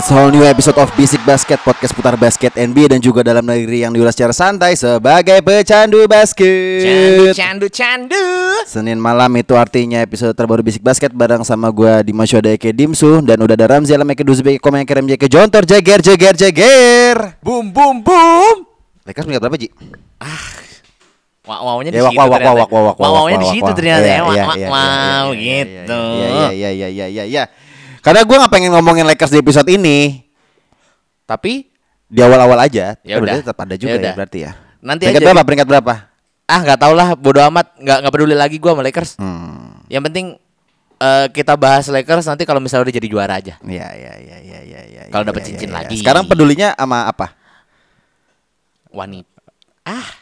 It's 0.00 0.08
a 0.08 0.16
whole 0.16 0.32
new 0.32 0.48
episode 0.48 0.80
of 0.80 0.88
Basic 0.96 1.20
Basket 1.28 1.60
Podcast 1.60 1.92
putar 1.92 2.16
basket 2.16 2.56
NBA 2.56 2.96
dan 2.96 3.04
juga 3.04 3.20
dalam 3.20 3.44
negeri 3.44 3.84
yang 3.84 3.92
diulas 3.92 4.16
secara 4.16 4.32
santai 4.32 4.72
sebagai 4.72 5.44
pecandu 5.44 6.08
basket. 6.08 7.36
Candu, 7.36 7.68
candu. 7.68 8.16
Senin 8.64 8.96
malam 8.96 9.28
itu 9.36 9.52
artinya 9.60 10.00
episode 10.00 10.32
terbaru 10.32 10.64
Basic 10.64 10.80
Basket 10.80 11.12
bareng 11.12 11.44
sama 11.44 11.68
gua 11.68 12.00
di 12.00 12.16
Masyoda 12.16 12.48
Eke 12.48 12.72
Dimsu 12.72 13.20
dan 13.20 13.44
udah 13.44 13.52
ada 13.52 13.76
Ramzi 13.76 13.92
Alam 13.92 14.08
Eke 14.08 14.24
Duzu 14.24 14.40
Eke 14.40 14.56
Komeng 14.56 14.88
Eke 14.88 14.96
Eke 15.04 15.28
Jontor 15.28 15.68
Jeger 15.68 16.00
Jeger 16.00 16.32
Jeger. 16.32 17.36
Boom, 17.44 17.68
boom, 17.68 18.00
boom. 18.00 18.64
Lakers 19.04 19.28
meningkat 19.28 19.52
berapa 19.52 19.60
Ji? 19.60 19.68
Wah, 21.44 21.60
maunya 21.60 21.92
di 21.92 22.00
Ya, 22.00 22.08
situ 22.08 22.16
wow, 22.16 22.24
gitu. 25.36 26.02
Iya 26.16 26.48
iya 26.56 26.70
iya 26.72 26.88
iya 26.88 27.06
iya 27.12 27.24
iya. 27.28 27.44
Karena 28.00 28.20
gua 28.24 28.36
nggak 28.44 28.52
pengen 28.52 28.70
ngomongin 28.72 29.04
Lakers 29.04 29.32
di 29.32 29.38
episode 29.40 29.68
ini 29.68 30.24
Tapi 31.28 31.68
di 32.10 32.20
awal-awal 32.20 32.58
aja. 32.66 32.98
Ya 33.06 33.22
berarti 33.22 33.38
udah. 33.38 33.46
tetap 33.46 33.58
ada 33.62 33.74
juga 33.78 33.90
Ya 33.90 33.94
ya, 33.94 34.00
udah. 34.02 34.14
berarti 34.18 34.38
ya. 34.42 34.52
Nanti 34.82 35.02
peringkat 35.06 35.22
aja 35.22 35.28
berapa? 35.30 35.46
Peringkat 35.46 35.68
berapa? 35.68 35.94
ah 36.50 36.60
nggak 36.66 36.78
tau 36.82 36.92
lah, 36.98 37.14
bodo 37.14 37.38
amat, 37.46 37.78
nggak 37.78 37.98
nggak 38.02 38.12
peduli 38.12 38.34
lagi 38.34 38.58
gua 38.58 38.74
sama 38.74 38.82
Lakers. 38.82 39.14
Hmm. 39.22 39.86
Yang 39.86 40.02
penting 40.10 40.26
eh, 40.98 41.26
kita 41.30 41.54
bahas 41.54 41.86
Lakers 41.86 42.26
nanti 42.26 42.42
kalau 42.42 42.58
misalnya 42.58 42.90
udah 42.90 42.96
jadi 42.98 43.06
juara 43.06 43.34
aja. 43.38 43.54
Iya 43.62 43.86
iya 43.94 44.12
iya 44.18 44.36
iya 44.42 44.60
iya 44.66 44.80
iya. 44.82 45.00
Kalau 45.14 45.22
iya, 45.22 45.30
dapet 45.30 45.42
iya, 45.46 45.48
cincin 45.54 45.70
iya. 45.70 45.76
lagi. 45.78 45.96
Sekarang 46.02 46.26
pedulinya 46.26 46.74
sama 46.74 47.06
apa? 47.06 47.38
Wanita. 48.90 49.30
Ah. 49.86 50.19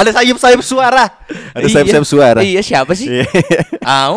Ada 0.00 0.10
sayup-sayup 0.20 0.62
suara. 0.64 1.10
Ada 1.54 1.66
sayup-sayup 1.68 2.06
suara. 2.08 2.40
Iya, 2.40 2.62
siapa 2.64 2.92
sih? 2.96 3.08
Iya. 3.10 3.26
Ah, 3.84 4.12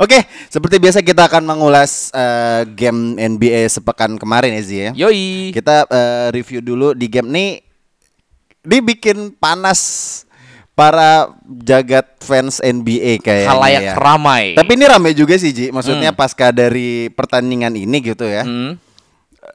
Oke, 0.00 0.24
seperti 0.48 0.80
biasa 0.80 1.04
kita 1.04 1.28
akan 1.28 1.44
mengulas 1.44 2.08
eh, 2.16 2.64
game 2.72 3.16
NBA 3.20 3.68
sepekan 3.68 4.16
kemarin 4.16 4.56
ya 4.56 4.62
Zi 4.64 4.76
ya. 4.76 4.90
yoi. 4.96 5.52
Kita 5.52 5.84
eh, 5.84 6.26
review 6.32 6.64
dulu 6.64 6.96
di 6.96 7.06
game 7.08 7.28
nih. 7.28 7.50
Dibikin 8.66 9.30
panas 9.38 10.24
para 10.76 11.32
jagat 11.64 12.04
fans 12.20 12.58
NBA 12.60 13.24
kayaknya. 13.24 13.52
Halayak 13.52 13.82
ya. 13.82 13.94
ramai. 13.94 14.44
Tapi 14.52 14.70
ini 14.76 14.84
rame 14.84 15.10
juga 15.16 15.38
sih 15.40 15.52
Ji. 15.54 15.72
Maksudnya 15.72 16.12
pasca 16.12 16.52
dari 16.52 17.08
pertandingan 17.12 17.72
ini 17.72 17.96
gitu 18.02 18.26
ya. 18.28 18.44
Hmm. 18.44 18.76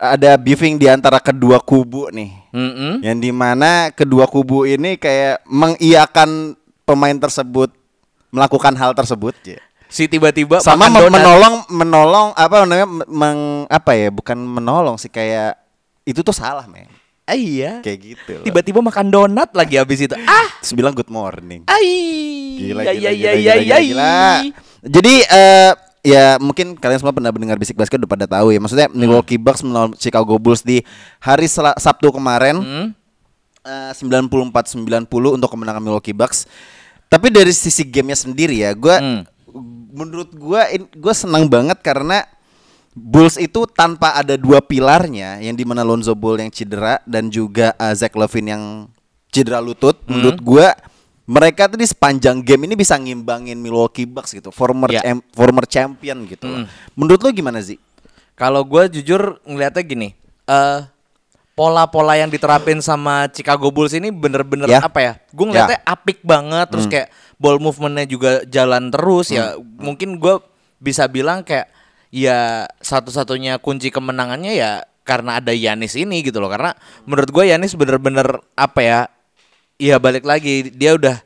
Ada 0.01 0.33
beefing 0.33 0.81
di 0.81 0.89
antara 0.89 1.21
kedua 1.21 1.61
kubu 1.61 2.09
nih. 2.09 2.33
Mm-mm. 2.51 2.99
yang 2.99 3.15
di 3.15 3.31
mana 3.31 3.93
kedua 3.93 4.25
kubu 4.27 4.65
ini 4.65 4.97
kayak 4.97 5.45
mengiakan 5.47 6.57
pemain 6.83 7.15
tersebut 7.15 7.71
melakukan 8.27 8.73
hal 8.75 8.91
tersebut 8.91 9.31
ya. 9.45 9.61
Si 9.87 10.07
tiba-tiba 10.07 10.57
sama 10.59 10.87
makan 10.87 11.05
donat. 11.05 11.13
menolong 11.15 11.55
menolong 11.69 12.27
apa 12.33 12.63
namanya 12.63 12.87
meng, 13.05 13.39
apa 13.67 13.91
ya 13.93 14.09
bukan 14.09 14.35
menolong 14.35 14.95
sih 14.97 15.07
kayak 15.07 15.59
itu 16.01 16.19
tuh 16.19 16.33
salah 16.33 16.65
men 16.65 16.89
Ah, 17.23 17.37
iya. 17.37 17.79
kayak 17.79 17.99
gitu 18.01 18.31
loh. 18.41 18.43
Tiba-tiba 18.43 18.81
makan 18.81 19.07
donat 19.07 19.53
lagi 19.53 19.79
habis 19.79 20.03
itu. 20.03 20.11
Ah, 20.25 20.49
Terus 20.59 20.73
bilang 20.73 20.91
good 20.91 21.07
morning 21.07 21.63
ai. 21.69 21.87
gila 22.57 22.81
ya, 22.83 22.91
gila, 22.91 23.09
ya, 23.09 23.11
gila, 23.11 23.11
ya, 23.11 23.11
gila, 23.15 23.31
ya, 23.31 23.55
gila, 23.55 23.61
ya, 23.61 23.79
gila. 23.79 24.15
jadi 24.81 25.13
eh 25.29 25.71
ya 26.01 26.37
mungkin 26.37 26.73
kalian 26.73 26.97
semua 26.97 27.13
pernah 27.13 27.29
mendengar 27.29 27.55
bisik 27.55 27.77
basket 27.77 28.01
udah 28.01 28.09
pada 28.09 28.25
tahu 28.25 28.49
ya 28.49 28.57
maksudnya 28.57 28.89
Milwaukee 28.89 29.37
Bucks 29.37 29.61
melawan 29.61 29.93
Chicago 29.95 30.35
Bulls 30.35 30.61
di 30.61 30.81
hari 31.17 31.45
Sel- 31.45 31.77
Sabtu 31.77 32.09
kemarin 32.09 32.57
Hmm? 32.57 32.87
Eh, 33.61 33.93
94-90 33.93 35.05
untuk 35.37 35.45
kemenangan 35.47 35.77
Milwaukee 35.79 36.17
Bucks. 36.17 36.49
Tapi 37.05 37.29
dari 37.29 37.53
sisi 37.53 37.85
gamenya 37.85 38.17
sendiri 38.17 38.57
ya, 38.57 38.73
gua 38.73 38.97
Hmm. 38.97 39.21
menurut 39.93 40.33
gua 40.33 40.65
in- 40.67 40.89
gua 40.97 41.13
senang 41.13 41.45
banget 41.45 41.77
karena 41.79 42.25
Bulls 42.91 43.37
itu 43.37 43.69
tanpa 43.69 44.17
ada 44.17 44.33
dua 44.33 44.59
pilarnya 44.59 45.39
yang 45.39 45.53
di 45.53 45.61
mana 45.61 45.85
Lonzo 45.85 46.11
Ball 46.11 46.41
yang 46.41 46.49
cedera 46.49 46.99
dan 47.05 47.29
juga 47.29 47.77
eh, 47.77 47.93
Zach 47.93 48.17
Levine 48.17 48.49
yang 48.49 48.63
cedera 49.29 49.61
lutut. 49.61 49.93
Hmm. 50.03 50.17
Menurut 50.17 50.41
gua 50.41 50.73
mereka 51.31 51.71
tuh 51.71 51.79
di 51.79 51.87
sepanjang 51.87 52.43
game 52.43 52.67
ini 52.67 52.75
bisa 52.75 52.99
ngimbangin 52.99 53.55
Milwaukee 53.55 54.03
Bucks 54.03 54.35
gitu, 54.35 54.51
former 54.51 54.91
Ya. 54.91 54.99
cham- 54.99 55.23
former 55.31 55.63
champion 55.63 56.27
gitu. 56.27 56.43
loh. 56.43 56.57
Hmm. 56.61 56.67
Menurut 56.91 57.23
lo 57.23 57.31
gimana 57.31 57.63
sih? 57.63 57.79
Kalau 58.35 58.67
gue 58.67 58.99
jujur 58.99 59.39
ngelihatnya 59.47 59.83
gini, 59.85 60.11
eh 60.43 60.79
pola-pola 61.53 62.17
yang 62.17 62.27
diterapin 62.27 62.81
sama 62.81 63.29
Chicago 63.29 63.69
Bulls 63.69 63.93
ini 63.93 64.11
bener-bener 64.11 64.67
Ya. 64.67 64.83
apa 64.83 64.99
ya? 64.99 65.13
Gue 65.31 65.45
ngeliatnya 65.47 65.79
apik 65.85 66.19
banget, 66.21 66.67
terus 66.67 66.87
kayak 66.89 67.07
ball 67.37 67.61
movementnya 67.61 68.03
juga 68.03 68.43
jalan 68.43 68.91
terus 68.91 69.29
ya. 69.29 69.55
Mungkin 69.57 70.17
gue 70.17 70.35
bisa 70.81 71.05
bilang 71.07 71.45
kayak 71.45 71.69
ya 72.11 72.67
satu-satunya 72.81 73.55
kunci 73.63 73.87
kemenangannya 73.87 74.51
ya 74.51 74.71
karena 75.07 75.39
ada 75.39 75.53
Yanis 75.53 75.95
ini 75.95 76.25
gitu 76.25 76.41
loh. 76.41 76.49
Karena 76.49 76.75
menurut 77.05 77.29
gue 77.29 77.43
Yanis 77.47 77.77
bener-bener 77.77 78.41
apa 78.51 78.79
ya? 78.81 78.99
Ya 79.81 79.97
balik 79.97 80.21
lagi 80.21 80.69
dia 80.69 80.93
udah 80.93 81.17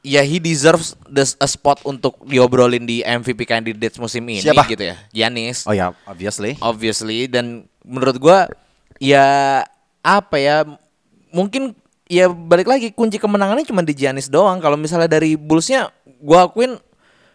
ya 0.00 0.22
he 0.22 0.38
deserves 0.38 0.94
the, 1.04 1.26
a 1.36 1.46
spot 1.46 1.82
untuk 1.82 2.14
diobrolin 2.22 2.86
di 2.86 3.02
MVP 3.02 3.42
candidates 3.42 3.98
musim 3.98 4.22
ini 4.24 4.38
Siapa? 4.38 4.62
gitu 4.64 4.86
ya. 4.86 4.94
Yanis 5.10 5.66
Oh 5.66 5.74
ya, 5.74 5.90
obviously. 6.06 6.54
obviously 6.60 7.26
dan 7.26 7.66
menurut 7.82 8.14
gua 8.16 8.46
ya 8.96 9.26
apa 10.00 10.36
ya 10.36 10.62
mungkin 11.28 11.74
ya 12.06 12.30
balik 12.30 12.66
lagi 12.66 12.88
kunci 12.88 13.18
kemenangannya 13.18 13.66
cuma 13.66 13.82
di 13.82 13.92
Giannis 13.92 14.30
doang 14.30 14.58
kalau 14.58 14.78
misalnya 14.78 15.10
dari 15.10 15.34
Bullsnya 15.34 15.90
gua 16.22 16.46
akuin 16.46 16.78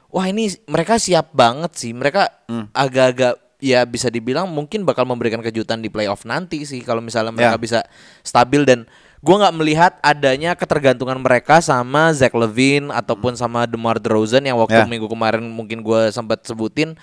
wah 0.07 0.25
ini 0.25 0.47
mereka 0.65 0.95
siap 0.95 1.29
banget 1.29 1.75
sih 1.75 1.91
mereka 1.91 2.31
agak-agak 2.71 3.35
ya 3.59 3.83
bisa 3.83 4.07
dibilang 4.07 4.47
mungkin 4.47 4.83
bakal 4.83 5.03
memberikan 5.03 5.39
kejutan 5.39 5.79
di 5.79 5.87
playoff 5.87 6.23
nanti 6.23 6.63
sih 6.63 6.79
kalau 6.79 6.99
misalnya 6.99 7.31
mereka 7.31 7.55
Ya. 7.55 7.59
bisa 7.59 7.79
stabil 8.21 8.63
dan 8.63 8.87
gua 9.23 9.35
nggak 9.39 9.55
melihat 9.55 9.91
adanya 10.03 10.51
ketergantungan 10.51 11.15
mereka 11.15 11.63
sama 11.63 12.11
Zach 12.11 12.35
Levine 12.35 12.91
ataupun 12.91 13.33
sama 13.33 13.63
DeMar 13.63 13.95
DeRozan 13.97 14.43
yang 14.43 14.59
waktu 14.59 14.75
Ya. 14.75 14.85
minggu 14.85 15.07
kemarin 15.07 15.47
mungkin 15.47 15.79
gua 15.79 16.11
sempat 16.11 16.43
sebutin 16.43 16.99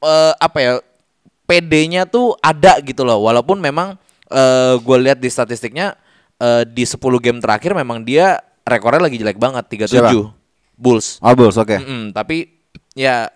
eh 0.00 0.32
apa 0.36 0.58
ya 0.60 0.72
PD-nya 1.44 2.04
tuh 2.04 2.36
ada 2.38 2.78
gitu 2.78 3.02
loh 3.02 3.20
walaupun 3.20 3.56
memang 3.56 3.96
eh 4.28 4.74
gue 4.76 4.96
lihat 5.00 5.18
di 5.18 5.26
statistiknya 5.26 5.96
eh, 6.36 6.62
di 6.62 6.84
10 6.84 6.94
game 7.18 7.40
terakhir 7.40 7.74
memang 7.74 8.00
dia 8.00 8.38
rekornya 8.62 9.02
lagi 9.02 9.18
jelek 9.18 9.34
banget 9.34 9.66
37 9.66 9.90
Siapa? 9.90 10.12
Bulls 10.76 11.18
Oh, 11.18 11.34
Bulls, 11.34 11.56
oke. 11.56 11.74
Mm-mm, 11.74 12.12
tapi 12.12 12.48
ya 12.94 13.28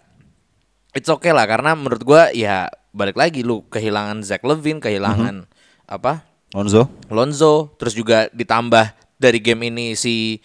it's 0.92 1.09
okay 1.09 1.32
lah 1.32 1.44
karena 1.44 1.75
menurut 1.75 2.00
gua 2.00 2.31
ya 2.31 2.69
balik 2.94 3.19
lagi 3.19 3.42
lu 3.42 3.66
kehilangan 3.66 4.22
Zach 4.22 4.47
Levine 4.47 4.78
kehilangan 4.78 5.50
apa 5.84 6.22
Lonzo. 6.54 6.87
Lonzo 7.10 7.75
terus 7.76 7.92
juga 7.92 8.30
ditambah 8.30 8.95
dari 9.18 9.42
game 9.42 9.68
ini 9.68 9.98
si 9.98 10.39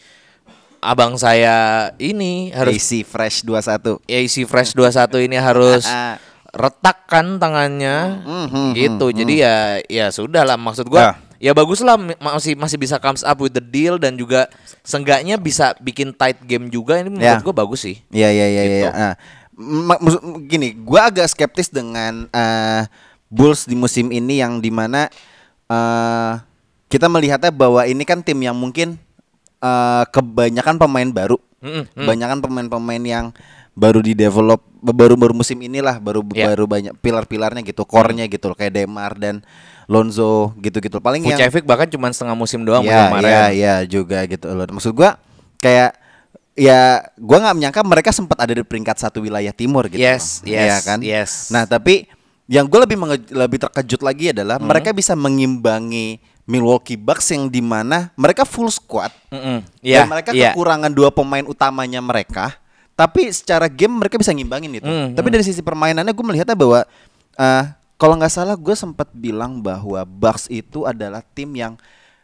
abang 0.80 1.14
saya 1.16 1.90
ini 1.96 2.50
harus 2.50 2.76
AC 2.76 3.06
Fresh 3.06 3.46
21. 3.46 4.02
AC 4.02 4.36
Fresh 4.44 4.74
21 4.74 5.22
ini 5.22 5.38
harus 5.38 5.86
Ah. 5.86 6.18
retak 6.50 7.06
kan 7.06 7.38
tangannya 7.38 8.26
Mhm, 8.26 8.68
gitu. 8.74 9.06
mhm, 9.08 9.16
Jadi 9.16 9.34
ya 9.38 9.56
ya 9.86 10.06
sudah 10.10 10.42
lah 10.42 10.58
maksud 10.58 10.90
gua. 10.90 11.14
Ya 11.38 11.54
bagus 11.54 11.80
lah 11.80 11.96
masih 12.20 12.58
masih 12.58 12.76
bisa 12.76 12.98
comes 12.98 13.22
up 13.22 13.38
with 13.38 13.54
the 13.54 13.62
deal 13.62 13.96
dan 13.96 14.18
juga 14.18 14.50
senggaknya 14.82 15.38
bisa 15.38 15.72
bikin 15.78 16.12
tight 16.12 16.36
game 16.44 16.68
juga 16.68 17.00
ini 17.00 17.08
menurut 17.08 17.38
Ya. 17.38 17.40
gua 17.40 17.56
bagus 17.56 17.86
sih. 17.86 18.02
Iya 18.10 18.28
iya 18.28 18.48
iya 18.50 18.64
iya. 18.66 18.90
Nah, 18.92 19.16
gini, 20.42 20.74
gua 20.74 21.08
agak 21.08 21.30
skeptis 21.30 21.70
dengan 21.70 22.28
eh, 22.30 22.84
Bulls 23.30 23.64
di 23.64 23.78
musim 23.78 24.10
ini 24.10 24.42
yang 24.42 24.58
di 24.58 24.68
mana 24.68 25.06
eh 25.70 26.34
kita 26.90 27.06
melihatnya 27.06 27.54
bahwa 27.54 27.86
ini 27.86 28.02
kan 28.02 28.26
tim 28.26 28.42
yang 28.42 28.58
mungkin 28.58 28.98
eh 29.62 30.04
kebanyakan 30.10 30.82
pemain 30.82 31.10
baru, 31.14 31.38
mm. 31.62 31.94
kebanyakan 31.94 32.40
pemain-pemain 32.42 33.04
yang 33.06 33.26
baru 33.78 34.04
di 34.04 34.12
develop 34.12 34.60
baru 34.84 35.16
baru 35.16 35.32
musim 35.32 35.56
inilah 35.62 36.00
baru 36.04 36.20
Iya. 36.36 36.52
baru 36.52 36.66
banyak 36.68 36.94
pilar-pilarnya 37.00 37.62
gitu, 37.64 37.88
core-nya 37.88 38.28
gitu 38.28 38.52
loh 38.52 38.58
kayak 38.58 38.76
Demar 38.76 39.16
dan 39.16 39.40
Lonzo 39.90 40.54
gitu-gitu. 40.60 41.00
Paling 41.00 41.24
yang 41.26 41.40
Vucevic 41.40 41.64
bahkan 41.66 41.88
cuma 41.90 42.12
setengah 42.12 42.36
musim 42.36 42.62
doang 42.62 42.84
ya, 42.86 43.10
kemarin. 43.10 43.30
ya, 43.30 43.44
ya 43.56 43.76
juga 43.88 44.22
gitu 44.28 44.52
loh. 44.52 44.68
Maksud 44.70 44.94
gua 44.94 45.18
kayak 45.60 45.96
ya 46.60 47.02
gua 47.18 47.38
nggak 47.42 47.56
menyangka 47.56 47.82
mereka 47.88 48.10
sempat 48.12 48.38
ada 48.38 48.54
di 48.54 48.62
peringkat 48.62 49.00
satu 49.00 49.24
wilayah 49.24 49.52
timur 49.56 49.88
gitu. 49.88 50.00
Yes, 50.02 50.44
loh. 50.44 50.54
yes, 50.54 50.60
Iya 50.60 50.76
kan? 50.84 51.00
yes. 51.02 51.32
Nah, 51.50 51.64
tapi 51.66 52.06
yang 52.50 52.66
gue 52.66 52.80
lebih 52.82 52.98
lebih 53.30 53.62
terkejut 53.62 54.02
lagi 54.02 54.34
adalah 54.34 54.58
Hmm. 54.58 54.66
mereka 54.66 54.90
bisa 54.90 55.14
mengimbangi 55.14 56.18
Milwaukee 56.50 56.98
Bucks 56.98 57.30
yang 57.30 57.46
di 57.46 57.62
mana 57.62 58.10
mereka 58.18 58.42
full 58.42 58.74
squad 58.74 59.14
Mm-mm. 59.30 59.62
Iya, 59.86 60.02
dan 60.02 60.10
mereka 60.10 60.30
iya. 60.34 60.50
kekurangan 60.50 60.90
dua 60.90 61.14
pemain 61.14 61.46
utamanya 61.46 62.02
mereka, 62.02 62.58
tapi 62.98 63.30
secara 63.30 63.70
game 63.70 64.02
mereka 64.02 64.18
bisa 64.18 64.34
ngimbangin 64.34 64.82
itu. 64.82 64.90
Hmm, 64.90 65.14
tapi 65.14 65.30
dari 65.30 65.46
sisi 65.46 65.62
permainannya 65.62 66.10
gue 66.10 66.26
melihatnya 66.26 66.58
bahwa 66.58 66.90
eh, 67.38 67.64
kalau 68.02 68.18
nggak 68.18 68.34
salah 68.34 68.58
gue 68.58 68.74
sempat 68.74 69.14
bilang 69.14 69.62
bahwa 69.62 70.02
Bucks 70.10 70.50
itu 70.50 70.90
adalah 70.90 71.22
tim 71.22 71.54
yang 71.54 71.78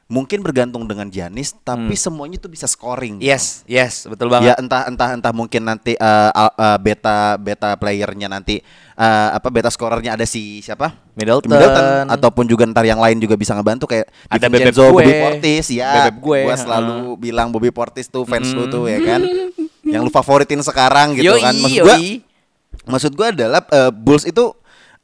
mungkin 0.05 0.39
bergantung 0.39 0.85
dengan 0.85 1.09
Giannis, 1.09 1.57
tapi 1.59 1.97
semuanya 1.97 2.37
tuh 2.37 2.45
bisa 2.47 2.65
scoring. 2.65 3.17
Hmm. 3.17 3.25
Yes, 3.25 3.65
yes, 3.65 4.05
betul 4.05 4.29
Ya 4.29 4.53
banget. 4.53 4.55
entah 4.61 4.81
entah 4.85 5.09
entah 5.11 5.33
mungkin 5.33 5.65
nanti 5.65 5.97
al- 6.31 6.53
eh, 6.53 6.77
beta 6.77 7.17
beta 7.35 7.73
playernya 7.73 8.29
nanti 8.29 8.61
eh, 8.93 9.29
apa 9.33 9.49
beta 9.49 9.67
scorernya 9.67 10.13
ada 10.13 10.23
si 10.23 10.61
siapa 10.61 10.93
Middleton. 11.17 12.05
ataupun 12.07 12.45
juga 12.45 12.63
ntar 12.65 12.85
yang 12.85 13.01
lain 13.01 13.17
juga 13.17 13.33
bisa 13.33 13.51
ngebantu 13.51 13.89
kayak 13.89 14.05
Ada 14.29 14.45
gue. 14.85 15.01
Bobby 15.01 15.13
Portis 15.17 15.65
ya 15.69 15.89
Bebek 16.05 16.15
gue, 16.21 16.39
gua 16.43 16.55
selalu 16.55 16.97
bilang 17.17 17.49
Bobby 17.49 17.73
Portis 17.73 18.05
tuh 18.05 18.23
fans 18.23 18.53
lu 18.53 18.69
tuh 18.69 18.85
ya 18.85 19.01
kan 19.01 19.25
yang 19.93 20.01
lu 20.01 20.09
favoritin 20.09 20.61
sekarang 20.61 21.17
gitu 21.17 21.33
Yoi, 21.33 21.41
kan 21.41 21.53
maksud 21.55 21.81
gua 21.81 21.95
yoi. 21.97 22.09
maksud 22.85 23.11
gua 23.13 23.27
adalah 23.31 23.61
eh, 23.65 23.89
Bulls 23.89 24.23
itu 24.23 24.53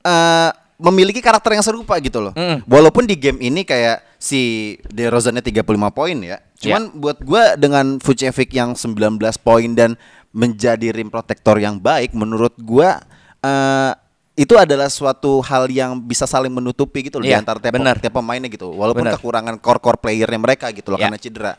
eh, 0.03 0.50
memiliki 0.81 1.22
karakter 1.22 1.54
yang 1.54 1.62
serupa 1.62 1.94
gitu 2.01 2.18
loh. 2.18 2.33
Mm. 2.33 2.66
Walaupun 2.66 3.06
di 3.06 3.13
game 3.13 3.38
ini 3.39 3.62
kayak 3.62 4.01
si 4.18 4.74
DeRozan-nya 4.89 5.45
35 5.45 5.62
poin 5.94 6.18
ya. 6.18 6.42
Cuman 6.57 6.89
buat 6.98 7.22
gua 7.22 7.54
dengan 7.54 8.01
Vucevic 8.01 8.50
yang 8.51 8.74
19 8.74 9.18
poin 9.39 9.69
dan 9.78 9.94
menjadi 10.33 10.89
rim 10.89 11.13
protector 11.13 11.62
yang 11.62 11.78
baik 11.78 12.18
menurut 12.18 12.57
gua 12.57 12.98
eh, 13.42 13.94
itu 14.33 14.57
adalah 14.57 14.88
suatu 14.88 15.44
hal 15.44 15.69
yang 15.69 16.01
bisa 16.01 16.25
saling 16.25 16.50
menutupi 16.50 17.06
gitu 17.06 17.19
loh 17.22 17.27
di 17.27 17.36
Iya, 17.36 17.44
antara 17.44 17.60
tiap, 17.62 17.75
benar. 17.77 18.00
tiap 18.01 18.16
pemainnya 18.16 18.48
gitu. 18.50 18.72
Walaupun 18.74 19.06
Benar. 19.06 19.19
kekurangan 19.19 19.56
core-core 19.62 20.00
playernya 20.01 20.39
mereka 20.42 20.72
gitu 20.74 20.95
loh 20.95 20.98
Iya. 20.98 21.12
karena 21.13 21.19
cedera. 21.22 21.54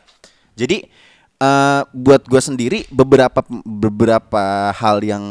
Jadi 0.57 0.77
eh, 1.39 1.81
buat 1.95 2.27
gua 2.27 2.41
sendiri 2.43 2.83
beberapa 2.91 3.39
beberapa 3.63 4.71
hal 4.73 4.99
yang 5.03 5.23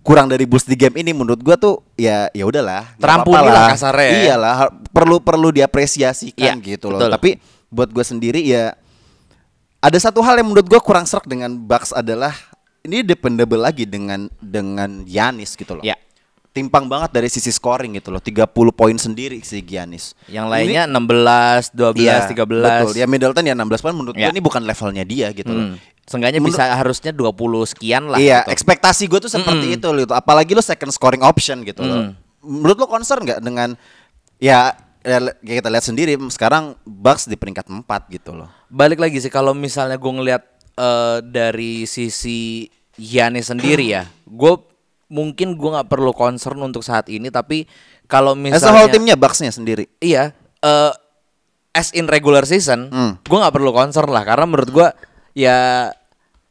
kurang 0.00 0.26
dari 0.26 0.44
Bulls 0.44 0.64
di 0.64 0.74
game 0.74 0.96
ini 0.96 1.12
menurut 1.12 1.38
gua 1.38 1.54
tuh 1.54 1.84
ya 1.94 2.26
ya 2.30 2.44
udahlah 2.44 2.96
Terampuni 2.96 3.36
lah 3.42 3.68
kasarnya 3.70 4.06
ya. 4.06 4.20
iyalah 4.26 4.56
perlu 4.88 5.18
perlu 5.18 5.48
diapresiasikan 5.50 6.56
Iya, 6.56 6.66
gitu 6.70 6.88
loh 6.88 6.96
betul. 6.98 7.12
tapi 7.12 7.30
buat 7.68 7.88
gua 7.88 8.02
sendiri 8.02 8.40
ya 8.40 8.72
ada 9.78 9.96
satu 9.96 10.20
hal 10.20 10.36
yang 10.36 10.48
menurut 10.48 10.66
gua 10.66 10.80
kurang 10.80 11.04
serak 11.04 11.24
dengan 11.24 11.52
Bucks 11.54 11.90
adalah 11.90 12.32
ini 12.80 13.00
dependable 13.00 13.58
lagi 13.58 13.84
dengan 13.84 14.28
dengan 14.36 15.04
Giannis 15.04 15.52
gitu 15.52 15.76
loh 15.76 15.84
Ya. 15.84 15.96
timpang 16.50 16.84
banget 16.84 17.12
dari 17.12 17.28
sisi 17.28 17.48
scoring 17.48 17.94
gitu 17.94 18.08
loh 18.08 18.18
30 18.18 18.48
poin 18.72 18.96
sendiri 18.96 19.38
si 19.40 19.60
Giannis 19.60 20.16
Yang 20.26 20.46
Ini- 20.46 20.50
lainnya 20.50 20.82
16, 20.88 21.70
12, 21.70 22.00
Iya, 22.00 22.26
13. 22.26 22.48
betul 22.58 22.94
ya 22.96 23.06
Middleton 23.06 23.44
ya 23.44 23.54
16 23.54 23.80
poin 23.80 23.94
menurut 23.94 24.16
Ya. 24.16 24.26
gua 24.26 24.32
ini 24.32 24.40
bukan 24.40 24.62
levelnya 24.64 25.04
dia 25.04 25.28
gitu 25.30 25.48
loh 25.48 25.66
Hmm. 25.70 25.78
Seenggaknya 26.10 26.42
Menurut- 26.42 26.58
bisa 26.58 26.74
harusnya 26.74 27.14
20 27.14 27.30
sekian 27.64 28.10
lah 28.10 28.18
Iya, 28.18 28.42
gitu. 28.42 28.50
ekspektasi 28.50 29.06
gue 29.06 29.20
tuh 29.22 29.30
seperti 29.30 29.78
itu 29.78 29.86
gitu. 29.86 30.10
Apalagi 30.10 30.52
lo 30.52 30.60
second 30.60 30.90
scoring 30.90 31.22
option 31.22 31.62
gitu 31.62 31.86
loh. 31.86 32.10
Menurut 32.42 32.76
lo 32.76 32.90
concern 32.90 33.22
nggak 33.22 33.38
dengan 33.38 33.78
ya, 34.36 34.74
ya 35.00 35.16
kayak 35.30 35.62
kita 35.62 35.70
lihat 35.70 35.84
sendiri 35.84 36.12
sekarang 36.26 36.74
Bucks 36.82 37.24
di 37.24 37.38
peringkat 37.38 37.70
4 37.70 37.86
gitu 38.10 38.34
loh. 38.34 38.50
Balik 38.66 38.98
lagi 38.98 39.16
sih 39.16 39.30
kalau 39.30 39.54
misalnya 39.54 39.94
gue 39.94 40.10
ngelihat 40.10 40.42
eh, 40.72 41.18
dari 41.22 41.84
sisi 41.84 42.66
Giannis 42.92 43.48
sendiri 43.48 43.86
ya, 43.86 44.02
gue 44.24 44.52
mungkin 45.08 45.54
gue 45.54 45.70
nggak 45.70 45.86
perlu 45.86 46.10
concern 46.10 46.58
untuk 46.58 46.80
saat 46.80 47.06
ini, 47.06 47.28
tapi 47.28 47.64
kalau 48.04 48.32
As 48.32 48.36
a 48.36 48.42
misalnya 48.66 48.74
whole 48.74 48.90
timnya 48.90 49.14
Bucksnya 49.14 49.48
sendiri. 49.48 49.86
iya, 49.96 50.34
eh, 50.58 50.92
as 51.70 51.92
in 51.92 52.04
regular 52.04 52.42
season, 52.42 52.88
Hmm. 52.88 53.12
gue 53.16 53.38
nggak 53.38 53.52
perlu 53.52 53.70
concern 53.70 54.08
lah 54.08 54.20
karena 54.20 54.44
menurut 54.44 54.70
gue 54.70 54.88
ya 55.32 55.88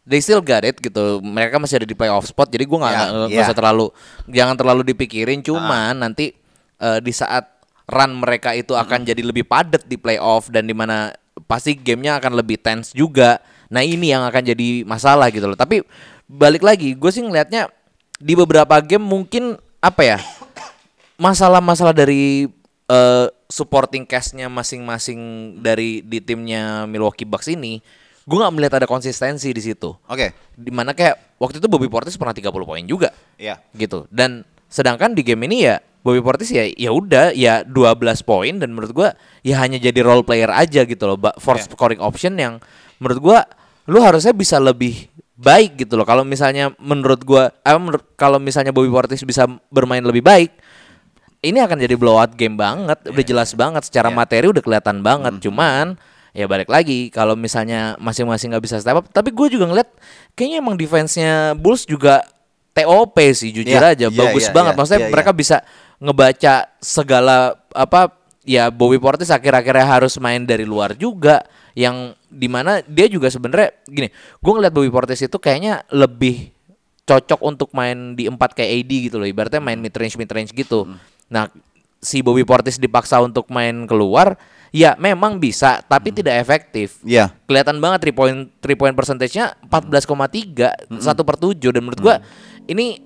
they 0.09 0.17
still 0.25 0.41
got 0.41 0.65
it 0.65 0.81
gitu. 0.81 1.21
Mereka 1.21 1.61
masih 1.61 1.85
ada 1.85 1.87
di 1.87 1.93
playoff 1.93 2.25
spot, 2.25 2.49
jadi 2.49 2.65
gue 2.65 2.77
nggak 2.81 2.93
Ya, 2.97 3.03
nggak 3.29 3.29
ya. 3.29 3.45
usah 3.45 3.55
terlalu 3.55 3.85
jangan 4.25 4.55
terlalu 4.57 4.81
dipikirin. 4.89 5.45
Cuman 5.45 5.93
nanti 6.01 6.33
eh, 6.81 6.99
di 6.99 7.13
saat 7.13 7.45
run 7.85 8.17
mereka 8.17 8.57
itu 8.57 8.73
akan 8.73 9.05
jadi 9.05 9.21
lebih 9.21 9.45
padat 9.45 9.85
di 9.85 10.01
playoff 10.01 10.49
dan 10.49 10.65
di 10.65 10.73
mana 10.73 11.13
pasti 11.45 11.77
gamenya 11.77 12.17
akan 12.17 12.33
lebih 12.41 12.57
tense 12.57 12.91
juga. 12.97 13.37
Nah 13.69 13.85
ini 13.85 14.09
yang 14.09 14.25
akan 14.25 14.41
jadi 14.49 14.81
masalah 14.89 15.29
gitu 15.29 15.45
loh. 15.45 15.57
Tapi 15.57 15.85
balik 16.25 16.65
lagi, 16.65 16.97
gue 16.97 17.11
sih 17.13 17.21
ngelihatnya 17.21 17.69
di 18.17 18.33
beberapa 18.33 18.81
game 18.81 19.05
mungkin 19.05 19.55
apa 19.79 20.01
ya 20.03 20.17
masalah-masalah 21.17 21.95
dari 21.95 22.47
eh, 22.89 23.27
supporting 23.49 24.05
castnya 24.05 24.45
masing-masing 24.47 25.19
dari 25.59 26.05
di 26.05 26.21
timnya 26.21 26.85
Milwaukee 26.85 27.25
Bucks 27.25 27.49
ini, 27.49 27.81
gue 28.29 28.37
nggak 28.37 28.53
melihat 28.53 28.73
ada 28.77 28.85
konsistensi 28.85 29.49
di 29.49 29.57
situ. 29.57 29.89
Oke. 30.05 30.37
Di 30.53 30.69
mana 30.69 30.93
kayak 30.93 31.41
waktu 31.41 31.57
itu 31.57 31.65
Bobby 31.65 31.89
Portis 31.89 32.13
pernah 32.13 32.37
30 32.37 32.53
poin 32.61 32.83
juga, 32.85 33.09
Iya. 33.41 33.57
gitu. 33.73 34.05
Dan 34.13 34.45
sedangkan 34.69 35.17
di 35.17 35.25
game 35.25 35.49
ini 35.49 35.65
ya 35.65 35.81
Bobby 36.05 36.21
Portis 36.21 36.53
ya 36.53 36.61
ya 36.69 36.93
udah 36.93 37.33
ya 37.33 37.65
12 37.65 38.21
poin 38.21 38.53
dan 38.55 38.69
menurut 38.69 38.93
gua 38.93 39.09
ya 39.41 39.57
hanya 39.57 39.81
jadi 39.81 40.05
role 40.05 40.21
player 40.21 40.53
aja 40.53 40.85
gitu 40.85 41.03
loh, 41.03 41.17
ba- 41.17 41.33
for 41.41 41.57
scoring 41.57 41.97
option 41.97 42.37
yang 42.37 42.61
menurut 43.01 43.17
gua 43.17 43.39
lu 43.89 43.97
harusnya 43.99 44.31
bisa 44.31 44.61
lebih 44.61 45.09
baik 45.33 45.81
gitu 45.81 45.97
loh. 45.97 46.05
Kalau 46.05 46.21
misalnya 46.21 46.69
menurut 46.77 47.25
gua 47.25 47.49
eh, 47.49 47.73
menurut 47.73 48.05
kalau 48.13 48.37
misalnya 48.37 48.69
Bobby 48.69 48.93
Portis 48.93 49.25
bisa 49.25 49.49
bermain 49.73 50.05
lebih 50.05 50.21
baik, 50.21 50.53
ini 51.41 51.57
akan 51.57 51.79
jadi 51.79 51.95
blowout 51.95 52.35
game 52.35 52.53
banget, 52.53 52.99
udah 53.09 53.25
jelas 53.25 53.55
banget 53.55 53.87
secara 53.87 54.11
materi 54.11 54.51
udah 54.51 54.61
kelihatan 54.61 54.99
banget. 54.99 55.39
Cuman 55.41 55.97
ya 56.33 56.45
balik 56.45 56.69
lagi 56.69 57.09
kalau 57.09 57.33
misalnya 57.33 57.97
masing-masing 57.97 58.53
nggak 58.53 58.63
bisa 58.63 58.77
step 58.81 58.97
up, 58.99 59.05
tapi 59.09 59.33
gue 59.33 59.47
juga 59.57 59.65
ngeliat 59.69 59.89
kayaknya 60.37 60.57
emang 60.61 60.75
defense-nya 60.77 61.57
Bulls 61.57 61.85
juga 61.89 62.21
TOP 62.73 63.17
sih 63.33 63.49
jujur 63.51 63.81
Iya, 63.81 63.97
aja, 63.97 64.07
iya, 64.07 64.13
bagus 64.13 64.45
iya, 64.47 64.53
banget. 64.53 64.73
iya, 64.73 64.79
Maksudnya 64.79 65.01
iya, 65.03 65.11
mereka 65.11 65.31
iya. 65.33 65.39
bisa 65.41 65.57
ngebaca 65.99 66.55
segala 66.79 67.37
apa 67.75 68.01
ya 68.47 68.71
Bobby 68.71 68.97
Portis 69.01 69.33
akhir-akhirnya 69.33 69.85
harus 69.85 70.15
main 70.21 70.47
dari 70.47 70.63
luar 70.63 70.95
juga 70.95 71.43
yang 71.75 72.15
di 72.29 72.47
mana 72.47 72.81
dia 72.85 73.09
juga 73.09 73.27
sebenarnya 73.29 73.73
gini, 73.89 74.07
gue 74.13 74.51
ngeliat 74.53 74.73
Bobby 74.73 74.89
Portis 74.93 75.21
itu 75.25 75.37
kayaknya 75.37 75.83
lebih 75.91 76.53
cocok 77.09 77.41
untuk 77.41 77.73
main 77.73 78.13
di 78.13 78.29
4 78.29 78.37
kayak 78.37 78.69
AD 78.85 78.91
gitu 79.09 79.17
loh 79.17 79.25
ibaratnya 79.25 79.57
main 79.57 79.81
mid 79.81 79.93
range 79.97 80.13
mid 80.13 80.29
range 80.29 80.53
gitu. 80.53 80.85
Nah, 81.25 81.49
si 81.99 82.21
Bobby 82.21 82.45
Portis 82.45 82.77
dipaksa 82.77 83.17
untuk 83.19 83.49
main 83.49 83.89
keluar, 83.89 84.37
ya 84.69 84.93
memang 84.97 85.37
bisa 85.37 85.81
tapi 85.85 86.13
tidak 86.13 86.37
efektif. 86.41 87.01
Iya. 87.05 87.33
Kelihatan 87.45 87.81
banget 87.81 88.09
3 88.09 88.17
point 88.17 88.39
3 88.61 88.79
point 88.79 88.95
percentage-nya 88.95 89.57
14,3 89.69 91.01
satu 91.01 91.21
per 91.25 91.35
7 91.37 91.57
dan 91.73 91.81
menurut 91.81 92.01
gua 92.01 92.15
ini 92.69 93.01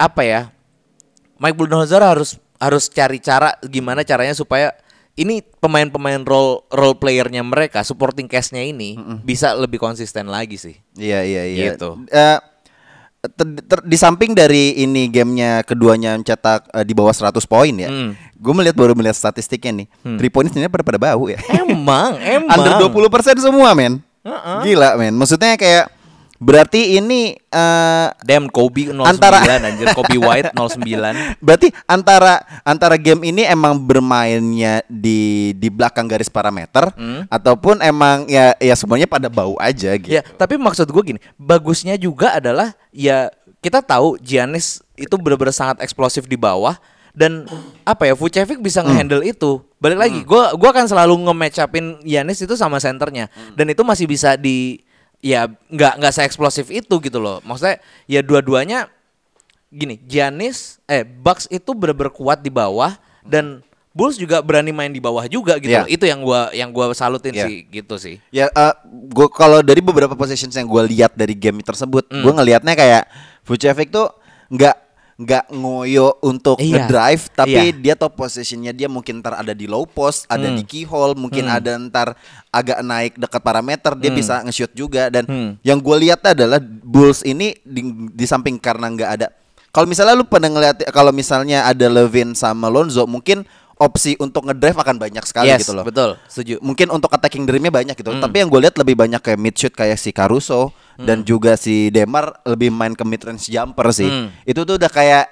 apa 0.00 0.22
ya? 0.24 0.40
Mike 1.38 1.56
Budenholzer 1.58 2.00
harus 2.00 2.40
harus 2.62 2.88
cari 2.88 3.20
cara 3.20 3.58
gimana 3.66 4.06
caranya 4.06 4.32
supaya 4.32 4.72
ini 5.14 5.42
pemain-pemain 5.62 6.26
role 6.26 6.66
role 6.74 6.96
playernya 6.98 7.42
mereka 7.46 7.86
supporting 7.86 8.26
cast-nya 8.26 8.66
ini 8.66 8.98
bisa 9.22 9.54
lebih 9.54 9.78
konsisten 9.78 10.26
lagi 10.26 10.58
sih. 10.58 10.74
Iya 10.98 11.22
iya 11.22 11.42
iya. 11.46 11.64
Gitu. 11.74 11.90
Eh, 12.10 12.38
ter- 13.30 13.64
ter- 13.64 13.84
di 13.86 13.96
samping 13.96 14.36
dari 14.36 14.82
ini 14.82 15.08
gamenya 15.08 15.64
keduanya 15.64 16.18
mencetak 16.18 16.68
eh, 16.72 16.84
di 16.84 16.92
bawah 16.92 17.12
100 17.14 17.32
poin 17.48 17.72
ya. 17.72 17.88
Hmm. 17.88 18.12
Gue 18.36 18.52
melihat 18.52 18.76
baru 18.76 18.92
melihat 18.92 19.16
statistiknya 19.16 19.84
nih. 19.84 19.86
Three 20.20 20.32
point 20.32 20.50
sebenarnya 20.50 20.72
pada 20.72 20.84
pada 20.84 20.98
bau 21.00 21.30
ya. 21.30 21.38
Emang, 21.48 22.18
emang. 22.36 22.50
Under 22.50 22.90
20% 22.90 23.40
semua 23.40 23.72
men. 23.72 24.02
Gila 24.64 24.96
men. 24.98 25.14
Maksudnya 25.16 25.54
kayak 25.56 25.93
berarti 26.44 27.00
ini 27.00 27.32
eh 27.32 28.06
Damn 28.20 28.52
Kobe 28.52 28.92
09 28.92 29.00
Antara- 29.00 29.40
anjir 29.40 29.88
Kobe 29.96 30.20
White 30.20 30.52
09 30.52 30.76
berarti 31.44 31.72
antara 31.88 32.36
antara 32.62 33.00
game 33.00 33.24
ini 33.24 33.42
emang 33.42 33.80
bermainnya 33.80 34.84
di 34.86 35.50
di 35.54 35.68
belakang 35.72 36.04
garis 36.04 36.28
parameter 36.28 36.92
Hmm. 36.94 37.24
ataupun 37.32 37.80
emang 37.80 38.28
ya 38.28 38.52
ya 38.60 38.76
semuanya 38.76 39.08
pada 39.08 39.32
bau 39.32 39.56
aja 39.56 39.96
gitu. 39.96 40.12
Ya, 40.12 40.20
tapi 40.36 40.60
maksud 40.60 40.84
gue 40.84 41.02
gini, 41.02 41.20
bagusnya 41.34 41.96
juga 41.96 42.36
adalah 42.36 42.76
ya 42.92 43.32
kita 43.58 43.80
tahu 43.80 44.20
Giannis 44.20 44.84
itu 44.94 45.16
benar-benar 45.16 45.56
sangat 45.56 45.80
eksplosif 45.80 46.28
di 46.28 46.36
bawah 46.36 46.76
dan 47.16 47.48
apa 47.82 48.04
ya 48.04 48.14
Vucevic 48.14 48.60
bisa 48.60 48.84
ngehandle 48.84 49.24
itu. 49.24 49.64
Balik 49.80 49.96
lagi, 49.96 50.20
gua 50.24 50.52
gua 50.52 50.70
akan 50.70 50.84
selalu 50.84 51.14
nge-match 51.24 51.56
upin 51.62 51.96
Giannis 52.02 52.42
itu 52.42 52.52
sama 52.52 52.76
senternya 52.76 53.32
dan 53.54 53.64
itu 53.66 53.80
masih 53.80 54.04
bisa 54.04 54.36
di 54.36 54.83
ya 55.24 55.48
nggak 55.48 56.04
nggak 56.04 56.12
seeksplosif 56.12 56.68
itu 56.68 57.00
gitu 57.00 57.16
loh. 57.16 57.40
Maksudnya 57.40 57.80
ya 58.04 58.20
dua-duanya 58.20 58.92
gini, 59.72 59.96
Giannis 60.04 60.76
eh 60.84 61.00
Bucks 61.02 61.48
itu 61.48 61.72
bener-bener 61.72 62.12
kuat 62.12 62.44
di 62.44 62.52
bawah 62.52 62.92
dan 63.24 63.64
Bulls 63.94 64.18
juga 64.18 64.42
berani 64.42 64.74
main 64.74 64.90
di 64.90 64.98
bawah 64.98 65.22
juga 65.30 65.54
gitu. 65.62 65.70
Loh. 65.70 65.86
Itu 65.86 66.04
yang 66.04 66.20
gua 66.20 66.50
yang 66.50 66.74
gua 66.74 66.90
salutin 66.92 67.30
Iya. 67.32 67.46
sih 67.46 67.56
gitu 67.70 67.94
sih. 67.96 68.18
Ya, 68.34 68.50
eh, 68.50 68.74
gua 69.14 69.30
kalau 69.30 69.62
dari 69.62 69.78
beberapa 69.78 70.18
positions 70.18 70.58
yang 70.58 70.66
gue 70.66 70.82
lihat 70.90 71.14
dari 71.14 71.32
game 71.38 71.62
tersebut, 71.62 72.02
Hmm. 72.10 72.26
gue 72.26 72.32
ngelihatnya 72.34 72.74
kayak 72.74 73.06
Vucevic 73.46 73.94
tuh 73.94 74.10
nggak 74.50 74.74
nggak 75.14 75.54
ngoyo 75.54 76.18
untuk 76.26 76.58
Iya. 76.58 76.84
ngedrive, 76.90 77.24
tapi 77.30 77.60
Iya. 77.70 77.78
dia 77.78 77.94
top 77.94 78.18
positionnya 78.18 78.74
dia 78.74 78.90
mungkin 78.90 79.22
ntar 79.22 79.38
ada 79.38 79.54
di 79.54 79.70
low 79.70 79.86
post, 79.86 80.26
ada 80.26 80.50
Hmm. 80.50 80.58
di 80.58 80.66
keyhole, 80.66 81.14
mungkin 81.14 81.46
Hmm. 81.46 81.56
ada 81.56 81.70
ntar 81.78 82.08
agak 82.50 82.82
naik 82.82 83.14
dekat 83.14 83.38
parameter, 83.38 83.94
dia 83.94 84.10
Hmm. 84.10 84.18
bisa 84.18 84.34
nge-shoot 84.42 84.74
juga. 84.74 85.06
Dan 85.14 85.24
Hmm. 85.26 85.50
yang 85.62 85.78
gue 85.78 85.96
lihat 86.02 86.18
adalah 86.26 86.58
Bulls 86.60 87.22
ini 87.22 87.54
di, 87.62 88.10
di 88.10 88.26
samping 88.26 88.58
karena 88.58 88.90
nggak 88.90 89.10
ada. 89.20 89.28
Kalau 89.70 89.86
misalnya 89.90 90.14
lu 90.14 90.26
pada 90.26 90.46
ngeliat, 90.46 90.86
kalau 90.94 91.10
misalnya 91.10 91.66
ada 91.66 91.86
Levin 91.90 92.34
sama 92.34 92.70
Lonzo, 92.70 93.06
mungkin 93.10 93.42
opsi 93.84 94.16
untuk 94.16 94.48
ngedrive 94.48 94.80
akan 94.80 94.96
banyak 94.96 95.24
sekali 95.28 95.52
yes, 95.52 95.68
gitu 95.68 95.76
loh 95.76 95.84
betul, 95.84 96.16
setuju. 96.24 96.56
mungkin 96.64 96.88
untuk 96.88 97.12
attacking 97.12 97.44
dreamnya 97.44 97.68
banyak 97.68 97.92
gitu. 97.92 98.16
Hmm. 98.16 98.24
Tapi 98.24 98.40
yang 98.40 98.48
gue 98.48 98.60
lihat 98.64 98.80
lebih 98.80 98.96
banyak 98.96 99.20
kayak 99.20 99.36
mid 99.36 99.52
shoot 99.52 99.76
kayak 99.76 100.00
si 100.00 100.16
Caruso 100.16 100.72
dan 100.96 101.20
juga 101.20 101.60
si 101.60 101.92
Demar 101.92 102.40
lebih 102.48 102.72
main 102.72 102.96
ke 102.96 103.04
mid 103.04 103.20
range 103.20 103.52
jumper 103.52 103.92
sih. 103.92 104.08
Hmm. 104.08 104.32
Itu 104.48 104.64
tuh 104.64 104.80
udah 104.80 104.88
kayak 104.88 105.24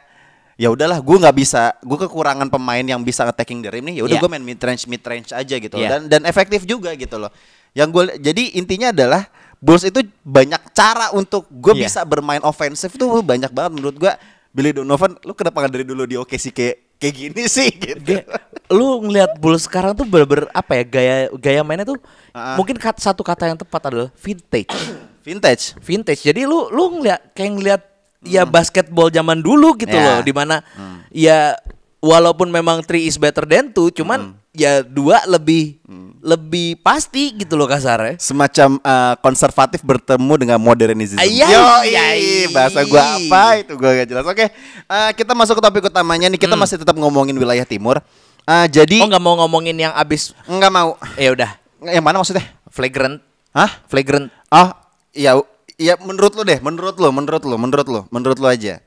ya 0.60 0.68
udahlah 0.68 1.00
gue 1.00 1.16
nggak 1.16 1.36
bisa 1.36 1.74
gue 1.80 1.98
kekurangan 2.06 2.46
pemain 2.52 2.84
yang 2.84 3.00
bisa 3.00 3.24
attacking 3.24 3.64
rim 3.64 3.88
nih 3.88 3.98
ya 3.98 4.02
udah 4.04 4.16
Yeah. 4.20 4.22
gue 4.22 4.30
main 4.30 4.44
mid 4.44 4.60
range 4.60 4.84
mid 4.86 5.02
range 5.02 5.32
aja 5.32 5.56
gitu 5.58 5.74
Yeah. 5.80 5.90
dan 5.96 6.00
dan 6.12 6.22
efektif 6.28 6.68
juga 6.68 6.92
gitu 6.92 7.16
loh 7.16 7.32
yang 7.72 7.88
gue 7.88 8.20
jadi 8.20 8.60
intinya 8.60 8.92
adalah 8.92 9.26
Bulls 9.62 9.86
itu 9.86 10.02
banyak 10.26 10.60
cara 10.76 11.10
untuk 11.16 11.48
gue 11.48 11.72
Yeah. 11.74 11.88
bisa 11.88 12.00
bermain 12.04 12.44
ofensif 12.44 12.94
tuh 12.94 13.24
banyak 13.24 13.50
banget 13.50 13.72
menurut 13.80 13.96
gue 13.96 14.12
Billy 14.52 14.76
Donovan 14.76 15.16
lu 15.24 15.32
kenapa 15.32 15.64
nggak 15.64 15.72
dari 15.72 15.86
dulu 15.88 16.04
di 16.04 16.20
OKC 16.20 16.52
kayak 16.52 16.76
kayak 17.02 17.14
gini 17.18 17.42
sih 17.44 17.68
gitu 17.68 17.98
Ge- 17.98 18.26
lu 18.70 19.02
ngelihat 19.02 19.34
Bulls 19.36 19.66
sekarang 19.66 19.92
tuh 19.92 20.06
bener-bener 20.06 20.46
apa 20.48 20.72
ya 20.72 20.84
gaya 20.84 21.16
gaya 21.34 21.60
mainnya 21.60 21.84
tuh 21.84 21.98
Ah. 22.30 22.56
mungkin 22.56 22.78
kat, 22.78 22.96
satu 22.96 23.20
kata 23.20 23.44
yang 23.44 23.58
tepat 23.58 23.92
adalah 23.92 24.08
vintage. 24.16 24.72
vintage 25.26 25.76
vintage. 25.78 26.22
Jadi 26.22 26.46
lu 26.46 26.70
lu 26.70 26.96
ngeliat 26.96 27.34
kayak 27.34 27.50
ngeliat 27.52 27.82
ya 28.22 28.46
basketball 28.46 29.10
zaman 29.10 29.36
dulu 29.36 29.76
gitu 29.76 29.92
Ya. 29.92 30.00
loh, 30.00 30.18
di 30.22 30.32
mana 30.32 30.64
ya 31.10 31.58
walaupun 31.98 32.48
memang 32.48 32.80
three 32.80 33.04
is 33.04 33.14
better 33.14 33.44
than 33.44 33.68
two, 33.68 33.92
cuman 33.92 34.32
ya 34.52 34.84
dua 34.84 35.24
lebih 35.24 35.80
lebih 36.22 36.78
pasti 36.84 37.32
gitu 37.34 37.56
loh 37.56 37.64
kasarnya. 37.66 38.20
semacam 38.20 38.78
uh, 38.84 39.14
konservatif 39.18 39.80
bertemu 39.82 40.32
dengan 40.38 40.58
modernisme. 40.60 41.18
Ayai, 41.18 41.50
Yoi, 41.50 41.90
ayai. 41.96 42.46
bahasa 42.52 42.84
gua 42.86 43.16
apa 43.18 43.42
itu 43.58 43.72
gua 43.74 43.90
gak 43.96 44.08
jelas. 44.12 44.24
Oke, 44.28 44.46
uh, 44.86 45.10
kita 45.16 45.32
masuk 45.32 45.58
ke 45.58 45.62
topik 45.64 45.88
utamanya 45.88 46.28
nih. 46.30 46.38
Kita 46.38 46.54
masih 46.54 46.78
tetap 46.78 46.94
ngomongin 46.94 47.34
wilayah 47.34 47.64
timur. 47.66 47.98
Uh, 48.42 48.66
jadi 48.70 49.02
Oh 49.02 49.08
nggak 49.08 49.22
mau 49.22 49.38
ngomongin 49.42 49.74
yang 49.78 49.94
abis 49.94 50.34
nggak 50.46 50.72
mau. 50.74 50.98
ya 51.14 51.30
udah 51.30 51.50
Yang 51.82 52.04
mana 52.04 52.16
maksudnya? 52.18 52.46
flagrant 52.70 53.22
Hah? 53.54 53.70
flagrant 53.86 54.30
Oh, 54.52 54.68
ya 55.14 55.38
ya 55.80 55.94
menurut 56.02 56.34
lu 56.36 56.42
deh, 56.44 56.58
menurut 56.60 56.98
lu, 57.00 57.08
menurut 57.08 57.42
lu, 57.42 57.56
menurut 57.56 57.86
lu, 57.88 58.00
menurut 58.12 58.36
lu 58.38 58.46
aja. 58.50 58.82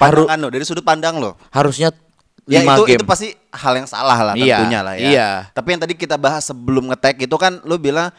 Haru- 0.00 0.24
lu 0.30 0.48
dari 0.48 0.64
sudut 0.64 0.80
pandang 0.80 1.20
lu. 1.20 1.36
harusnya 1.52 1.92
Ya 2.50 2.60
itu 2.60 2.82
game. 2.84 2.98
itu 2.98 3.04
pasti 3.04 3.28
hal 3.48 3.72
yang 3.74 3.86
salah 3.86 4.18
lah 4.20 4.34
Iya, 4.34 4.58
tentunya 4.58 4.80
lah 4.80 4.94
ya. 4.94 5.06
iya. 5.06 5.28
Tapi 5.48 5.68
yang 5.70 5.80
tadi 5.80 5.94
kita 5.94 6.14
bahas 6.14 6.42
sebelum 6.42 6.90
ngetek 6.90 7.22
itu 7.22 7.36
kan 7.36 7.62
lu 7.62 7.76
bilang 7.76 8.10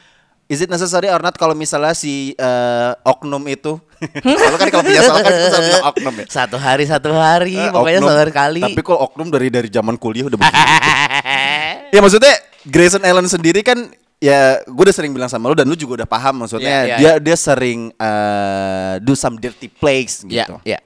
Is 0.47 0.59
it 0.59 0.67
necessary 0.67 1.07
or 1.07 1.19
not 1.19 1.31
kalau 1.33 1.51
misalnya 1.51 1.91
si 1.91 2.31
eh, 2.31 2.91
oknum 3.03 3.39
itu 3.45 3.79
Kalau 4.41 4.57
kan 4.57 4.67
kalau 4.67 4.83
punya 4.83 4.99
salah 5.01 5.19
kan 5.19 5.31
selalu 5.31 5.63
bilang 5.65 5.85
oknum 5.85 6.13
ya 6.13 6.25
Satu 6.27 6.55
hari 6.55 6.83
satu 6.85 7.09
hari, 7.09 7.55
Eh, 7.55 7.67
pokoknya 7.69 7.99
oknum. 7.99 8.11
satu 8.13 8.31
kali. 8.33 8.59
Tapi 8.61 8.81
kalau 8.81 8.99
oknum 9.01 9.27
dari 9.27 9.47
dari 9.47 9.67
zaman 9.67 9.95
kuliah 9.95 10.25
udah 10.25 10.37
begitu 10.37 10.59
Ya 11.91 11.99
maksudnya 11.99 12.33
Grayson 12.63 12.99
Allen 13.01 13.27
sendiri 13.27 13.61
kan 13.61 13.79
Ya 14.17 14.61
gue 14.61 14.83
udah 14.83 14.93
sering 14.93 15.09
bilang 15.09 15.27
sama 15.27 15.47
lu 15.47 15.55
dan 15.55 15.65
lu 15.65 15.73
juga 15.73 15.97
udah 15.97 16.09
paham 16.09 16.45
maksudnya 16.45 16.69
Iya, 16.85 16.85
iya, 16.85 16.95
dia 17.17 17.31
dia 17.31 17.35
sering 17.35 17.89
eh, 17.91 18.93
do 18.99 19.11
some 19.11 19.35
dirty 19.35 19.65
plays 19.67 20.21
Ya, 20.23 20.45
gitu. 20.45 20.55
ya. 20.63 20.77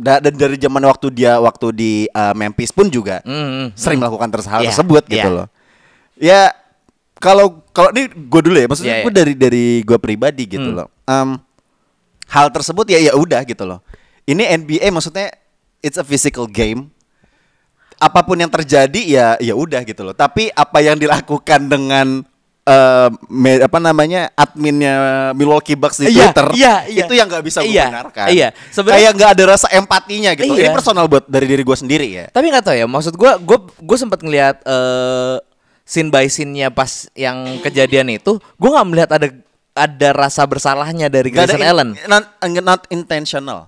Da- 0.00 0.16
dan 0.16 0.32
dari 0.32 0.56
zaman 0.56 0.80
waktu 0.80 1.12
dia 1.12 1.36
waktu 1.36 1.66
di 1.76 1.92
eh, 2.08 2.34
Memphis 2.34 2.72
pun 2.72 2.88
juga 2.88 3.20
Mm, 3.20 3.76
sering 3.76 4.00
melakukan 4.00 4.32
hal 4.48 4.64
Iya, 4.64 4.72
tersebut 4.72 5.04
gitu 5.04 5.28
iya. 5.28 5.36
loh. 5.44 5.48
Ya 6.16 6.40
kalau 7.20 7.60
kalau 7.70 7.92
ini 7.92 8.08
gue 8.08 8.40
dulu 8.40 8.56
ya, 8.56 8.64
maksudnya 8.64 8.96
Iya, 8.96 9.04
gue 9.04 9.12
iya. 9.12 9.18
dari 9.20 9.32
dari 9.36 9.64
gue 9.84 9.98
pribadi 10.00 10.48
gitu 10.48 10.72
Hmm. 10.72 10.78
loh. 10.80 10.88
Em, 11.04 11.36
hal 12.32 12.48
tersebut 12.48 12.88
ya 12.88 12.96
ya 12.96 13.12
udah 13.12 13.44
gitu 13.44 13.68
loh. 13.68 13.84
Ini 14.24 14.56
NBA 14.56 14.88
maksudnya 14.88 15.28
it's 15.84 16.00
a 16.00 16.04
physical 16.04 16.48
game. 16.48 16.88
Apa 18.00 18.24
pun 18.24 18.40
yang 18.40 18.48
terjadi 18.48 19.00
ya 19.04 19.26
ya 19.36 19.52
udah 19.52 19.84
gitu 19.84 20.00
loh. 20.00 20.16
Tapi 20.16 20.48
apa 20.48 20.80
yang 20.80 20.96
dilakukan 20.96 21.68
dengan 21.68 22.24
eh, 22.62 23.08
me- 23.26 23.62
apa 23.62 23.78
namanya 23.78 24.28
adminnya 24.34 24.94
Milwaukee 25.32 25.74
Bucks 25.74 25.98
di 25.98 26.12
Iya, 26.12 26.30
Twitter 26.30 26.46
iya, 26.54 26.74
iya. 26.86 27.04
itu 27.04 27.12
yang 27.14 27.26
nggak 27.26 27.44
bisa 27.44 27.64
gue 27.64 27.72
Iya, 27.72 27.86
benarkan. 27.88 28.26
iya. 28.30 28.48
Sebenarnya- 28.68 29.00
Kayak 29.00 29.12
nggak 29.16 29.30
ada 29.32 29.44
rasa 29.48 29.66
empatinya 29.72 30.30
gitu. 30.36 30.52
Ini 30.52 30.68
Iya. 30.68 30.72
personal 30.72 31.04
buat 31.06 31.24
dari 31.26 31.46
diri 31.48 31.62
gue 31.62 31.76
sendiri 31.76 32.06
ya. 32.06 32.24
Tapi 32.28 32.46
nggak 32.46 32.64
tahu 32.64 32.76
ya, 32.76 32.86
maksud 32.86 33.14
gua 33.16 33.40
gua 33.40 33.58
gua 33.80 33.96
sempat 33.96 34.20
ngelihat 34.20 34.60
eh 34.62 35.36
scene 35.82 36.06
by 36.06 36.26
scene-nya 36.26 36.70
pas 36.70 37.10
yang 37.12 37.58
kejadian 37.60 38.14
itu, 38.14 38.38
gua 38.54 38.78
nggak 38.78 38.88
melihat 38.88 39.10
ada 39.16 39.26
ada 39.70 40.08
rasa 40.12 40.44
bersalahnya 40.44 41.08
dari 41.08 41.30
ada 41.30 41.46
Grayson 41.46 41.62
in- 41.62 41.66
Allen. 41.66 41.90
Not, 42.06 42.24
not 42.60 42.80
intentional. 42.88 43.66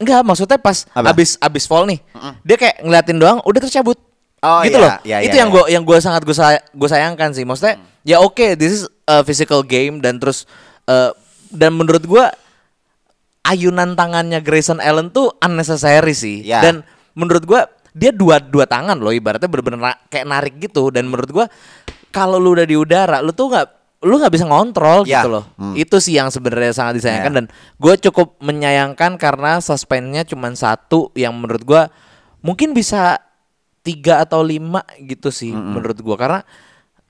Enggak, 0.00 0.24
maksudnya 0.24 0.56
pas 0.56 0.88
Apa? 0.90 1.12
abis 1.12 1.36
abis 1.36 1.68
fall 1.68 1.84
nih, 1.84 2.00
dia 2.40 2.56
kayak 2.56 2.80
ngeliatin 2.80 3.20
doang, 3.20 3.38
udah 3.44 3.60
tercabut. 3.60 4.00
Oh, 4.40 4.64
gitu 4.64 4.80
iya, 4.80 4.86
loh. 4.88 4.92
iya, 5.04 5.16
itu 5.20 5.36
iya, 5.36 5.44
yang 5.44 5.50
iya. 5.52 5.56
gua 5.60 5.64
yang 5.68 5.82
gua 5.84 5.98
sangat 6.00 6.24
gua 6.24 6.32
say- 6.32 6.64
sayangkan 6.72 7.36
sih. 7.36 7.44
Maksudnya 7.44 7.76
ya 8.02 8.18
oke, 8.18 8.54
this 8.54 8.72
is 8.72 8.82
a 9.04 9.20
physical 9.20 9.60
game 9.60 9.98
dan 9.98 10.16
terus 10.16 10.44
eh, 10.84 11.12
dan 11.50 11.72
menurut 11.72 12.02
gua 12.02 12.30
ayunan 13.42 13.94
tangannya 13.94 14.38
Grayson 14.38 14.78
Allen 14.78 15.10
tuh 15.10 15.34
unnecessary 15.38 16.12
sih. 16.12 16.44
Ya. 16.44 16.60
Dan 16.60 16.84
menurut 17.12 17.42
gua 17.42 17.66
dia 17.90 18.14
dua 18.14 18.38
dua 18.38 18.64
tangan 18.64 18.94
loh 18.94 19.10
ibaratnya 19.10 19.50
bener-bener 19.50 19.80
na- 19.82 20.00
kayak 20.06 20.22
narik 20.24 20.54
gitu 20.60 20.94
dan 20.94 21.10
menurut 21.10 21.30
gua 21.32 21.46
kalau 22.14 22.38
lu 22.38 22.54
udah 22.54 22.62
di 22.62 22.78
udara 22.78 23.18
lu 23.18 23.30
tuh 23.30 23.50
nggak 23.50 23.66
lu 24.00 24.16
nggak 24.16 24.32
bisa 24.32 24.46
ngontrol 24.46 25.02
Ya. 25.04 25.20
gitu 25.20 25.28
loh. 25.28 25.44
Hmm. 25.58 25.74
Itu 25.74 25.98
sih 25.98 26.14
yang 26.14 26.30
sebenarnya 26.30 26.70
sangat 26.70 27.02
disayangkan 27.02 27.32
Ya. 27.32 27.36
dan 27.36 27.46
gue 27.76 27.94
cukup 28.00 28.40
menyayangkan 28.40 29.20
karena 29.20 29.58
suspendnya 29.58 30.24
cuma 30.24 30.48
satu 30.54 31.10
yang 31.12 31.34
menurut 31.34 31.60
gua 31.62 31.82
mungkin 32.40 32.72
bisa 32.72 33.18
tiga 33.82 34.20
atau 34.20 34.40
lima 34.40 34.80
gitu 34.96 35.28
sih 35.28 35.50
menurut 35.50 35.98
gua 35.98 36.16
karena 36.16 36.40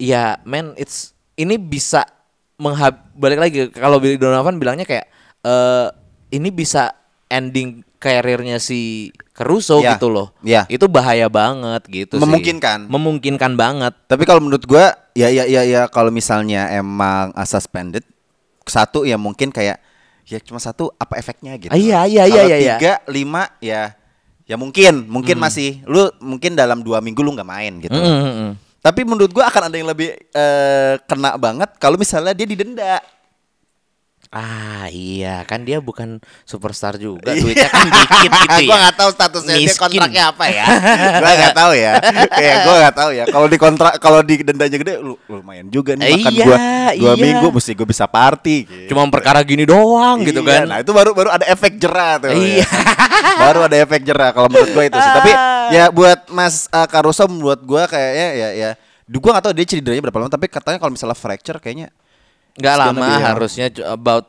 ya 0.01 0.41
man 0.49 0.73
it's 0.81 1.13
ini 1.37 1.61
bisa 1.61 2.09
menghab 2.57 2.97
balik 3.13 3.41
lagi 3.41 3.69
kalau 3.69 4.01
Billy 4.01 4.17
Donovan 4.17 4.57
bilangnya 4.57 4.89
kayak 4.89 5.07
eh 5.45 5.87
ini 6.33 6.49
bisa 6.49 6.97
ending 7.29 7.85
karirnya 8.01 8.57
si 8.57 9.13
Caruso 9.37 9.79
Ya, 9.85 9.95
gitu 9.97 10.09
loh. 10.09 10.33
ya. 10.41 10.65
Itu 10.73 10.89
bahaya 10.89 11.29
banget 11.29 11.85
gitu 11.89 12.17
sih. 12.17 12.23
Memungkinkan. 12.25 12.89
Memungkinkan 12.89 13.53
banget. 13.61 13.93
Tapi 14.09 14.25
kalau 14.25 14.41
menurut 14.41 14.65
gua 14.65 14.97
ya 15.13 15.29
ya 15.29 15.45
ya 15.45 15.63
ya 15.69 15.83
kalau 15.93 16.09
misalnya 16.09 16.69
emang 16.73 17.31
uh, 17.37 17.47
suspended 17.47 18.03
satu 18.65 19.05
ya 19.05 19.21
mungkin 19.21 19.53
kayak 19.53 19.81
ya 20.25 20.39
cuma 20.41 20.61
satu 20.61 20.93
apa 20.97 21.21
efeknya 21.21 21.57
gitu. 21.61 21.73
Ah, 21.73 21.79
iya, 21.81 22.09
iya, 22.09 22.25
iya, 22.25 22.43
iya, 22.49 22.57
iya. 22.57 22.77
tiga 22.81 22.93
lima 23.09 23.49
ya 23.61 23.93
ya 24.49 24.57
mungkin 24.57 25.07
mungkin 25.07 25.37
masih 25.39 25.83
lu 25.87 26.11
mungkin 26.23 26.57
dalam 26.57 26.83
dua 26.83 26.99
minggu 27.05 27.21
lu 27.21 27.37
nggak 27.37 27.49
main 27.49 27.73
gitu. 27.85 27.95
Mm, 27.95 28.07
mm, 28.07 28.33
mm. 28.33 28.53
Tapi 28.81 29.05
menurut 29.05 29.29
gua 29.33 29.53
akan 29.53 29.69
ada 29.69 29.77
yang 29.77 29.89
lebih 29.89 30.17
eh, 30.17 30.95
kena 31.05 31.37
banget 31.37 31.71
kalau 31.77 32.01
misalnya 32.01 32.33
dia 32.33 32.49
didenda. 32.49 33.01
Ah 34.31 34.87
iya 34.95 35.43
kan 35.43 35.67
dia 35.67 35.83
bukan 35.83 36.23
superstar 36.47 36.95
juga 36.95 37.35
duitnya 37.35 37.67
kan 37.67 37.83
dikit 37.91 38.31
gitu 38.31 38.47
ya. 38.63 38.69
gua 38.71 38.77
nggak 38.87 38.97
tahu 39.03 39.11
statusnya 39.11 39.55
dia 39.59 39.67
Miskin. 39.67 39.83
kontraknya 39.83 40.23
apa 40.31 40.45
ya. 40.47 40.65
gua 41.23 41.33
nggak 41.35 41.57
tahu 41.59 41.73
ya. 41.75 41.93
ya 42.39 42.55
gua 42.63 42.75
nggak 42.79 42.95
tahu 42.95 43.11
ya. 43.11 43.25
Kalau 43.27 43.47
di 43.51 43.59
kontrak 43.59 43.93
kalau 43.99 44.21
di 44.23 44.35
dendanya 44.47 44.79
gede 44.79 45.03
lu 45.03 45.19
lumayan 45.27 45.67
juga 45.67 45.99
nih 45.99 46.15
makan 46.15 46.31
Iya, 46.31 46.45
gua 46.47 46.57
dua 46.95 47.13
iya. 47.19 47.25
minggu 47.27 47.47
mesti 47.51 47.75
gua 47.75 47.89
bisa 47.91 48.07
party. 48.07 48.57
gitu. 48.71 48.95
Cuma 48.95 49.03
perkara 49.11 49.43
gini 49.43 49.67
doang 49.67 50.23
gitu 50.23 50.47
Iya, 50.47 50.63
kan. 50.63 50.63
Nah, 50.71 50.79
itu 50.79 50.95
baru 50.95 51.11
baru 51.11 51.35
ada 51.35 51.51
efek 51.51 51.83
jerah 51.83 52.23
tuh. 52.23 52.31
Iya. 52.31 52.63
ya. 52.63 52.67
baru 53.51 53.59
ada 53.67 53.77
efek 53.83 54.01
jerah 54.07 54.31
kalau 54.31 54.47
menurut 54.47 54.71
gua 54.71 54.85
itu 54.87 54.95
sih. 54.95 55.11
Tapi 55.11 55.33
ya 55.75 55.85
buat 55.91 56.31
Mas 56.31 56.71
uh, 56.71 56.87
Caruso 56.87 57.27
buat 57.27 57.59
gua 57.67 57.91
kayaknya 57.91 58.29
ya 58.39 58.49
ya 58.55 58.71
gua 59.11 59.43
gak 59.43 59.51
tahu 59.51 59.55
dia 59.59 59.67
cederanya 59.67 60.07
berapa 60.07 60.23
lama 60.23 60.31
tapi 60.31 60.47
katanya 60.47 60.79
kalau 60.79 60.95
misalnya 60.95 61.19
fracture 61.19 61.59
kayaknya 61.59 61.91
Gonna 62.63 62.81
lama 62.91 63.01
be, 63.01 63.11
ya. 63.11 63.19
harusnya 63.27 63.67
about 63.87 64.27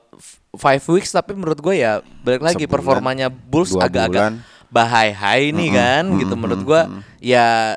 five 0.51 0.83
weeks 0.87 1.09
tapi 1.09 1.31
menurut 1.31 1.57
gue 1.57 1.75
ya 1.75 1.99
balik 2.21 2.41
lagi 2.41 2.63
Sebulan, 2.63 2.73
performanya 2.73 3.27
Bulls 3.27 3.71
agak-agak 3.71 4.11
bulan. 4.11 4.33
bahai 4.67 5.11
high 5.11 5.51
nih 5.51 5.69
kan 5.71 6.03
gitu 6.17 6.33
menurut 6.35 6.61
gue 6.61 6.81
ya 7.19 7.75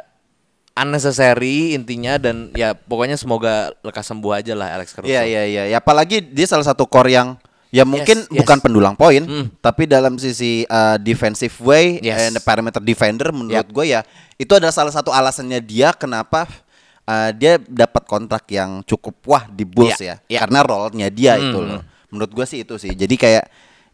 unnecessary 0.73 1.73
intinya 1.73 2.19
dan 2.19 2.51
ya 2.53 2.75
pokoknya 2.75 3.15
semoga 3.15 3.71
lekas 3.81 4.05
sembuh 4.05 4.33
aja 4.35 4.53
lah 4.53 4.75
Alex 4.75 4.91
Caruso. 4.91 5.07
Iya 5.07 5.23
iya 5.23 5.43
iya. 5.47 5.63
Ya 5.71 5.79
apalagi 5.79 6.19
dia 6.19 6.47
salah 6.51 6.67
satu 6.67 6.83
core 6.85 7.15
yang 7.15 7.39
ya 7.71 7.83
mungkin 7.83 8.27
yes. 8.27 8.31
bukan 8.43 8.59
pendulang 8.59 8.95
poin, 8.95 9.23
Hmm. 9.23 9.47
tapi 9.59 9.87
dalam 9.87 10.15
sisi 10.15 10.67
uh, 10.67 10.99
defensive 10.99 11.55
way 11.63 11.99
Yes. 11.99 12.27
and 12.27 12.35
perimeter 12.43 12.79
defender 12.79 13.31
menurut 13.31 13.67
Yap. 13.67 13.71
gue 13.71 13.85
ya 13.87 14.01
itu 14.35 14.51
adalah 14.51 14.75
salah 14.75 14.91
satu 14.91 15.11
alasannya 15.11 15.59
dia 15.59 15.95
kenapa 15.95 16.47
uh, 17.05 17.31
dia 17.31 17.57
dapat 17.59 18.03
kontrak 18.05 18.45
yang 18.49 18.83
cukup 18.83 19.15
wah 19.25 19.45
di 19.47 19.65
Bulls 19.65 19.97
Ya, 19.97 20.17
ya. 20.29 20.39
ya. 20.39 20.39
Karena 20.45 20.61
role-nya 20.61 21.09
dia 21.09 21.37
Hmm, 21.37 21.45
itu 21.47 21.59
loh. 21.59 21.81
Menurut 22.11 22.31
gue 22.33 22.47
sih 22.47 22.63
itu 22.63 22.75
sih. 22.77 22.93
Jadi 22.93 23.15
kayak 23.15 23.45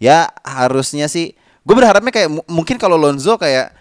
ya 0.01 0.29
harusnya 0.41 1.07
sih 1.07 1.33
gue 1.61 1.75
berharapnya 1.75 2.09
kayak 2.09 2.31
mu- 2.31 2.47
mungkin 2.49 2.77
kalau 2.77 2.97
Lonzo 2.97 3.37
kayak 3.37 3.73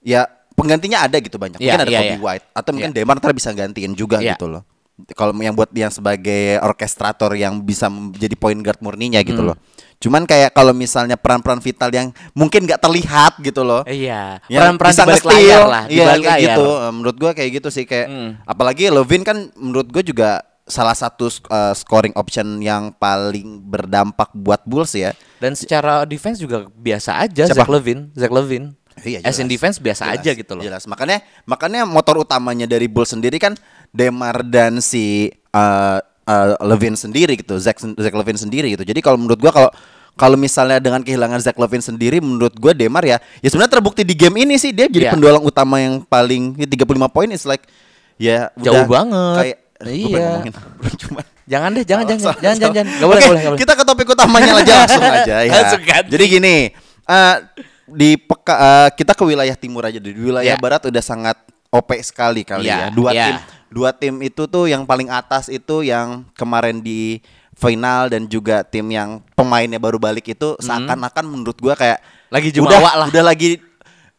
ya 0.00 0.26
penggantinya 0.54 1.02
ada 1.02 1.16
gitu 1.18 1.38
banyak. 1.38 1.58
Ya, 1.58 1.74
mungkin 1.74 1.82
ada 1.82 1.90
ya, 1.90 2.00
Kobe 2.00 2.10
ya. 2.10 2.18
White 2.18 2.44
atau 2.52 2.70
mungkin 2.72 2.90
Ya. 2.90 2.96
Demar 2.98 3.14
ntar 3.16 3.30
bisa 3.30 3.50
gantiin 3.52 3.92
juga 3.94 4.18
Ya. 4.18 4.34
gitu 4.34 4.50
loh. 4.50 4.62
Kalau 5.14 5.30
yang 5.38 5.54
buat 5.54 5.70
yang 5.70 5.94
sebagai 5.94 6.58
orkestrator 6.58 7.30
yang 7.34 7.62
bisa 7.62 7.86
menjadi 7.86 8.34
point 8.34 8.58
guard 8.58 8.82
murninya 8.82 9.22
gitu 9.22 9.38
Hmm. 9.38 9.54
loh. 9.54 9.56
Cuman 9.98 10.22
kayak 10.24 10.54
kalau 10.54 10.70
misalnya 10.70 11.18
peran-peran 11.18 11.58
vital 11.58 11.90
yang 11.90 12.08
mungkin 12.30 12.70
nggak 12.70 12.78
terlihat 12.78 13.32
gitu 13.42 13.66
loh. 13.66 13.82
Iya, 13.82 14.38
yang 14.46 14.78
peran-peran 14.78 14.94
bisa 14.94 15.26
layar 15.26 15.62
lah, 15.66 15.82
di 15.90 15.98
iya, 15.98 16.06
balik 16.06 16.24
kayak 16.24 16.38
layar. 16.38 16.54
gitu. 16.54 16.66
Menurut 16.94 17.16
gua 17.18 17.30
kayak 17.34 17.50
gitu 17.58 17.68
sih 17.68 17.82
kayak 17.82 18.06
Hmm. 18.06 18.30
apalagi 18.46 18.94
Levin 18.94 19.26
kan 19.26 19.50
menurut 19.58 19.90
gue 19.90 20.06
juga 20.06 20.40
salah 20.68 20.94
satu 20.94 21.26
uh, 21.48 21.72
scoring 21.74 22.12
option 22.14 22.60
yang 22.60 22.92
paling 22.94 23.58
berdampak 23.64 24.30
buat 24.36 24.62
Bulls 24.62 24.94
ya. 24.94 25.10
Dan 25.42 25.58
secara 25.58 26.06
defense 26.06 26.38
juga 26.38 26.68
biasa 26.68 27.24
aja 27.24 27.48
Siapa? 27.50 27.64
Zach 27.64 27.70
Levine, 27.72 28.12
Zach 28.14 28.30
Levine. 28.30 28.76
Iya, 28.98 29.22
As 29.22 29.38
in 29.38 29.46
jelas. 29.46 29.50
defense 29.54 29.76
biasa 29.78 30.02
Jelas, 30.10 30.18
aja 30.20 30.30
gitu 30.34 30.52
loh. 30.54 30.62
Jelas. 30.62 30.82
Makanya 30.86 31.22
makanya 31.42 31.86
motor 31.86 32.18
utamanya 32.18 32.66
dari 32.66 32.86
Bulls 32.86 33.14
sendiri 33.14 33.38
kan 33.38 33.54
Demar 33.90 34.42
dan 34.42 34.82
si 34.82 35.30
uh, 35.54 35.98
uh, 36.28 36.60
Levine 36.62 36.94
sendiri 36.94 37.32
gitu. 37.34 37.56
Zach 37.56 37.80
Zach 37.80 38.12
Levine 38.14 38.36
sendiri 38.36 38.68
gitu. 38.70 38.84
Jadi 38.84 39.00
kalau 39.00 39.16
menurut 39.16 39.40
gua 39.40 39.48
kalau 39.50 39.70
kalau 40.12 40.36
misalnya 40.36 40.76
dengan 40.76 41.00
kehilangan 41.00 41.40
Zach 41.40 41.56
Levine 41.56 41.80
sendiri 41.80 42.20
menurut 42.20 42.52
gua 42.54 42.76
Demar 42.76 43.00
ya 43.02 43.16
ya 43.40 43.48
sebenarnya 43.48 43.72
terbukti 43.72 44.02
di 44.02 44.12
game 44.12 44.44
ini 44.44 44.60
sih 44.60 44.70
dia 44.70 44.84
jadi 44.86 45.08
Iya. 45.08 45.12
pendulang 45.16 45.40
utama 45.40 45.78
yang 45.78 46.02
paling 46.02 46.54
ya, 46.54 46.66
35 46.68 46.84
poin 47.08 47.28
is 47.30 47.42
like 47.42 47.64
ya 48.16 48.52
Jauh 48.54 48.74
udah 48.74 48.84
banget. 48.84 49.34
Kayak 49.40 49.58
Iya. 49.78 50.28
Cuma 50.98 51.22
Jangan 51.48 51.72
deh, 51.72 51.80
jangan, 51.80 52.04
jangan, 52.04 52.20
jangan, 52.36 52.56
jangan, 52.60 52.74
jangan. 52.76 52.86
Boleh, 53.00 53.22
boleh. 53.24 53.42
Kita 53.56 53.72
ke 53.72 53.80
topik 53.80 54.12
utamanya 54.12 54.52
aja 54.60 54.74
langsung 54.84 55.00
aja 55.16 55.36
ya. 55.40 55.52
Langsung 55.56 55.80
ganti. 55.80 56.10
Jadi 56.12 56.24
gini, 56.28 56.56
eh, 57.08 57.34
di 57.88 58.10
peka, 58.20 58.52
eh, 58.52 58.88
kita 58.92 59.16
ke 59.16 59.24
wilayah 59.24 59.56
timur 59.56 59.80
aja. 59.80 59.96
Di 59.96 60.12
wilayah 60.12 60.44
Ya. 60.44 60.60
barat 60.60 60.84
udah 60.84 61.00
sangat 61.00 61.40
OP 61.72 61.88
sekali 62.04 62.44
kali 62.44 62.68
Ya, 62.68 62.76
ya. 62.76 62.86
Dua 62.92 63.16
ya. 63.16 63.24
tim, 63.32 63.36
dua 63.68 63.92
tim 63.92 64.16
itu 64.24 64.48
tuh 64.48 64.68
yang 64.68 64.88
paling 64.88 65.12
atas 65.12 65.52
itu 65.52 65.84
yang 65.84 66.24
kemarin 66.34 66.80
di 66.80 67.20
final 67.58 68.06
dan 68.08 68.30
juga 68.30 68.62
tim 68.62 68.86
yang 68.88 69.18
pemainnya 69.34 69.82
baru 69.82 69.98
balik 69.98 70.30
itu 70.30 70.54
seakan-akan 70.62 71.24
menurut 71.26 71.58
gua 71.58 71.74
kayak 71.74 71.98
Hmm. 72.28 72.34
Lagi 72.36 72.48
udah, 72.52 72.56
jumawa 72.56 72.90
lah. 73.04 73.06
Udah 73.08 73.24
lagi 73.24 73.48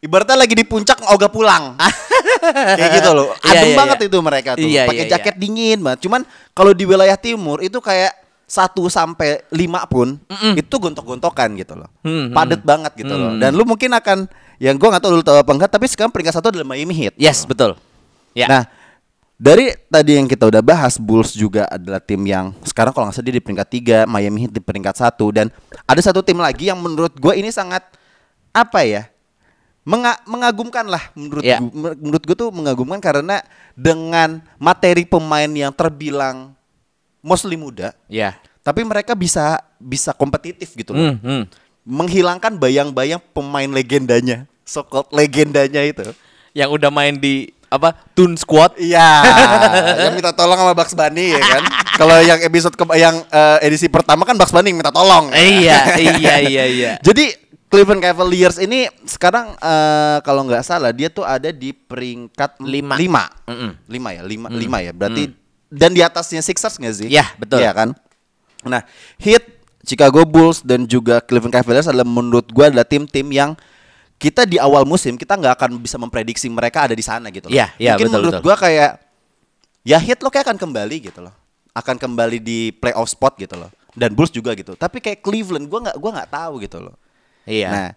ibaratnya 0.02 0.38
lagi 0.42 0.54
di 0.58 0.66
puncak 0.66 0.98
ogah 1.14 1.30
pulang. 1.30 1.78
kayak 2.78 2.92
gitu 3.02 3.10
loh. 3.14 3.30
Adem 3.46 3.70
iya, 3.70 3.78
banget 3.78 3.98
iya. 4.02 4.08
itu 4.10 4.18
mereka 4.20 4.50
tuh. 4.58 4.70
Iya, 4.70 4.84
Pakai 4.90 5.06
iya, 5.06 5.12
jaket 5.14 5.36
dingin 5.38 5.80
banget. 5.86 6.00
Cuman 6.10 6.22
kalau 6.58 6.74
di 6.74 6.84
wilayah 6.90 7.16
timur 7.16 7.62
itu 7.62 7.78
kayak 7.78 8.18
1 8.50 8.74
sampai 8.90 9.46
5 9.54 9.94
pun 9.94 10.18
itu 10.58 10.76
gontok-gontokan 10.82 11.54
gitu 11.54 11.78
loh. 11.78 11.90
Hmm, 12.02 12.34
Padet 12.34 12.66
banget 12.66 12.98
gitu 12.98 13.14
loh. 13.14 13.38
Hmm. 13.38 13.40
Dan 13.40 13.54
lu 13.54 13.62
mungkin 13.62 13.94
akan 13.94 14.26
yang 14.58 14.76
gua 14.76 14.98
nggak 14.98 15.04
tahu 15.06 15.22
lu 15.22 15.24
tahu 15.24 15.38
apa 15.38 15.52
enggak 15.54 15.72
tapi 15.72 15.86
sekarang 15.86 16.10
peringkat 16.10 16.34
satu 16.34 16.50
adalah 16.50 16.66
Miami 16.66 16.98
Heat. 16.98 17.14
Yes, 17.16 17.46
betul. 17.46 17.78
Ya. 18.34 18.50
Nah, 18.50 18.64
dari 19.40 19.72
tadi 19.88 20.20
yang 20.20 20.28
kita 20.28 20.52
udah 20.52 20.60
bahas 20.60 21.00
Bulls 21.00 21.32
juga 21.32 21.64
adalah 21.72 22.04
tim 22.04 22.20
yang 22.28 22.52
sekarang 22.68 22.92
kalau 22.92 23.08
nggak 23.08 23.16
salah 23.16 23.28
dia 23.32 23.36
di 23.40 23.44
peringkat 23.44 23.68
3, 24.04 24.12
Miami 24.12 24.38
Heat 24.44 24.52
di 24.52 24.60
peringkat 24.60 25.00
satu 25.00 25.32
dan 25.32 25.48
ada 25.88 26.02
satu 26.04 26.20
tim 26.20 26.36
lagi 26.36 26.68
yang 26.68 26.76
menurut 26.76 27.16
gue 27.16 27.34
ini 27.40 27.48
sangat 27.48 27.88
apa 28.52 28.84
ya? 28.84 29.08
Menga- 29.88 30.20
mengagumkan 30.28 30.86
lah 30.86 31.08
menurut 31.16 31.42
Ya. 31.42 31.64
gua, 31.64 31.72
men- 31.72 31.98
menurut 32.04 32.24
gue 32.28 32.36
tuh 32.36 32.52
mengagumkan 32.52 33.00
karena 33.00 33.40
dengan 33.74 34.44
materi 34.60 35.08
pemain 35.08 35.48
yang 35.48 35.72
terbilang 35.72 36.52
mostly 37.24 37.56
muda, 37.56 37.96
ya. 38.12 38.36
tapi 38.60 38.84
mereka 38.84 39.16
bisa 39.16 39.64
bisa 39.80 40.12
kompetitif 40.12 40.76
gitu 40.76 40.92
loh. 40.92 41.16
Hmm, 41.16 41.18
hmm. 41.24 41.44
Menghilangkan 41.88 42.60
bayang-bayang 42.60 43.24
pemain 43.32 43.72
legendanya, 43.72 44.46
so 44.68 44.84
called 44.84 45.08
legendanya 45.16 45.80
itu. 45.80 46.06
Yang 46.52 46.70
udah 46.76 46.92
main 46.92 47.16
di 47.16 47.50
apa? 47.70 47.94
Toon 48.18 48.34
Squad. 48.36 48.76
Iya, 48.82 49.10
yang 50.10 50.14
minta 50.18 50.34
tolong 50.34 50.58
sama 50.58 50.74
Bugs 50.74 50.98
Bunny 50.98 51.38
ya 51.38 51.42
kan. 51.42 51.64
Kalau 52.02 52.18
yang 52.26 52.40
episode 52.42 52.74
ke 52.74 52.84
yang 52.98 53.22
eh, 53.30 53.58
edisi 53.70 53.88
pertama 53.88 54.26
kan 54.26 54.36
Bugs 54.36 54.52
Bunny 54.52 54.74
minta 54.74 54.90
tolong. 54.90 55.30
iya, 55.32 55.96
iya, 56.20 56.34
iya, 56.42 56.64
iya. 56.66 56.92
Jadi 57.00 57.32
Cleveland 57.70 58.02
Cavaliers 58.02 58.58
ini 58.58 58.90
sekarang 59.06 59.54
eh, 59.54 60.18
kalau 60.26 60.42
nggak 60.50 60.66
salah 60.66 60.90
dia 60.90 61.14
tuh 61.14 61.22
ada 61.22 61.54
di 61.54 61.70
peringkat 61.70 62.58
Lima. 62.66 62.98
lima, 62.98 63.24
Mm-mm. 63.46 63.72
lima 63.86 64.10
ya, 64.18 64.22
lima, 64.26 64.48
lima 64.50 64.78
ya. 64.82 64.92
Berarti 64.92 65.30
dan 65.70 65.94
di 65.94 66.02
atasnya 66.02 66.42
Sixers 66.42 66.82
nggak 66.82 66.96
sih? 66.98 67.08
Iya, 67.14 67.30
betul. 67.38 67.62
Iya 67.62 67.72
kan. 67.78 67.94
Nah, 68.66 68.82
Heat, 69.22 69.46
Chicago 69.86 70.26
Bulls 70.26 70.66
dan 70.66 70.90
juga 70.90 71.22
Cleveland 71.22 71.54
Cavaliers 71.54 71.86
adalah 71.86 72.10
menurut 72.10 72.50
gua 72.50 72.74
adalah 72.74 72.84
tim-tim 72.84 73.30
yang 73.30 73.54
kita 74.20 74.44
di 74.44 74.60
awal 74.60 74.84
musim 74.84 75.16
kita 75.16 75.40
nggak 75.40 75.56
akan 75.56 75.70
bisa 75.80 75.96
memprediksi 75.96 76.52
mereka 76.52 76.86
ada 76.86 76.94
di 76.94 77.02
sana 77.02 77.32
gitu 77.32 77.48
loh. 77.48 77.56
Iya, 77.56 77.72
iya, 77.80 77.96
Mungkin 77.96 78.08
betul, 78.12 78.20
menurut 78.20 78.40
gua 78.44 78.56
kayak 78.60 78.92
ya 79.88 79.98
Heat 79.98 80.20
lo 80.20 80.28
kayak 80.28 80.52
akan 80.52 80.60
kembali 80.60 80.96
gitu 81.08 81.24
loh. 81.24 81.32
Akan 81.72 81.96
kembali 81.96 82.44
di 82.44 82.76
playoff 82.76 83.08
spot 83.08 83.40
gitu 83.40 83.56
loh. 83.56 83.72
Dan 83.96 84.12
Bulls 84.14 84.30
juga 84.30 84.52
gitu. 84.54 84.76
Tapi 84.76 85.00
kayak 85.00 85.24
Cleveland 85.24 85.72
gua 85.72 85.88
nggak 85.88 85.98
gua 85.98 86.12
nggak 86.20 86.30
tahu 86.36 86.54
gitu 86.60 86.78
loh. 86.84 86.96
Iya. 87.48 87.70
Nah, 87.72 87.90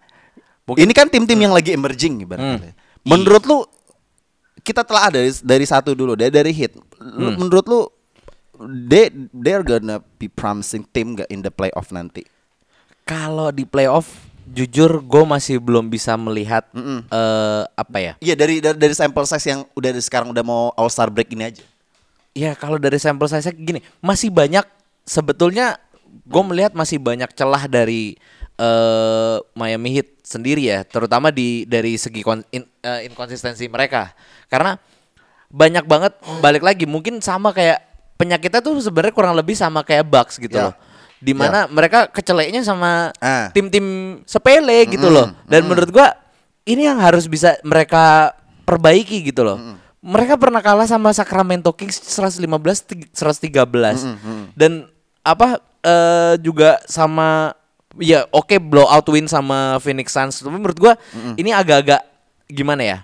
Mungkin- 0.63 0.87
ini 0.87 0.93
kan 0.95 1.11
tim-tim 1.11 1.37
yang 1.37 1.51
lagi 1.51 1.75
emerging 1.75 2.23
ibaratnya. 2.23 2.71
Hmm. 2.71 2.79
Menurut 3.03 3.43
lu 3.43 3.67
kita 4.63 4.87
telah 4.87 5.11
ada 5.11 5.19
dari, 5.19 5.35
dari 5.43 5.67
satu 5.67 5.91
dulu 5.91 6.15
dari 6.15 6.31
dari 6.31 6.55
hit. 6.55 6.79
Lu- 7.03 7.35
Hmm. 7.35 7.37
Menurut 7.43 7.67
lu 7.67 7.81
they 8.87 9.11
they're 9.35 9.67
gonna 9.67 9.99
be 10.23 10.31
promising 10.31 10.87
team 10.95 11.19
gak 11.19 11.27
in 11.35 11.43
the 11.43 11.51
playoff 11.51 11.91
nanti? 11.91 12.23
Kalau 13.03 13.51
di 13.51 13.67
playoff, 13.67 14.31
jujur 14.51 14.99
gue 15.01 15.23
masih 15.23 15.63
belum 15.63 15.87
bisa 15.87 16.19
melihat 16.19 16.67
Mm-mm. 16.75 17.07
eh 17.07 17.63
apa 17.73 17.99
ya? 17.99 18.13
Iya 18.19 18.35
dari, 18.35 18.59
dari 18.59 18.77
dari 18.77 18.95
sampel 18.95 19.23
size 19.25 19.47
yang 19.47 19.61
udah 19.73 19.91
sekarang 19.99 20.35
udah 20.35 20.45
mau 20.45 20.75
All 20.75 20.91
Star 20.91 21.09
break 21.09 21.31
ini 21.33 21.47
aja. 21.47 21.65
Ya 22.33 22.57
kalau 22.57 22.81
dari 22.81 22.97
sampel 22.97 23.29
size 23.29 23.53
gini, 23.53 23.81
masih 24.01 24.33
banyak 24.33 24.65
sebetulnya 25.05 25.77
gue 26.25 26.43
melihat 26.45 26.73
masih 26.73 26.97
banyak 26.99 27.31
celah 27.33 27.65
dari 27.67 28.17
eh 28.57 29.37
Miami 29.55 29.97
Heat 29.97 30.25
sendiri 30.25 30.69
ya, 30.69 30.85
terutama 30.85 31.33
di 31.33 31.65
dari 31.65 31.97
segi 31.97 32.21
kon- 32.21 32.45
in- 32.51 32.69
eh, 32.81 33.09
inkonsistensi 33.09 33.65
mereka. 33.69 34.13
Karena 34.49 34.77
banyak 35.53 35.85
banget 35.85 36.13
balik 36.41 36.65
lagi 36.65 36.89
mungkin 36.89 37.21
sama 37.21 37.53
kayak 37.53 37.81
penyakitnya 38.17 38.61
tuh 38.61 38.81
sebenarnya 38.81 39.13
kurang 39.13 39.35
lebih 39.37 39.57
sama 39.57 39.85
kayak 39.85 40.05
Bucks 40.07 40.37
gitu 40.41 40.57
Ya. 40.57 40.71
loh. 40.71 40.75
Di 41.23 41.33
mana 41.33 41.71
mereka 41.71 42.11
keceleknya 42.11 42.61
sama 42.61 43.15
Ah. 43.17 43.47
tim-tim 43.51 43.87
sepele 44.27 44.91
gitu 44.91 45.07
loh. 45.07 45.31
Dan 45.47 45.63
menurut 45.65 45.89
gua 45.89 46.19
ini 46.65 46.83
yang 46.83 46.99
harus 46.99 47.25
bisa 47.25 47.55
mereka 47.63 48.35
perbaiki 48.63 49.23
gitu 49.25 49.43
loh. 49.43 49.59
Mereka 49.99 50.35
pernah 50.35 50.59
kalah 50.59 50.85
sama 50.85 51.15
Sacramento 51.15 51.71
Kings 51.71 51.95
115 52.03 52.43
ti- 52.83 53.07
113. 53.15 54.03
Dan 54.53 54.91
apa 55.23 55.63
eh, 55.81 56.35
juga 56.39 56.83
sama 56.85 57.55
ya 57.97 58.27
oke 58.31 58.59
blowout 58.59 59.07
win 59.07 59.27
sama 59.27 59.79
Phoenix 59.79 60.11
Suns. 60.11 60.39
Tapi 60.39 60.51
menurut 60.53 60.75
gua 60.75 60.95
ini 61.35 61.51
agak-agak 61.51 62.03
gimana 62.47 62.83
ya? 62.83 62.99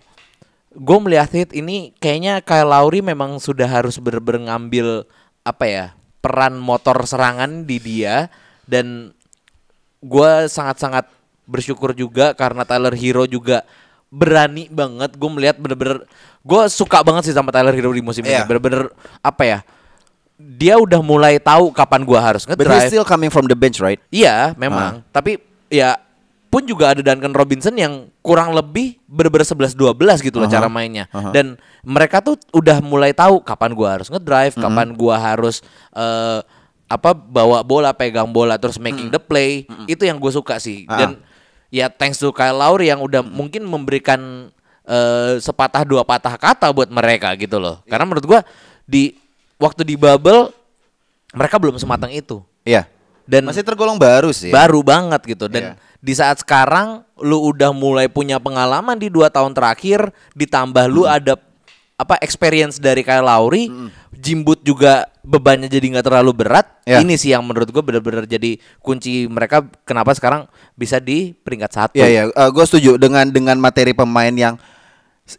Gue 0.74 0.98
melihat 1.00 1.30
hit 1.30 1.50
ini 1.52 1.90
kayaknya 1.96 2.38
Kyle 2.38 2.66
Lowry 2.66 2.98
memang 3.00 3.38
sudah 3.38 3.66
harus 3.66 3.98
bener-bener 3.98 4.46
ngambil 4.46 5.06
apa 5.42 5.64
ya 5.66 5.86
peran 6.18 6.58
motor 6.58 6.98
serangan 7.06 7.62
di 7.64 7.78
dia 7.78 8.26
dan 8.66 9.14
gue 9.98 10.30
sangat-sangat 10.46 11.06
bersyukur 11.48 11.96
juga 11.96 12.36
karena 12.36 12.62
Tyler 12.62 12.94
Hero 12.94 13.24
juga 13.24 13.64
berani 14.08 14.68
banget 14.72 15.16
gue 15.16 15.30
melihat 15.30 15.56
bener-bener 15.60 16.04
gue 16.40 16.62
suka 16.72 17.04
banget 17.04 17.28
sih 17.28 17.34
sama 17.36 17.52
Tyler 17.52 17.74
Hero 17.76 17.92
di 17.92 18.00
musim 18.00 18.24
Iya. 18.24 18.44
ini 18.44 18.48
bener-bener 18.48 18.88
apa 19.20 19.42
ya 19.44 19.58
dia 20.38 20.78
udah 20.78 21.02
mulai 21.02 21.42
tahu 21.42 21.74
kapan 21.74 22.06
gue 22.06 22.14
harus 22.14 22.46
But 22.46 22.62
he's 22.62 22.66
ngedrive 22.70 22.90
still 22.94 23.06
coming 23.06 23.26
from 23.28 23.50
the 23.50 23.58
bench, 23.58 23.82
right? 23.82 23.98
Iya, 24.14 24.54
memang. 24.54 25.02
Tapi 25.10 25.42
ya 25.66 25.98
pun 26.48 26.64
juga 26.64 26.96
ada 26.96 27.04
Duncan 27.04 27.36
Robinson 27.36 27.76
yang 27.76 28.08
kurang 28.24 28.56
lebih 28.56 28.96
bener-bener 29.04 29.44
11-12 29.44 30.24
gitu 30.24 30.40
loh 30.40 30.48
Aha, 30.48 30.54
cara 30.56 30.68
mainnya. 30.72 31.04
aha. 31.12 31.30
Dan 31.32 31.60
mereka 31.84 32.24
tuh 32.24 32.40
udah 32.56 32.80
mulai 32.80 33.12
tahu 33.12 33.44
kapan 33.44 33.76
gua 33.76 34.00
harus 34.00 34.08
ngedrive, 34.08 34.56
kapan 34.56 34.96
gua 34.96 35.16
harus 35.20 35.60
eh, 35.92 36.40
apa 36.88 37.12
bawa 37.12 37.60
bola, 37.60 37.92
pegang 37.92 38.32
bola 38.32 38.56
terus 38.56 38.80
making 38.80 39.12
the 39.12 39.20
play. 39.20 39.68
Itu 39.84 40.08
yang 40.08 40.16
gue 40.16 40.32
suka 40.32 40.56
sih. 40.56 40.88
Ah. 40.88 41.04
Dan 41.04 41.10
ya 41.68 41.92
thanks 41.92 42.16
to 42.16 42.32
Kyle 42.32 42.56
Lowry 42.56 42.88
yang 42.88 43.04
udah 43.04 43.20
mungkin 43.20 43.68
memberikan 43.68 44.48
eh, 44.88 45.36
sepatah 45.36 45.84
dua 45.84 46.00
patah 46.08 46.40
kata 46.40 46.72
buat 46.72 46.88
mereka 46.88 47.36
gitu 47.36 47.60
loh. 47.60 47.84
Karena 47.84 48.08
menurut 48.08 48.24
gua 48.24 48.40
di 48.88 49.12
waktu 49.60 49.84
di 49.84 50.00
bubble 50.00 50.48
mereka 51.36 51.60
belum 51.60 51.76
sematang 51.76 52.08
itu. 52.08 52.40
Iya. 52.64 52.88
Dan 53.28 53.44
Masih 53.44 53.60
tergolong 53.60 54.00
baru 54.00 54.32
sih. 54.32 54.48
baru 54.48 54.80
banget 54.80 55.20
gitu 55.28 55.52
dan 55.52 55.62
Iya. 55.62 55.72
di 56.00 56.12
saat 56.16 56.40
sekarang 56.40 57.04
lu 57.20 57.52
udah 57.52 57.76
mulai 57.76 58.08
punya 58.08 58.40
pengalaman 58.40 58.96
di 58.96 59.12
dua 59.12 59.28
tahun 59.28 59.52
terakhir 59.52 60.08
ditambah 60.32 60.88
lu 60.88 61.04
ada 61.04 61.36
apa 61.94 62.14
experience 62.18 62.78
dari 62.78 63.02
Kyle 63.02 63.20
Lowry 63.20 63.68
Jimbut 64.14 64.62
juga 64.62 65.10
bebannya 65.20 65.66
jadi 65.66 65.82
nggak 65.92 66.06
terlalu 66.06 66.32
berat 66.32 66.64
Iya. 66.82 67.04
ini 67.04 67.14
sih 67.14 67.30
yang 67.30 67.44
menurut 67.44 67.68
gue 67.68 67.82
benar-benar 67.82 68.24
jadi 68.24 68.56
kunci 68.80 69.28
mereka 69.28 69.60
kenapa 69.84 70.16
sekarang 70.16 70.48
bisa 70.72 70.96
di 70.96 71.36
peringkat 71.36 71.68
satu 71.68 71.94
Iya 71.94 72.08
ya, 72.08 72.48
gue 72.48 72.64
setuju 72.64 72.96
dengan 72.96 73.28
dengan 73.28 73.60
materi 73.60 73.92
pemain 73.92 74.32
yang 74.32 74.56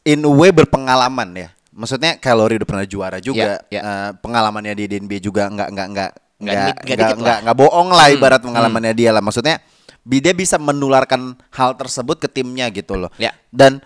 in 0.03 0.21
a 0.21 0.29
way 0.29 0.53
berpengalaman 0.53 1.33
ya. 1.33 1.49
Maksudnya 1.71 2.19
Kalori 2.19 2.59
udah 2.59 2.67
pernah 2.67 2.85
juara 2.85 3.17
juga, 3.17 3.63
Iya, 3.65 3.71
iya. 3.71 3.81
Eh, 3.81 4.09
pengalamannya 4.19 4.75
di 4.75 4.85
NBA 4.91 5.17
juga 5.19 5.47
nggak 5.47 5.69
nggak 5.71 5.87
nggak 5.89 6.11
Nggak 6.39 6.55
nggak 6.55 6.75
nggak 7.19 7.37
nggak 7.43 7.43
lah. 7.43 7.53
bohong 7.53 7.89
lah 7.91 8.07
Hmm, 8.07 8.15
ibarat 8.15 8.39
pengalamannya 8.39 8.93
dia 8.95 9.11
lah. 9.11 9.19
Maksudnya 9.19 9.59
dia 10.07 10.33
bisa 10.33 10.55
menularkan 10.55 11.35
hal 11.51 11.75
tersebut 11.75 12.17
ke 12.17 12.27
timnya 12.31 12.71
gitu 12.71 12.95
loh. 12.95 13.11
Ya. 13.19 13.35
Dan 13.51 13.83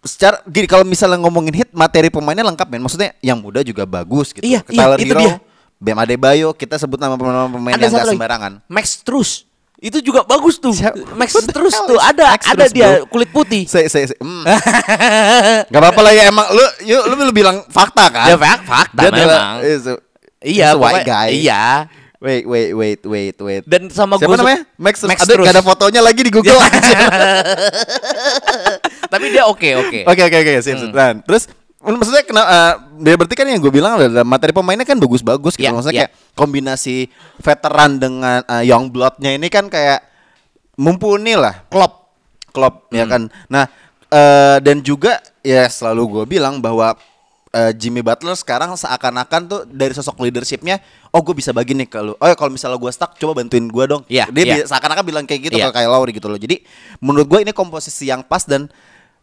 secara 0.00 0.40
gini 0.48 0.64
kalau 0.64 0.88
misalnya 0.88 1.20
ngomongin 1.20 1.52
hit 1.52 1.70
materi 1.76 2.08
pemainnya 2.08 2.48
lengkap 2.48 2.66
men. 2.72 2.80
Maksudnya 2.80 3.12
yang 3.20 3.36
muda 3.38 3.60
juga 3.60 3.84
bagus 3.84 4.32
gitu. 4.32 4.42
Iya, 4.42 4.64
iya, 4.66 4.78
Tyler 4.80 4.98
itu 4.98 5.12
Hero, 5.12 5.20
dia. 5.20 5.34
Bam 5.76 6.00
Adebayo, 6.00 6.56
kita 6.56 6.80
sebut 6.80 6.96
nama 6.96 7.20
pemain-pemain 7.20 7.76
yang 7.76 7.92
lagi 7.92 8.16
sembarangan. 8.16 8.52
Max 8.64 9.04
Truss 9.04 9.44
itu 9.76 10.00
juga 10.00 10.24
bagus 10.24 10.56
tuh 10.56 10.72
Siapa? 10.72 10.96
Max 11.20 11.36
hell 11.36 11.84
tuh 11.84 12.00
ada 12.00 12.32
Max 12.32 12.48
ada 12.48 12.64
dia 12.72 13.04
bro? 13.04 13.12
kulit 13.12 13.28
putih 13.28 13.68
Saya, 13.68 13.84
saya, 13.92 14.08
saya, 14.08 14.16
mm. 14.24 14.42
Gak 15.72 15.80
apa-apa 15.84 16.00
lah 16.00 16.12
ya 16.16 16.32
emang 16.32 16.48
lu, 16.48 16.64
yuk, 16.88 17.02
lu, 17.12 17.14
lu 17.28 17.32
bilang 17.36 17.60
fakta 17.68 18.08
kan? 18.08 18.24
Ya, 18.24 18.40
fak- 18.40 18.64
fakta 18.64 19.00
Dia 19.04 19.10
adalah- 19.12 19.36
memang. 19.36 19.56
is 19.68 19.84
a- 19.84 20.00
iya 20.46 20.72
a 20.72 20.78
white 20.78 21.02
guy. 21.02 21.34
iya 21.34 21.90
Wait, 22.16 22.48
wait, 22.48 22.72
wait, 22.72 23.00
wait, 23.04 23.36
wait. 23.36 23.62
dan 23.68 23.92
sama 23.92 24.16
Siapa 24.16 24.32
gue 24.32 24.40
namanya? 24.40 24.64
Max, 24.80 25.04
Max 25.04 25.20
ada, 25.20 25.36
gak 25.36 25.52
ada 25.52 25.60
fotonya 25.60 26.00
lagi 26.00 26.24
di 26.24 26.32
Google 26.32 26.56
aja. 26.64 27.00
tapi 29.12 29.26
dia 29.30 29.44
oke 29.44 29.68
oke 29.84 29.98
Oke, 30.08 30.22
oke, 30.24 30.36
oke, 30.40 30.52
sip. 30.64 30.80
Nah, 30.90 31.12
terus 31.22 31.44
maksudnya 31.76 32.24
kena 32.24 32.42
eh, 32.42 32.72
dia 33.04 33.14
berarti 33.14 33.34
kan 33.36 33.46
yang 33.46 33.60
gue 33.60 33.68
bilang 33.68 34.00
adalah 34.00 34.24
materi 34.24 34.56
pemainnya 34.56 34.88
kan 34.88 34.96
bagus-bagus 34.96 35.54
gitu. 35.54 35.68
Iya, 35.68 35.76
maksudnya 35.76 35.94
iya. 35.94 36.00
kayak 36.08 36.12
kombinasi 36.32 36.96
veteran 37.36 38.00
dengan 38.00 38.40
eh, 38.42 38.64
young 38.64 38.88
bloodnya 38.88 39.36
ini 39.36 39.46
kan 39.52 39.68
kayak 39.68 40.00
mumpuni 40.80 41.36
lah. 41.36 41.68
klop 41.68 42.16
Klopp 42.48 42.88
ya 42.90 43.04
Hmm. 43.04 43.12
kan. 43.12 43.22
Nah, 43.52 43.64
eh, 44.08 44.56
dan 44.64 44.80
juga 44.80 45.20
ya 45.44 45.68
selalu 45.68 46.02
gue 46.08 46.24
bilang 46.32 46.64
bahwa 46.64 46.96
eh, 47.56 47.72
Jimmy 47.72 48.04
Butler 48.04 48.36
sekarang 48.36 48.76
seakan-akan 48.76 49.40
tuh 49.48 49.60
dari 49.64 49.90
sosok 49.90 50.20
leadershipnya, 50.20 50.76
oh 51.08 51.20
gue 51.20 51.32
bisa 51.32 51.50
bagi 51.50 51.72
nih 51.72 51.88
ke 51.88 51.96
lu. 51.98 52.12
Oh 52.14 52.26
ya 52.26 52.36
kalau 52.36 52.52
misalnya 52.52 52.76
gue 52.76 52.92
stuck, 52.92 53.16
coba 53.16 53.40
bantuin 53.40 53.64
gue 53.64 53.84
dong. 53.88 54.04
Iya, 54.06 54.28
Dia 54.28 54.44
bi- 54.44 54.66
seakan-akan 54.68 55.02
bilang 55.02 55.24
kayak 55.24 55.48
gitu 55.48 55.56
Iya. 55.56 55.72
ke 55.72 55.80
Kyle 55.80 55.88
Lowry 55.88 56.12
gitu 56.12 56.28
loh. 56.28 56.36
Jadi 56.36 56.60
menurut 57.00 57.24
gue 57.24 57.40
ini 57.40 57.50
komposisi 57.50 58.06
yang 58.06 58.20
pas 58.20 58.44
dan 58.44 58.68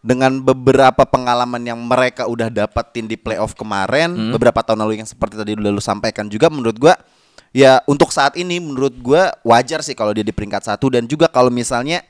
dengan 0.01 0.35
beberapa 0.35 1.05
pengalaman 1.05 1.63
yang 1.63 1.79
mereka 1.79 2.27
udah 2.27 2.49
dapetin 2.49 3.07
di 3.07 3.15
playoff 3.15 3.53
kemarin, 3.53 4.11
Hmm. 4.11 4.31
beberapa 4.35 4.59
tahun 4.59 4.83
lalu 4.83 4.99
yang 4.99 5.07
seperti 5.07 5.37
tadi 5.37 5.55
udah 5.55 5.71
lu 5.71 5.79
sampaikan 5.79 6.27
juga, 6.27 6.51
menurut 6.51 6.75
gue 6.75 6.91
ya 7.53 7.79
untuk 7.85 8.09
saat 8.09 8.33
ini 8.33 8.57
menurut 8.57 8.91
gue 8.91 9.21
wajar 9.45 9.79
sih 9.79 9.93
kalau 9.93 10.09
dia 10.09 10.25
di 10.25 10.33
peringkat 10.33 10.65
satu 10.65 10.89
dan 10.89 11.05
juga 11.05 11.29
kalau 11.29 11.47
misalnya 11.47 12.01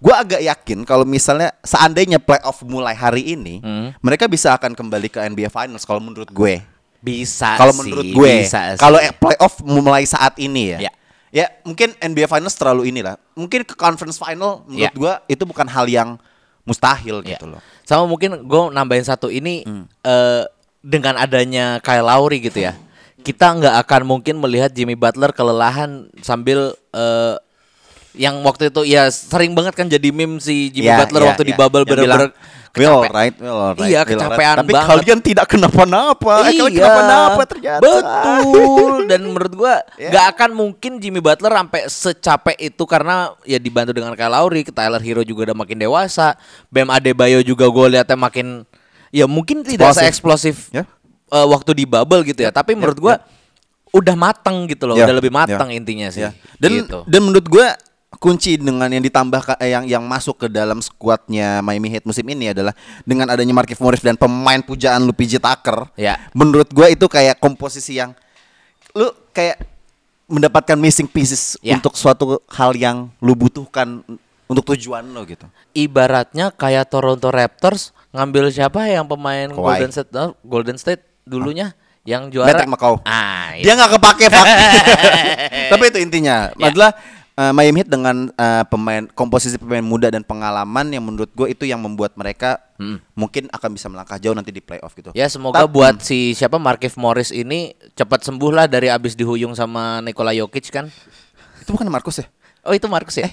gue 0.00 0.14
agak 0.14 0.40
yakin 0.40 0.82
kalau 0.82 1.04
misalnya 1.04 1.52
seandainya 1.60 2.16
playoff 2.16 2.64
mulai 2.64 2.92
hari 2.92 3.36
ini, 3.36 3.60
Hmm. 3.60 3.92
mereka 4.00 4.24
bisa 4.24 4.50
akan 4.50 4.72
kembali 4.72 5.06
ke 5.06 5.20
NBA 5.22 5.48
Finals 5.48 5.84
kalau 5.84 6.00
menurut 6.00 6.28
gue. 6.28 6.64
bisa 6.98 7.56
Kalau 7.56 7.72
sih, 7.72 7.80
menurut 7.80 8.04
gue, 8.12 8.32
kalau 8.76 9.00
eh, 9.00 9.08
playoff 9.10 9.60
mulai 9.62 10.04
saat 10.04 10.36
ini 10.36 10.76
ya, 10.76 10.78
Ya. 10.84 10.92
ya 11.32 11.46
mungkin 11.64 11.96
NBA 11.96 12.28
Finals 12.28 12.52
terlalu 12.52 12.88
inilah. 12.88 13.16
Mungkin 13.32 13.64
ke 13.64 13.72
conference 13.72 14.16
final 14.16 14.68
menurut 14.68 14.84
Ya. 14.84 14.92
gue 14.92 15.12
itu 15.32 15.42
bukan 15.44 15.64
hal 15.64 15.88
yang 15.88 16.20
mustahil 16.62 17.24
Ya. 17.24 17.36
gitu 17.36 17.48
loh. 17.48 17.60
Sama 17.84 18.04
mungkin 18.04 18.44
gue 18.44 18.60
nambahin 18.70 19.04
satu 19.04 19.28
ini 19.28 19.64
Hmm. 19.64 19.88
eh, 20.00 20.44
dengan 20.80 21.16
adanya 21.16 21.80
Kyle 21.80 22.04
Lowry 22.04 22.40
gitu 22.40 22.60
ya. 22.60 22.76
Kita 23.20 23.52
nggak 23.52 23.80
akan 23.80 24.02
mungkin 24.04 24.36
melihat 24.36 24.68
Jimmy 24.68 24.92
Butler 24.92 25.32
kelelahan 25.32 26.08
sambil 26.20 26.72
eh, 26.92 27.36
yang 28.12 28.42
waktu 28.42 28.68
itu 28.68 28.82
ya 28.84 29.06
sering 29.06 29.52
banget 29.52 29.72
kan 29.72 29.86
jadi 29.86 30.10
meme 30.10 30.38
si 30.38 30.68
Jimmy 30.68 30.88
Ya, 30.88 30.98
Butler 30.98 31.22
ya, 31.22 31.28
waktu 31.30 31.42
di 31.44 31.54
ya. 31.54 31.58
bubble 31.58 31.84
bilang, 31.84 31.98
bener-bener 32.06 32.30
Will 32.70 33.02
right, 33.02 33.34
will 33.34 33.50
alright, 33.50 33.82
Iya, 33.82 34.06
will 34.06 34.14
alright." 34.14 34.30
kecapean 34.30 34.56
Tapi 34.56 34.70
banget. 34.70 34.90
kalian 34.94 35.18
tidak 35.20 35.46
kenapa-napa. 35.50 36.32
Eh, 36.46 36.54
Kalian 36.54 36.70
kenapa-napa 36.70 37.42
ternyata. 37.44 37.82
Betul. 37.82 38.92
Dan 39.10 39.20
menurut 39.26 39.52
gua 39.52 39.74
Ya. 39.94 40.06
nggak 40.08 40.26
akan 40.30 40.50
mungkin 40.54 40.92
Jimmy 40.96 41.18
Butler 41.18 41.50
sampai 41.50 41.80
secapek 41.86 42.54
itu 42.56 42.82
karena 42.86 43.34
ya 43.42 43.58
dibantu 43.58 43.90
dengan 43.90 44.14
Kyle 44.14 44.30
Lowry, 44.30 44.62
Tyler 44.64 45.02
Hero 45.02 45.22
juga 45.22 45.50
udah 45.50 45.56
makin 45.58 45.76
dewasa, 45.76 46.38
Bam 46.68 46.88
Adebayo 46.88 47.42
juga 47.42 47.66
gue 47.66 47.86
lihatnya 47.90 48.14
makin 48.14 48.62
ya 49.10 49.26
mungkin 49.26 49.66
tidak 49.66 49.90
Eksplosif. 49.90 49.98
seeksplosif 49.98 50.56
Ya. 50.70 50.86
eh, 51.26 51.46
waktu 51.48 51.74
di 51.74 51.84
bubble 51.84 52.22
gitu 52.22 52.38
ya. 52.38 52.50
Tapi 52.50 52.78
menurut 52.78 52.98
gua 52.98 53.14
udah 53.90 54.14
matang 54.14 54.70
gitu 54.70 54.86
loh, 54.86 54.94
Ya, 54.94 55.10
udah 55.10 55.18
lebih 55.18 55.34
ya. 55.34 55.38
matang 55.42 55.74
intinya 55.74 56.06
sih. 56.06 56.22
Ya. 56.22 56.30
Dan 56.54 56.86
gitu. 56.86 57.02
dan 57.02 57.20
menurut 57.20 57.42
gue 57.42 57.66
kunci 58.18 58.58
dengan 58.58 58.90
yang 58.90 59.00
ditambah 59.00 59.54
eh, 59.62 59.70
yang 59.70 59.84
yang 59.86 60.02
masuk 60.02 60.42
ke 60.42 60.46
dalam 60.50 60.82
skuadnya 60.82 61.62
Miami 61.62 61.86
Heat 61.88 62.02
musim 62.02 62.26
ini 62.26 62.50
adalah 62.50 62.74
dengan 63.06 63.30
adanya 63.30 63.54
Markieff 63.54 63.78
Morris 63.78 64.02
dan 64.02 64.18
pemain 64.18 64.58
pujaan 64.58 65.06
lu 65.06 65.14
PJ 65.14 65.38
Tucker. 65.38 65.86
Ya. 65.94 66.18
Menurut 66.34 66.66
gue 66.68 66.86
itu 66.90 67.06
kayak 67.06 67.38
komposisi 67.38 67.96
yang 67.96 68.10
lu 68.90 69.06
kayak 69.30 69.62
mendapatkan 70.26 70.74
missing 70.74 71.06
pieces 71.06 71.54
Ya. 71.62 71.78
untuk 71.78 71.94
suatu 71.94 72.42
hal 72.50 72.74
yang 72.74 73.10
lu 73.22 73.38
butuhkan 73.38 74.02
untuk 74.46 74.74
tujuan 74.74 75.06
lo 75.06 75.22
gitu. 75.22 75.46
ibaratnya 75.70 76.50
kayak 76.50 76.90
Toronto 76.90 77.30
Raptors 77.30 77.94
ngambil 78.10 78.50
siapa 78.50 78.90
yang 78.90 79.06
pemain 79.06 79.46
Kawhi. 79.46 79.62
Golden 79.86 79.90
State 79.94 80.10
oh, 80.18 80.34
Golden 80.42 80.74
State 80.74 81.02
dulunya 81.22 81.70
yang 82.02 82.26
juara 82.26 82.66
McCaw. 82.66 82.98
ah 83.06 83.54
Dia 83.54 83.62
iya. 83.62 83.72
nggak 83.78 83.90
kepake 83.94 84.24
Pak. 84.26 84.44
Tapi 85.70 85.84
itu 85.94 85.98
intinya 86.02 86.50
Ya. 86.58 86.74
adalah 86.74 86.90
eh, 87.40 87.50
Miami 87.50 87.80
Heat 87.80 87.88
dengan 87.88 88.28
eh, 88.28 88.64
pemain 88.66 89.08
komposisi 89.08 89.56
pemain 89.56 89.80
muda 89.82 90.08
dan 90.08 90.20
pengalaman 90.22 90.86
yang 90.88 91.00
menurut 91.00 91.32
gue 91.32 91.48
itu 91.48 91.64
yang 91.64 91.80
membuat 91.80 92.12
mereka 92.14 92.60
mungkin 93.12 93.44
akan 93.48 93.70
bisa 93.70 93.88
melangkah 93.88 94.16
jauh 94.16 94.32
nanti 94.32 94.48
di 94.48 94.58
playoff 94.58 94.92
gitu. 94.94 95.12
ya 95.12 95.24
semoga 95.26 95.60
Tap- 95.60 95.68
buat 95.68 96.00
si 96.00 96.32
siapa 96.32 96.56
Markieff 96.56 96.96
Morris 96.96 97.28
ini 97.28 97.72
cepat 97.92 98.20
sembuh 98.22 98.50
lah 98.50 98.66
dari 98.66 98.88
abis 98.88 99.12
dihuyung 99.14 99.52
sama 99.52 100.00
Nikola 100.00 100.32
Jokic 100.32 100.68
kan 100.68 100.88
itu 101.58 101.70
bukan 101.70 101.84
Marcus 101.86 102.20
ya? 102.20 102.26
oh 102.62 102.72
itu 102.72 102.84
Marcus 102.86 103.16
ya 103.16 103.28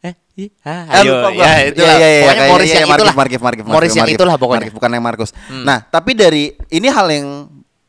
eh, 0.00 0.16
ih, 0.34 0.48
Eh, 0.48 0.48
ah, 0.62 1.00
ayo 1.00 1.12
gua. 1.24 1.28
ya 1.30 1.52
itulah 1.66 1.92
Iya, 1.92 1.98
iya, 1.98 2.08
iya, 2.08 2.20
pokoknya 2.22 2.36
kayak- 2.36 2.48
Morris 2.48 2.64
iya, 2.64 2.74
yang 2.74 2.86
iya, 2.86 2.96
itulah 2.96 3.14
Markieff, 3.14 3.42
Markieff, 3.42 3.66
Morris 3.66 3.92
yang 3.92 4.08
itulah 4.08 4.34
pokoknya 4.34 4.56
Markieff, 4.62 4.76
bukan 4.76 4.90
yang 4.90 5.04
Marcus. 5.04 5.30
Nah, 5.60 5.78
tapi 5.82 6.10
dari 6.12 6.44
ini 6.70 6.86
hal 6.86 7.06
yang 7.10 7.28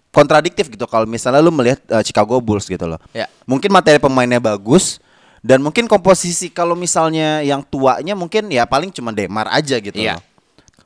kontradiktif 0.10 0.68
gitu 0.68 0.84
kalau 0.86 1.06
misalnya 1.06 1.40
lu 1.40 1.52
melihat 1.52 1.78
eh, 1.86 2.02
Chicago 2.02 2.40
Bulls 2.40 2.66
gitu 2.66 2.84
loh. 2.84 2.98
Ya. 3.12 3.30
Mungkin 3.44 3.70
materi 3.70 3.96
pemainnya 3.98 4.40
bagus 4.40 4.98
dan 5.39 5.60
mungkin 5.60 5.86
komposisi 5.86 6.50
kalau 6.50 6.73
misalnya 6.73 7.41
yang 7.41 7.62
tuanya 7.62 8.13
mungkin 8.13 8.47
ya 8.47 8.63
paling 8.63 8.89
cuma 8.89 9.10
Demar 9.10 9.47
aja 9.47 9.78
gitu 9.78 9.93
Iya. 9.93 10.17
loh. 10.17 10.23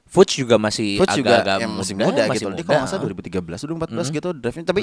Fuchs 0.05 0.35
juga 0.35 0.55
masih 0.55 0.99
Coach 0.99 1.15
juga 1.15 1.39
agak-agak 1.39 1.59
yang 1.61 1.71
masih 1.73 1.95
muda, 1.95 2.21
masih 2.25 2.35
gitu. 2.37 2.49
Dia 2.49 2.51
muda. 2.51 2.63
kalau 2.65 2.79
nggak 2.79 2.91
salah 2.91 3.03
2013 3.07 3.63
udah 3.63 3.75
14 3.79 4.07
gitu 4.11 4.29
draftnya 4.33 4.65
tapi 4.65 4.81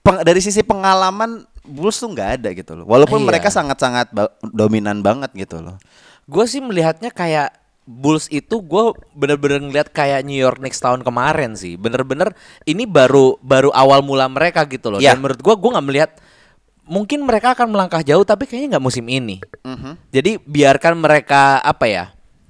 peng- 0.00 0.22
dari 0.22 0.40
sisi 0.40 0.62
pengalaman 0.62 1.30
Bulls 1.62 1.94
tuh 1.94 2.10
nggak 2.10 2.30
ada 2.36 2.48
gitu 2.50 2.72
loh. 2.74 2.84
Walaupun 2.84 3.18
Iya. 3.18 3.26
mereka 3.28 3.48
sangat-sangat 3.48 4.10
ba- 4.10 4.32
dominan 4.42 4.98
banget 4.98 5.30
gitu 5.32 5.60
loh. 5.60 5.76
Gue 6.24 6.44
sih 6.44 6.58
melihatnya 6.58 7.08
kayak 7.08 7.54
Bulls 7.82 8.26
itu 8.28 8.58
gue 8.58 8.84
bener-bener 9.12 9.58
ngeliat 9.60 9.90
kayak 9.90 10.22
New 10.22 10.34
York 10.34 10.58
Knicks 10.58 10.78
tahun 10.78 11.02
kemarin 11.02 11.52
sih. 11.52 11.74
Bener-bener 11.74 12.30
ini 12.62 12.82
baru 12.82 13.36
baru 13.38 13.68
awal 13.70 14.00
mula 14.00 14.26
mereka 14.26 14.64
gitu 14.64 14.88
loh. 14.88 14.98
Iya. 14.98 15.12
Dan 15.12 15.20
menurut 15.20 15.38
gue 15.38 15.50
gue 15.52 15.70
nggak 15.70 15.86
melihat 15.86 16.10
mungkin 16.82 17.22
mereka 17.22 17.54
akan 17.54 17.70
melangkah 17.70 18.02
jauh 18.02 18.22
tapi 18.22 18.44
kayaknya 18.44 18.76
nggak 18.76 18.84
musim 18.84 19.06
ini. 19.06 19.38
Mhm. 19.62 20.10
Jadi 20.10 20.38
biarkan 20.38 20.98
mereka 20.98 21.58
apa 21.58 21.86
ya 21.86 22.04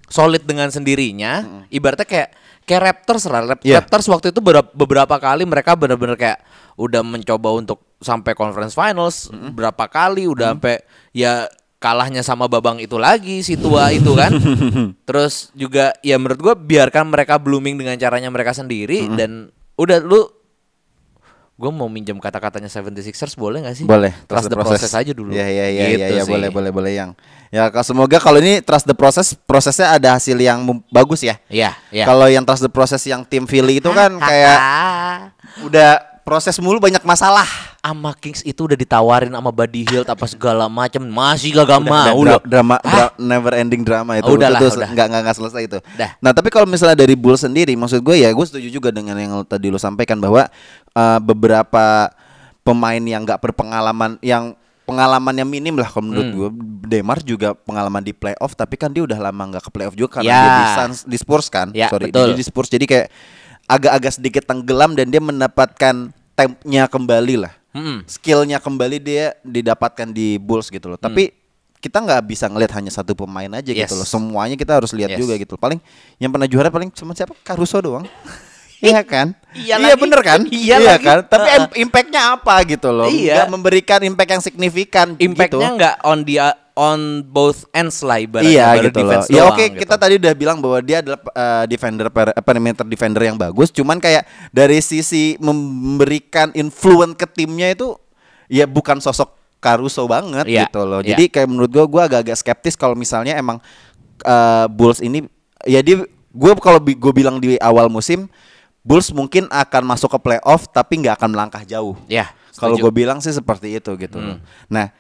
solid 0.08 0.42
dengan 0.42 0.68
sendirinya. 0.68 1.64
Ibaratnya 1.68 2.04
kayak 2.04 2.28
kayak 2.62 2.82
Raptors 2.82 3.24
lah. 3.26 3.42
Rap- 3.46 3.64
Iya. 3.64 3.80
Raptors 3.80 4.06
waktu 4.06 4.30
itu 4.30 4.40
beberapa, 4.40 5.16
kali 5.18 5.42
mereka 5.42 5.74
bener-bener 5.74 6.14
kayak 6.14 6.40
udah 6.76 7.04
mencoba 7.04 7.52
untuk 7.52 7.84
sampai 8.00 8.32
conference 8.32 8.72
finals 8.72 9.28
berapa 9.52 9.84
kali 9.86 10.24
udah 10.24 10.56
sampai 10.56 10.80
ya 11.12 11.46
kalahnya 11.76 12.24
sama 12.24 12.48
Babang 12.48 12.80
itu 12.80 12.96
lagi 12.96 13.42
si 13.42 13.58
tua 13.58 13.92
itu 13.92 14.14
kan. 14.14 14.32
Terus 15.08 15.52
juga 15.52 15.92
ya 16.00 16.16
menurut 16.16 16.40
gua 16.40 16.54
biarkan 16.54 17.10
mereka 17.10 17.36
blooming 17.36 17.76
dengan 17.76 17.98
caranya 17.98 18.30
mereka 18.30 18.52
sendiri 18.52 19.10
dan 19.12 19.52
udah 19.76 19.98
lu 19.98 20.24
gue 21.52 21.70
mau 21.70 21.86
minjem 21.86 22.16
kata-katanya 22.16 22.66
76ers 22.66 23.36
boleh 23.36 23.62
gak 23.62 23.76
sih? 23.76 23.84
Boleh. 23.86 24.10
Trust, 24.26 24.48
the 24.50 24.56
process. 24.56 24.92
aja 24.96 25.12
dulu. 25.12 25.30
Ya 25.30 25.46
ya 25.46 25.68
ya 25.68 25.84
Gitu 25.94 26.00
ya, 26.00 26.08
ya 26.20 26.24
boleh 26.24 26.48
boleh 26.48 26.70
boleh 26.72 26.92
yang. 26.96 27.10
Ya 27.52 27.68
kalau 27.68 27.84
semoga 27.84 28.16
kalau 28.16 28.40
ini 28.40 28.64
trust 28.64 28.88
the 28.88 28.96
process 28.96 29.36
prosesnya 29.36 29.92
ada 29.92 30.16
hasil 30.16 30.34
yang 30.40 30.64
bagus 30.88 31.20
ya. 31.22 31.36
Iya, 31.52 31.76
iya. 31.92 32.08
Kalau 32.08 32.26
yang 32.26 32.42
trust 32.42 32.64
the 32.64 32.72
process 32.72 33.04
yang 33.04 33.22
tim 33.28 33.44
Philly 33.44 33.78
itu 33.78 33.92
kan 33.92 34.16
kayak 34.28 34.58
udah 35.68 36.11
proses 36.22 36.56
mulu 36.58 36.78
banyak 36.78 37.02
masalah. 37.02 37.46
sama 37.82 38.14
Kings 38.14 38.46
itu 38.46 38.62
udah 38.62 38.78
ditawarin 38.78 39.26
sama 39.28 39.50
Buddy 39.50 39.82
Hield 39.82 40.06
apa 40.06 40.22
segala 40.24 40.70
macam 40.70 41.02
masih 41.02 41.50
gak 41.50 41.66
Udah, 41.66 41.82
mau 41.82 42.14
dra- 42.22 42.38
loh. 42.38 42.42
drama, 42.46 42.76
dra- 42.78 43.10
never 43.18 43.58
ending 43.58 43.82
drama 43.82 44.14
itu 44.14 44.30
Oh, 44.30 44.38
udahlah, 44.38 44.62
itu 44.62 44.70
udah. 44.70 44.86
nggak 44.94 45.34
selesai 45.34 45.62
itu. 45.66 45.78
Dah. 45.98 46.14
Nah 46.18 46.30
tapi 46.30 46.46
kalau 46.46 46.62
misalnya 46.62 46.94
dari 46.94 47.18
Bulls 47.18 47.42
sendiri, 47.42 47.74
maksud 47.74 47.98
gue 47.98 48.22
ya 48.22 48.30
gue 48.30 48.46
setuju 48.46 48.70
juga 48.70 48.94
dengan 48.94 49.18
yang 49.18 49.42
tadi 49.42 49.66
lo 49.66 49.82
sampaikan 49.82 50.22
bahwa 50.22 50.46
uh, 50.94 51.18
beberapa 51.18 52.14
pemain 52.62 53.02
yang 53.02 53.26
nggak 53.26 53.42
berpengalaman, 53.42 54.14
yang 54.22 54.54
pengalamannya 54.82 55.42
minim 55.42 55.74
lah 55.74 55.90
kalau 55.90 56.06
menurut 56.06 56.22
Hmm. 56.24 56.38
gue. 56.38 56.48
Demar 56.88 57.18
juga 57.18 57.56
pengalaman 57.56 57.98
di 57.98 58.14
playoff, 58.14 58.54
tapi 58.54 58.76
kan 58.76 58.94
dia 58.94 59.02
udah 59.02 59.18
lama 59.18 59.42
nggak 59.48 59.64
ke 59.64 59.70
playoff 59.70 59.98
juga 59.98 60.20
karena 60.20 60.30
Ya. 60.30 60.38
dia 60.38 60.52
di 60.54 60.66
Suns, 60.76 60.98
di 61.02 61.16
Spurs 61.16 61.46
kan, 61.48 61.72
Ya, 61.72 61.90
sorry, 61.90 62.10
betul. 62.10 62.30
dia 62.30 62.36
di 62.36 62.44
Spurs 62.44 62.68
jadi 62.68 62.84
kayak 62.84 63.06
agak-agak 63.72 64.12
sedikit 64.20 64.44
tenggelam 64.44 64.92
dan 64.92 65.08
dia 65.08 65.22
mendapatkan 65.24 66.12
tempnya 66.36 66.84
kembali 66.88 67.48
lah 67.48 67.52
Mm-mm. 67.72 68.04
skillnya 68.04 68.60
kembali 68.60 69.00
dia 69.00 69.32
didapatkan 69.40 70.12
di 70.12 70.36
Bulls 70.36 70.68
gitu 70.68 70.92
loh. 70.92 71.00
Tapi 71.00 71.32
kita 71.82 71.98
nggak 71.98 72.20
bisa 72.28 72.46
ngelihat 72.46 72.78
hanya 72.78 72.92
satu 72.92 73.16
pemain 73.16 73.48
aja 73.48 73.72
gitu. 73.72 73.80
Yes. 73.80 73.96
loh. 73.96 74.04
Semuanya 74.04 74.54
kita 74.60 74.76
harus 74.76 74.92
lihat 74.92 75.16
Yes. 75.16 75.20
juga 75.24 75.34
gitu. 75.40 75.56
Paling 75.56 75.80
yang 76.20 76.30
pernah 76.30 76.44
juara 76.44 76.68
paling 76.68 76.92
cuma 76.92 77.16
siapa? 77.16 77.32
Caruso 77.42 77.80
doang. 77.80 78.04
Iya 78.82 78.98
kan? 79.06 79.30
Iya 79.54 79.78
iya 79.78 79.94
bener 79.94 80.18
kan? 80.26 80.42
Iya 80.50 80.82
lagi. 80.82 81.06
kan? 81.06 81.22
Tapi 81.22 81.78
impactnya 81.78 82.34
apa 82.34 82.66
gitu 82.66 82.90
loh? 82.90 83.06
Iya. 83.06 83.46
Nggak 83.46 83.50
memberikan 83.54 84.00
impact 84.02 84.30
yang 84.34 84.42
signifikan. 84.42 85.06
Impactnya 85.22 85.70
gitu. 85.70 85.78
nggak 85.78 85.94
on 86.02 86.26
the 86.26 86.42
on 86.72 87.20
both 87.22 87.68
ends 87.70 88.00
lah 88.00 88.16
ibaratnya 88.16 88.48
Iya 88.48 88.66
baru 88.66 88.82
gitu 88.82 88.96
loh. 88.96 89.00
defense 89.04 89.26
Ya 89.28 89.42
oke 89.44 89.64
gitu. 89.66 89.78
kita 89.80 89.94
tadi 89.96 90.14
udah 90.16 90.32
bilang 90.32 90.58
bahwa 90.58 90.78
dia 90.80 90.98
adalah 91.00 91.20
uh, 91.30 91.64
defender 91.64 92.08
per, 92.08 92.32
perimeter 92.40 92.84
defender 92.84 93.22
yang 93.22 93.36
bagus. 93.36 93.68
Cuman 93.68 93.96
kayak 93.96 94.24
dari 94.48 94.80
sisi 94.80 95.36
memberikan 95.36 96.48
influence 96.52 97.14
ke 97.14 97.26
timnya 97.26 97.70
itu 97.70 97.92
ya 98.48 98.64
bukan 98.64 98.98
sosok 98.98 99.36
Caruso 99.58 100.04
banget 100.06 100.48
Iya, 100.48 100.66
gitu 100.66 100.82
loh. 100.82 100.98
iya. 101.00 101.14
Jadi 101.14 101.30
kayak 101.30 101.46
menurut 101.46 101.70
gua 101.70 101.84
gua 101.86 102.02
agak-agak 102.10 102.34
skeptis 102.34 102.74
kalau 102.74 102.96
misalnya 102.96 103.36
emang 103.36 103.62
uh, 104.24 104.66
Bulls 104.66 104.98
ini 104.98 105.28
ya 105.62 105.78
dia 105.78 106.02
gue 106.32 106.52
kalau 106.58 106.80
gue 106.80 107.12
bilang 107.12 107.36
di 107.36 107.60
awal 107.60 107.86
musim 107.86 108.26
Bulls 108.82 109.12
mungkin 109.12 109.46
akan 109.46 109.82
masuk 109.86 110.10
ke 110.10 110.18
playoff 110.18 110.66
tapi 110.66 110.98
nggak 110.98 111.14
akan 111.14 111.30
melangkah 111.30 111.62
jauh. 111.62 111.94
Ya, 112.10 112.34
Kalau 112.58 112.74
gue 112.74 112.90
bilang 112.90 113.22
sih 113.22 113.30
seperti 113.30 113.78
itu 113.78 113.94
gitu. 113.94 114.18
Hmm. 114.18 114.26
loh. 114.26 114.38
Nah, 114.66 114.90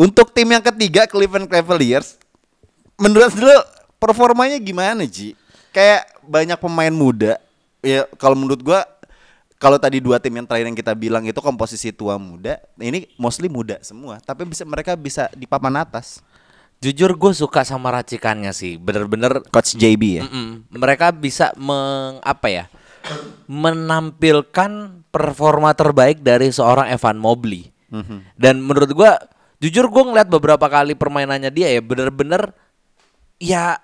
untuk 0.00 0.32
tim 0.32 0.48
yang 0.48 0.64
ketiga 0.64 1.04
Cleveland 1.04 1.44
Cavaliers, 1.44 2.16
menurut 2.96 3.36
lu 3.36 3.52
performanya 4.00 4.56
gimana 4.56 5.04
Ji? 5.04 5.36
Kayak 5.76 6.08
banyak 6.24 6.56
pemain 6.56 6.88
muda. 6.88 7.36
Ya 7.84 8.08
kalau 8.16 8.32
menurut 8.32 8.64
gua 8.64 8.88
kalau 9.60 9.76
tadi 9.76 10.00
dua 10.00 10.16
tim 10.16 10.32
yang 10.32 10.48
terakhir 10.48 10.72
yang 10.72 10.78
kita 10.78 10.96
bilang 10.96 11.28
itu 11.28 11.36
komposisi 11.44 11.92
tua 11.92 12.16
muda, 12.16 12.56
ini 12.80 13.12
mostly 13.20 13.52
muda 13.52 13.76
semua. 13.84 14.16
Tapi 14.24 14.48
bisa 14.48 14.64
mereka 14.64 14.96
bisa 14.96 15.28
di 15.36 15.44
papan 15.44 15.84
atas. 15.84 16.24
Jujur 16.80 17.12
gue 17.12 17.36
suka 17.36 17.60
sama 17.60 17.92
racikannya 17.92 18.56
sih. 18.56 18.80
Bener-bener 18.80 19.44
Coach 19.52 19.76
JB 19.76 20.02
ya. 20.16 20.24
Mm-mm. 20.24 20.64
mereka 20.72 21.12
bisa 21.12 21.52
meng 21.60 22.24
apa 22.24 22.48
ya? 22.48 22.64
menampilkan 23.48 25.02
performa 25.08 25.72
terbaik 25.72 26.20
dari 26.20 26.52
seorang 26.52 26.88
Evan 26.92 27.16
Mobley. 27.16 27.72
Dan 28.36 28.62
menurut 28.62 28.92
gua 28.92 29.16
jujur 29.60 29.86
gue 29.86 30.02
ngeliat 30.02 30.26
beberapa 30.26 30.66
kali 30.66 30.96
permainannya 30.96 31.48
dia 31.48 31.68
ya 31.68 31.78
bener-bener 31.78 32.50
ya 33.36 33.76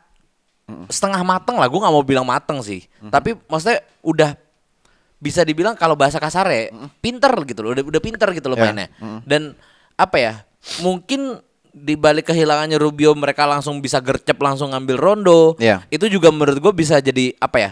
setengah 0.91 1.23
mateng 1.23 1.57
lah. 1.57 1.69
Gue 1.69 1.79
nggak 1.79 1.95
mau 1.95 2.03
bilang 2.03 2.27
mateng 2.27 2.59
sih. 2.59 2.85
Tapi 3.07 3.39
maksudnya 3.47 3.85
udah 4.03 4.35
bisa 5.17 5.41
dibilang 5.41 5.73
kalau 5.73 5.95
bahasa 5.95 6.19
kasar 6.19 6.49
ya 6.49 6.63
pinter 6.99 7.31
gitu 7.45 7.63
loh. 7.63 7.71
Udah 7.73 7.85
udah 7.87 8.01
pinter 8.01 8.29
gitu 8.33 8.49
loh 8.49 8.57
Ya. 8.57 8.65
mainnya. 8.67 8.89
Dan 9.23 9.55
apa 9.95 10.17
ya? 10.17 10.33
Mungkin 10.81 11.39
di 11.71 11.93
balik 11.93 12.33
kehilangannya 12.33 12.81
Rubio 12.81 13.13
mereka 13.13 13.45
langsung 13.45 13.79
bisa 13.79 14.01
gercep 14.01 14.41
langsung 14.41 14.73
ngambil 14.73 14.97
Rondo. 14.97 15.55
Ya. 15.57 15.85
Itu 15.87 16.09
juga 16.09 16.33
menurut 16.33 16.57
gue 16.57 16.73
bisa 16.75 16.99
jadi 16.99 17.37
apa 17.37 17.59
ya? 17.61 17.71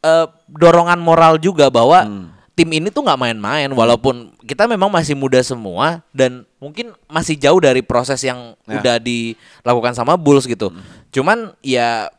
eh, 0.00 0.26
dorongan 0.48 0.96
moral 0.96 1.36
juga 1.36 1.68
bahwa 1.68 2.04
Hmm. 2.04 2.32
Tim 2.52 2.68
ini 2.70 2.88
tuh 2.88 3.00
nggak 3.00 3.16
main-main 3.16 3.68
walaupun 3.70 4.36
kita 4.44 4.68
memang 4.68 4.92
masih 4.92 5.14
muda 5.14 5.40
semua 5.40 6.04
dan 6.12 6.44
mungkin 6.58 6.92
masih 7.06 7.34
jauh 7.34 7.56
dari 7.56 7.80
proses 7.80 8.20
yang 8.20 8.52
Ya. 8.64 8.78
udah 8.78 8.96
dilakukan 9.00 9.92
sama 9.92 10.14
Bulls 10.14 10.44
gitu. 10.44 10.68
Cuman 11.10 11.56
ya 11.60 12.12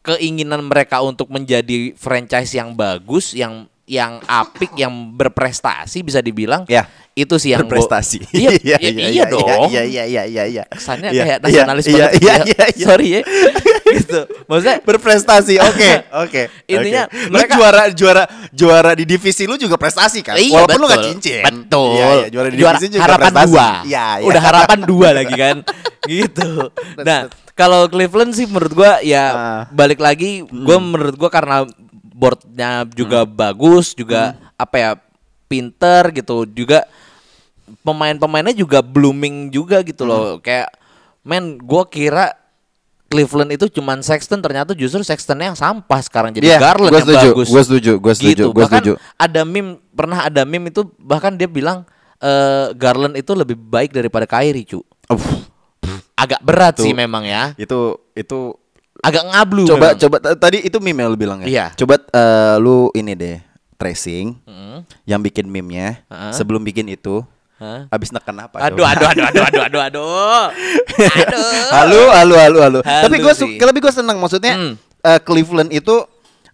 keinginan 0.00 0.62
mereka 0.62 1.02
untuk 1.02 1.28
menjadi 1.28 1.92
franchise 1.92 2.54
yang 2.54 2.72
bagus, 2.72 3.34
yang 3.34 3.66
yang 3.84 4.22
apik, 4.24 4.70
yang 4.78 4.92
berprestasi 5.12 6.00
bisa 6.00 6.22
dibilang. 6.22 6.62
Ya. 6.70 6.86
Itu 7.10 7.36
sih 7.36 7.50
yang 7.50 7.66
gua- 7.66 7.74
Berprestasi. 7.74 8.22
Iya, 8.38 8.50
iya, 8.62 8.78
iya, 9.10 9.24
dong. 9.26 9.66
Iya 9.66 9.82
iya 9.82 10.04
iya 10.06 10.22
iya 10.24 10.44
iya. 10.46 10.62
Kesannya 10.70 11.10
Iya, 11.10 11.22
kayak 11.26 11.38
iya, 11.42 11.44
nasionalis 11.66 11.84
iya, 11.84 11.94
banget. 11.98 12.12
Iya 12.14 12.30
ya. 12.30 12.44
iya 12.46 12.64
iya. 12.70 12.86
Sorry 12.86 13.08
ya. 13.10 13.20
gitu. 13.92 14.20
Maksudnya 14.44 14.76
berprestasi. 14.80 15.54
Oke, 15.58 15.90
oke. 16.22 16.42
Intinya 16.64 17.02
oke. 17.06 17.28
mereka- 17.28 17.50
lu 17.50 17.58
juara 17.58 17.82
juara 17.90 18.24
juara 18.50 18.90
di 18.92 19.04
divisi 19.04 19.44
lu 19.44 19.54
juga 19.54 19.74
prestasi 19.74 20.20
kan? 20.20 20.34
Iya, 20.34 20.54
Walaupun 20.56 20.76
lu 20.76 20.86
betul. 20.86 20.92
gak 20.92 21.06
cincin. 21.06 21.42
Betul. 21.44 21.90
Iya, 21.92 22.06
iya, 22.06 22.26
juara 22.28 22.48
di 22.48 22.56
divisi 22.56 22.86
juga 22.88 23.02
harapan 23.04 23.20
prestasi. 23.28 23.46
dua. 23.46 23.68
Iya, 23.82 24.06
iya. 24.16 24.26
Udah 24.26 24.42
harapan 24.42 24.78
dua 24.82 25.08
lagi 25.12 25.34
kan. 25.34 25.56
gitu. 26.10 26.50
Nah, 26.98 27.20
kalau 27.52 27.80
Cleveland 27.86 28.32
sih 28.32 28.44
menurut 28.44 28.72
gua 28.72 28.92
ya 29.00 29.24
Ah. 29.30 29.62
balik 29.68 29.98
lagi 29.98 30.42
gua 30.44 30.76
menurut 30.76 31.14
gua 31.14 31.28
karena 31.28 31.68
boardnya 32.10 32.84
juga 32.90 33.24
bagus, 33.24 33.92
juga 33.92 34.32
apa 34.54 34.76
ya 34.76 34.90
pinter 35.44 36.12
gitu, 36.12 36.44
juga 36.46 36.84
pemain-pemainnya 37.80 38.52
juga 38.52 38.80
blooming 38.80 39.48
juga 39.48 39.80
gitu 39.80 40.04
loh. 40.04 40.36
Kayak 40.38 40.72
men 41.20 41.56
gua 41.56 41.84
kira 41.84 42.32
Cleveland 43.10 43.50
itu 43.50 43.66
cuman 43.68 43.98
Sexton 44.00 44.38
ternyata 44.38 44.70
justru 44.70 45.02
Sextonnya 45.02 45.50
yang 45.50 45.58
sampah 45.58 45.98
sekarang 45.98 46.30
jadi 46.30 46.46
Iya, 46.46 46.58
Garland 46.62 46.88
gua 46.88 46.96
yang 46.96 47.08
setuju, 47.08 47.28
bagus. 47.28 47.46
gua 47.48 47.62
setuju, 47.62 47.92
gua 47.98 48.14
setuju, 48.14 48.30
Gitu. 48.30 48.54
Bahkan 48.54 48.80
setuju. 48.80 48.92
ada 49.18 49.40
meme 49.42 49.70
pernah 49.90 50.18
ada 50.22 50.42
meme 50.44 50.70
itu 50.70 50.82
bahkan 50.96 51.34
dia 51.34 51.44
bilang 51.44 51.82
eh, 52.16 52.70
Garland 52.72 53.14
itu 53.14 53.32
lebih 53.32 53.56
baik 53.56 53.90
daripada 53.90 54.24
Kyrie, 54.24 54.62
cu. 54.62 54.86
Uff, 55.08 55.26
Agak 56.14 56.38
berat 56.40 56.76
Tuh. 56.76 56.84
sih 56.84 56.92
memang 56.92 57.24
ya. 57.24 57.50
itu 57.56 57.78
itu 58.12 58.54
Agak 59.00 59.24
ngablu. 59.26 59.64
coba 59.66 59.86
memang. 59.90 59.98
coba 59.98 60.16
tadi 60.36 60.58
itu 60.60 60.76
meme 60.78 61.00
yang 61.00 61.10
lu 61.10 61.18
bilang 61.18 61.38
ya. 61.40 61.46
Iya. 61.46 61.66
Coba 61.74 61.98
eh, 61.98 62.56
lu 62.56 62.92
ini 62.92 63.12
deh 63.12 63.38
tracing 63.74 64.36
Hmm. 64.44 64.84
yang 65.02 65.18
bikin 65.18 65.44
meme-nya 65.44 66.04
Heeh. 66.06 66.30
sebelum 66.30 66.60
bikin 66.60 66.86
itu. 66.86 67.24
Hah? 67.60 67.84
Abis 67.92 68.08
neken 68.08 68.40
apa? 68.40 68.56
Aduh, 68.56 68.80
aduh, 68.80 69.04
aduh, 69.04 69.24
aduh, 69.28 69.44
aduh, 69.44 69.62
aduh, 69.68 69.82
aduh. 69.84 70.44
Aduh. 71.20 71.52
Halo, 71.68 72.00
halo, 72.10 72.34
halo, 72.36 72.58
halo. 72.60 72.78
Tapi 72.80 73.20
gue 73.20 73.32
tapi 73.56 73.78
gue 73.78 73.92
senang 73.92 74.16
maksudnya 74.16 74.56
Hmm. 74.56 74.74
eh, 75.00 75.20
Cleveland 75.20 75.68
itu 75.68 76.08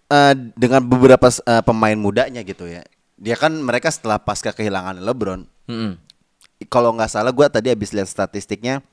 eh, 0.07 0.33
dengan 0.53 0.83
beberapa 0.83 1.27
eh, 1.27 1.63
pemain 1.63 1.95
mudanya 1.95 2.43
gitu 2.43 2.67
ya. 2.67 2.83
Dia 3.15 3.33
kan 3.33 3.55
mereka 3.55 3.87
setelah 3.87 4.19
pasca 4.19 4.51
kehilangan 4.51 4.99
LeBron, 4.99 5.41
Mm-mm. 5.65 5.97
kalau 6.69 6.93
nggak 6.93 7.09
salah 7.09 7.31
gue 7.31 7.47
tadi 7.49 7.71
habis 7.71 7.89
lihat 7.89 8.05
statistiknya, 8.05 8.83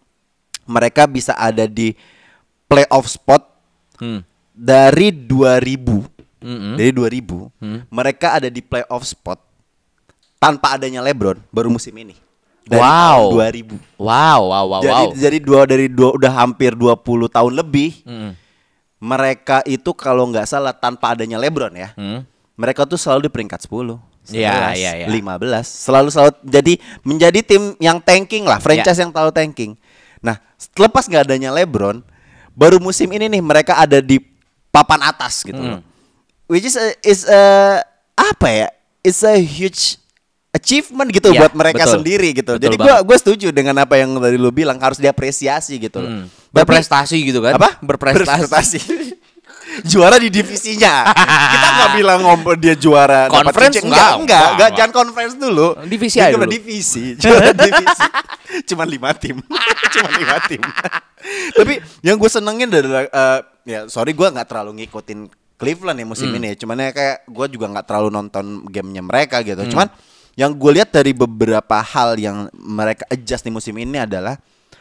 mereka 0.64 1.04
bisa 1.04 1.34
ada 1.34 1.66
di 1.66 1.92
playoff 2.64 3.10
spot 3.10 3.42
Hmm. 3.98 4.22
dari 4.50 5.10
2000. 5.10 6.08
Mm-mm. 6.40 6.74
Dari 6.78 6.90
2000, 6.90 7.50
Hmm. 7.58 7.84
mereka 7.90 8.38
ada 8.38 8.48
di 8.48 8.58
playoff 8.58 9.02
spot 9.04 9.38
tanpa 10.44 10.76
adanya 10.76 11.00
LeBron 11.00 11.40
baru 11.48 11.72
musim 11.72 11.96
ini. 11.96 12.12
Dari 12.64 12.80
Wow. 12.80 13.32
tahun 13.32 13.76
2000. 13.76 14.00
Wow, 14.00 14.40
wow, 14.48 14.64
wow, 14.66 14.80
jadi 14.80 15.04
wow. 15.04 15.12
jadi 15.14 15.38
dua 15.38 15.60
dari 15.64 15.86
dua 15.88 16.10
udah 16.12 16.32
hampir 16.34 16.72
20 16.72 16.96
tahun 17.28 17.52
lebih 17.54 18.00
Mm-mm. 18.04 18.32
mereka 18.98 19.60
itu 19.64 19.92
kalau 19.92 20.24
nggak 20.28 20.44
salah 20.44 20.72
tanpa 20.72 21.12
adanya 21.12 21.36
LeBron 21.36 21.72
ya 21.74 21.92
Hmm. 21.92 22.24
mereka 22.56 22.84
tuh 22.84 22.96
selalu 22.96 23.28
di 23.28 23.30
peringkat 23.30 23.60
10 23.62 24.00
Iya, 24.24 24.72
11, 24.72 24.80
iya, 24.80 24.92
iya. 24.96 25.06
15 25.12 25.68
selalu 25.68 26.08
selalu 26.08 26.32
jadi 26.40 26.72
menjadi 27.04 27.40
tim 27.44 27.62
yang 27.76 28.00
tanking 28.00 28.48
lah 28.48 28.56
franchise 28.56 28.96
Iya. 28.96 29.04
yang 29.04 29.12
tahu 29.12 29.28
tanking 29.28 29.76
nah 30.24 30.40
lepas 30.72 31.04
nggak 31.04 31.28
adanya 31.28 31.52
LeBron 31.52 32.00
baru 32.56 32.80
musim 32.80 33.12
ini 33.12 33.28
nih 33.28 33.44
mereka 33.44 33.76
ada 33.76 34.00
di 34.00 34.16
papan 34.72 35.04
atas 35.04 35.44
gitu 35.44 35.60
Hmm. 35.60 35.76
loh 35.76 35.82
which 36.48 36.64
is 36.64 36.72
a, 36.74 36.96
is 37.04 37.28
a, 37.28 37.42
apa 38.16 38.48
ya 38.48 38.68
it's 39.04 39.20
a 39.20 39.36
huge 39.36 40.00
achievement 40.54 41.10
gitu 41.10 41.28
Iya, 41.28 41.40
buat 41.40 41.52
mereka 41.52 41.82
betul. 41.82 41.94
sendiri 41.98 42.28
gitu 42.32 42.52
Betul 42.52 42.62
jadi 42.62 42.76
gua 42.78 42.94
gue 43.02 43.16
setuju 43.16 43.46
dengan 43.50 43.74
apa 43.76 43.94
yang 43.96 44.14
tadi 44.16 44.36
lu 44.36 44.48
bilang 44.48 44.78
harus 44.78 44.96
diapresiasi 44.96 45.76
gitu 45.78 45.98
loh 45.98 46.06
Hmm. 46.06 46.26
Tapi- 46.48 46.54
Berprestasi 46.54 47.16
gitu 47.20 47.42
kan? 47.42 47.54
apa 47.54 47.76
Berprestasi. 47.78 48.38
berprestasi 48.38 48.80
juara 49.84 50.16
di 50.16 50.30
divisinya. 50.30 51.02
Kita 51.10 51.68
nggak 51.72 51.90
bilang 51.98 52.22
ngomong 52.22 52.54
dia 52.54 52.74
juara 52.74 53.26
dapat 53.26 53.42
Conference 53.42 53.74
cincin. 53.74 53.90
enggak, 53.90 53.98
enggak, 53.98 54.22
enggak, 54.22 54.50
enggak, 54.52 54.70
jangan 54.72 54.92
conference 54.94 55.34
dulu. 55.34 55.66
Divisi 55.82 56.16
aja 56.16 56.30
dulu. 56.32 56.46
divisi, 56.46 57.04
juara 57.20 57.50
divisi. 57.50 58.06
Cuman 58.64 58.86
lima 58.86 59.10
tim, 59.12 59.36
cuman 59.90 60.10
lima 60.14 60.38
tim. 60.46 60.62
Tapi 61.52 61.74
yang 62.00 62.14
gue 62.14 62.30
senengin 62.30 62.70
adalah 62.70 63.02
eh, 63.02 63.38
ya 63.66 63.80
sorry 63.88 64.12
gue 64.12 64.22
nggak 64.24 64.46
terlalu 64.46 64.70
ngikutin 64.80 65.26
Cleveland 65.54 65.96
ya 65.96 66.06
musim 66.06 66.28
Hmm. 66.28 66.38
ini. 66.38 66.54
Cuman 66.54 66.76
ya 66.78 66.90
kayak 66.92 67.16
gue 67.26 67.46
juga 67.50 67.66
nggak 67.68 67.84
terlalu 67.84 68.08
nonton 68.12 68.44
gamenya 68.64 69.02
mereka 69.02 69.40
gitu. 69.40 69.58
Hmm. 69.58 69.70
Cuman 69.72 69.88
yang 70.34 70.54
gue 70.54 70.70
lihat 70.80 70.90
dari 70.90 71.14
beberapa 71.14 71.78
hal 71.82 72.18
yang 72.18 72.50
mereka 72.54 73.06
adjust 73.10 73.46
di 73.46 73.50
musim 73.54 73.74
ini 73.78 74.02
adalah 74.02 74.38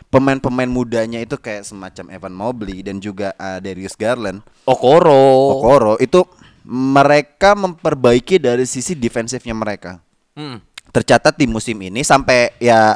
pemain-pemain 0.10 0.70
mudanya 0.70 1.22
itu 1.22 1.38
kayak 1.38 1.66
semacam 1.66 2.06
Evan 2.14 2.34
Mobley 2.34 2.86
dan 2.86 3.02
juga 3.02 3.34
uh, 3.38 3.58
Darius 3.58 3.98
Garland, 3.98 4.46
Okoro. 4.66 5.58
Okoro 5.58 5.94
itu 5.98 6.22
mereka 6.66 7.58
memperbaiki 7.58 8.38
dari 8.38 8.66
sisi 8.70 8.94
defensifnya 8.94 9.54
mereka. 9.58 10.02
Hmm. 10.38 10.62
Tercatat 10.94 11.34
di 11.38 11.50
musim 11.50 11.82
ini 11.82 12.06
sampai 12.06 12.54
ya 12.62 12.94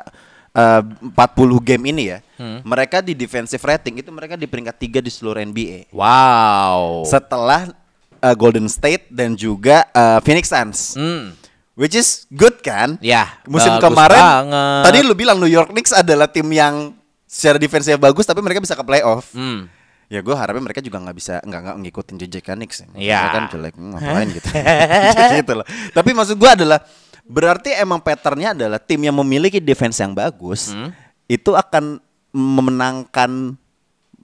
uh, 0.54 0.82
40 1.14 1.14
game 1.62 1.94
ini 1.94 2.04
ya, 2.14 2.20
Hmm. 2.38 2.62
mereka 2.62 3.02
di 3.02 3.18
defensive 3.18 3.66
rating 3.66 3.98
itu 3.98 4.14
mereka 4.14 4.38
di 4.38 4.46
peringkat 4.46 4.78
3 4.78 5.02
di 5.02 5.10
seluruh 5.10 5.42
NBA. 5.42 5.90
Wow. 5.90 7.02
Setelah 7.10 7.74
uh, 8.22 8.36
Golden 8.38 8.70
State 8.70 9.10
dan 9.10 9.34
juga 9.34 9.90
uh, 9.90 10.22
Phoenix 10.22 10.54
Suns. 10.54 10.94
Hmm. 10.94 11.34
Which 11.78 11.94
is 11.94 12.26
good 12.28 12.58
kan? 12.60 12.98
Ya, 13.00 13.38
Musim 13.46 13.70
bagus 13.72 13.86
kemarin 13.86 14.18
banget. 14.18 14.82
tadi 14.84 14.98
lu 15.06 15.14
bilang 15.14 15.38
New 15.38 15.46
York 15.48 15.70
Knicks 15.70 15.94
adalah 15.94 16.26
tim 16.26 16.50
yang 16.50 16.98
secara 17.24 17.56
defensif 17.56 17.94
bagus 17.96 18.26
tapi 18.26 18.42
mereka 18.42 18.58
bisa 18.58 18.74
ke 18.74 18.82
playoff. 18.82 19.30
Hmm. 19.32 19.70
Ya 20.08 20.24
gue 20.24 20.32
harapnya 20.32 20.64
mereka 20.64 20.82
juga 20.82 20.98
nggak 20.98 21.14
bisa 21.14 21.38
nggak 21.40 21.62
nggak 21.62 21.76
ngikutin 21.86 22.16
jejekan 22.18 22.58
Knicks. 22.58 22.82
ya. 22.82 22.88
Iya. 22.98 23.20
Kan 23.30 23.44
jelek 23.52 23.74
hmm, 23.76 23.90
ngapain 23.94 24.28
gitu. 24.32 24.48
gitu 25.38 25.54
loh. 25.54 25.66
Tapi 25.94 26.10
maksud 26.12 26.34
gue 26.34 26.50
adalah 26.50 26.80
berarti 27.28 27.76
emang 27.76 28.02
patternnya 28.02 28.56
adalah 28.56 28.80
tim 28.80 28.98
yang 28.98 29.14
memiliki 29.14 29.60
defense 29.60 30.00
yang 30.00 30.16
bagus 30.16 30.72
Hmm. 30.72 30.90
itu 31.28 31.54
akan 31.54 32.00
memenangkan 32.32 33.54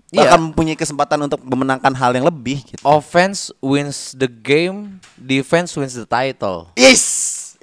Iya. 0.10 0.30
akan 0.30 0.40
mempunyai 0.48 0.78
kesempatan 0.78 1.26
untuk 1.26 1.42
memenangkan 1.42 1.90
hal 1.92 2.14
yang 2.14 2.30
lebih 2.30 2.62
gitu. 2.64 2.78
Offense 2.86 3.50
wins 3.60 4.14
the 4.14 4.30
game, 4.30 5.02
defense 5.18 5.74
wins 5.74 5.98
the 5.98 6.06
title. 6.06 6.70
Yes, 6.78 7.02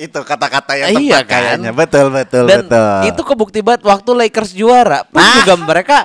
itu 0.00 0.16
kata-kata 0.16 0.72
yang 0.74 0.88
tepat 0.90 1.04
Iya 1.04 1.18
kan? 1.20 1.28
kayaknya. 1.28 1.70
Betul, 1.70 2.06
betul, 2.08 2.44
Dan 2.44 2.58
betul. 2.64 2.96
itu 3.06 3.20
kebukti 3.22 3.60
banget 3.60 3.82
waktu 3.84 4.10
Lakers 4.16 4.50
juara 4.50 5.04
pun 5.04 5.20
Ah. 5.20 5.44
juga 5.44 5.54
mereka 5.56 5.98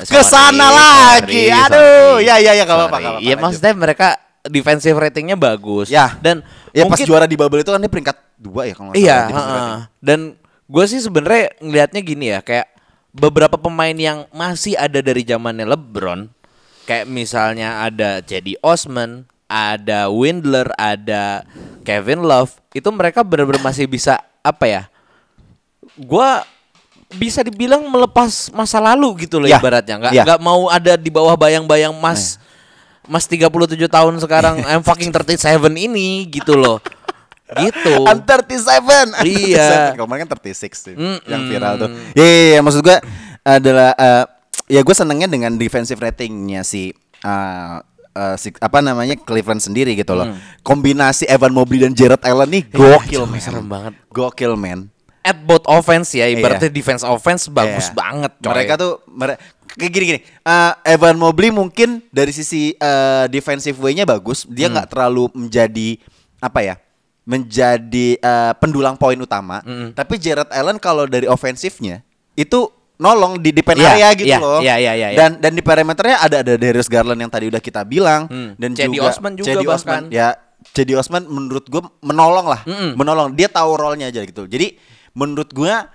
ke 0.00 0.20
sana 0.22 0.70
lagi. 0.70 1.50
Aduh, 1.50 2.22
ya 2.22 2.38
ya 2.38 2.54
ya 2.54 2.62
enggak 2.62 2.78
apa-apa, 2.78 2.86
Sorry. 2.88 3.02
enggak 3.02 3.12
apa-apa. 3.12 3.20
Ya 3.20 3.28
lanjut. 3.28 3.42
maksudnya 3.42 3.74
mereka 3.74 4.08
defensive 4.42 4.96
ratingnya 4.96 5.34
bagus. 5.34 5.86
Ya. 5.88 6.14
Dan 6.16 6.46
ya 6.70 6.86
pas 6.86 6.94
mungkin 6.94 7.04
juara 7.04 7.26
di 7.26 7.34
bubble 7.34 7.58
itu 7.58 7.68
kan 7.68 7.76
dia 7.76 7.90
peringkat 7.90 8.16
dua 8.36 8.62
ya 8.64 8.74
kalau 8.74 8.90
Iya, 8.90 9.02
salah, 9.02 9.26
defensive 9.26 9.50
heeh. 9.50 9.58
rating. 9.60 9.82
dan 10.00 10.20
gue 10.64 10.84
sih 10.86 11.00
sebenarnya 11.00 11.44
ngelihatnya 11.58 12.00
gini 12.00 12.26
ya, 12.28 12.40
kayak 12.40 12.66
beberapa 13.10 13.56
pemain 13.56 13.92
yang 13.92 14.24
masih 14.30 14.74
ada 14.74 14.98
dari 14.98 15.20
zamannya 15.20 15.66
LeBron, 15.66 16.30
kayak 16.82 17.04
misalnya 17.04 17.82
ada 17.82 18.22
Cedi 18.22 18.54
Osman, 18.60 19.26
ada 19.50 20.06
Windler, 20.06 20.70
ada 20.78 21.42
Kevin 21.82 22.22
Love, 22.22 22.54
itu 22.70 22.86
mereka 22.88 23.26
benar-benar 23.26 23.58
masih 23.60 23.90
bisa 23.90 24.22
apa 24.40 24.64
ya? 24.64 24.82
Gua 25.98 26.46
bisa 27.10 27.42
dibilang 27.42 27.82
melepas 27.90 28.54
masa 28.54 28.78
lalu 28.78 29.26
gitu 29.26 29.42
loh 29.42 29.50
Ya, 29.50 29.58
ibaratnya, 29.58 29.98
nggak 29.98 30.12
ya. 30.14 30.22
nggak 30.22 30.40
mau 30.40 30.70
ada 30.70 30.94
di 30.94 31.10
bawah 31.10 31.34
bayang-bayang 31.34 31.90
Mas 31.90 32.38
Mas 33.10 33.26
37 33.26 33.50
tahun 33.90 34.14
sekarang 34.22 34.62
I'm 34.70 34.86
fucking 34.86 35.10
37 35.10 35.34
ini 35.74 36.30
gitu 36.30 36.54
loh. 36.54 36.78
Gitu. 37.50 37.94
I'm 38.08 38.22
37 38.22 38.62
I'm 38.62 39.10
Iya. 39.26 39.90
37. 39.90 39.98
Kemarin 39.98 40.18
kan 40.22 40.38
36 40.38 40.70
sih 40.70 40.94
Mm-mm. 40.94 41.18
Yang 41.26 41.42
viral 41.50 41.72
tuh 41.74 41.90
Iya 42.14 42.22
iya, 42.22 42.46
iya, 42.54 42.58
maksud 42.62 42.86
gue 42.86 42.96
adalah 43.42 43.90
eh, 43.98 44.24
Ya 44.70 44.86
gue 44.86 44.94
senengnya 44.94 45.26
dengan 45.26 45.58
defensive 45.58 45.98
ratingnya 45.98 46.62
si 46.62 46.94
eh, 47.26 47.74
si 48.34 48.50
apa 48.58 48.78
namanya 48.78 49.14
Cleveland 49.14 49.58
sendiri 49.58 49.94
gitu 49.94 50.12
loh. 50.12 50.34
Kombinasi 50.60 51.24
Evan 51.24 51.50
Mobley 51.50 51.78
dan 51.78 51.92
Jared 51.92 52.20
Allen 52.20 52.50
nih 52.50 52.62
gokil 52.66 53.22
Hmm. 53.22 53.30
Iya, 53.30 53.32
men. 53.32 53.40
serem 53.40 53.66
banget. 53.66 53.92
Gokil 54.08 54.54
men. 54.54 54.80
At 55.20 55.36
both 55.38 55.62
offense 55.64 56.10
ya, 56.10 56.26
ibaratnya 56.26 56.66
Iya. 56.66 56.74
defense 56.74 57.02
offense 57.02 57.46
bagus 57.46 57.86
Iya. 57.86 57.94
banget 57.94 58.32
coy. 58.38 58.50
Mereka 58.50 58.72
tuh 58.74 58.92
mere- 59.06 59.38
kayak 59.70 59.90
gini 59.90 60.04
gini. 60.06 60.20
eh, 60.24 60.72
Evan 60.88 61.14
Mobley 61.14 61.50
mungkin 61.50 62.00
dari 62.08 62.30
sisi 62.30 62.72
eh, 62.72 63.24
defensive 63.26 63.76
way-nya 63.76 64.02
bagus, 64.02 64.42
dia 64.44 64.66
Hmm. 64.66 64.74
nggak 64.74 64.88
terlalu 64.88 65.28
menjadi 65.32 66.00
apa 66.38 66.60
ya? 66.62 66.74
menjadi 67.20 68.16
eh, 68.16 68.52
pendulang 68.58 68.96
poin 68.96 69.14
utama. 69.14 69.62
Hmm. 69.62 69.92
Tapi 69.92 70.18
Jared 70.18 70.50
Allen 70.50 70.76
kalau 70.76 71.04
dari 71.04 71.24
ofensifnya 71.24 72.02
itu 72.34 72.66
nolong 73.00 73.40
di 73.40 73.50
depan 73.50 73.74
Iya, 73.74 73.88
area 73.90 74.08
gitu 74.12 74.28
iya, 74.28 74.38
loh. 74.38 74.60
iya, 74.60 74.74
iya, 74.76 74.92
iya, 74.92 75.08
iya. 75.10 75.18
Dan 75.18 75.30
dan 75.40 75.52
di 75.52 75.64
perimeternya 75.64 76.20
ada 76.20 76.36
ada 76.44 76.54
Darius 76.54 76.86
Garland 76.86 77.16
yang 77.16 77.32
tadi 77.32 77.48
udah 77.48 77.58
kita 77.58 77.80
bilang 77.82 78.28
Hmm. 78.28 78.52
dan 78.54 78.76
Cedi 78.76 79.00
juga 79.00 79.08
Osman 79.08 79.32
juga 79.34 79.46
Cedi. 79.48 79.64
Osman. 79.64 80.02
Ya, 80.12 80.36
Cedi 80.70 80.92
Osman 80.92 81.24
menurut 81.24 81.64
gue 81.64 81.80
menolong 82.00 82.46
lah, 82.46 82.60
Mm-mm. 82.62 82.92
menolong. 82.92 83.32
Dia 83.32 83.48
tahu 83.48 83.72
role-nya 83.74 84.12
aja 84.12 84.20
gitu. 84.20 84.44
Jadi 84.44 84.76
menurut 85.10 85.48
gua 85.50 85.88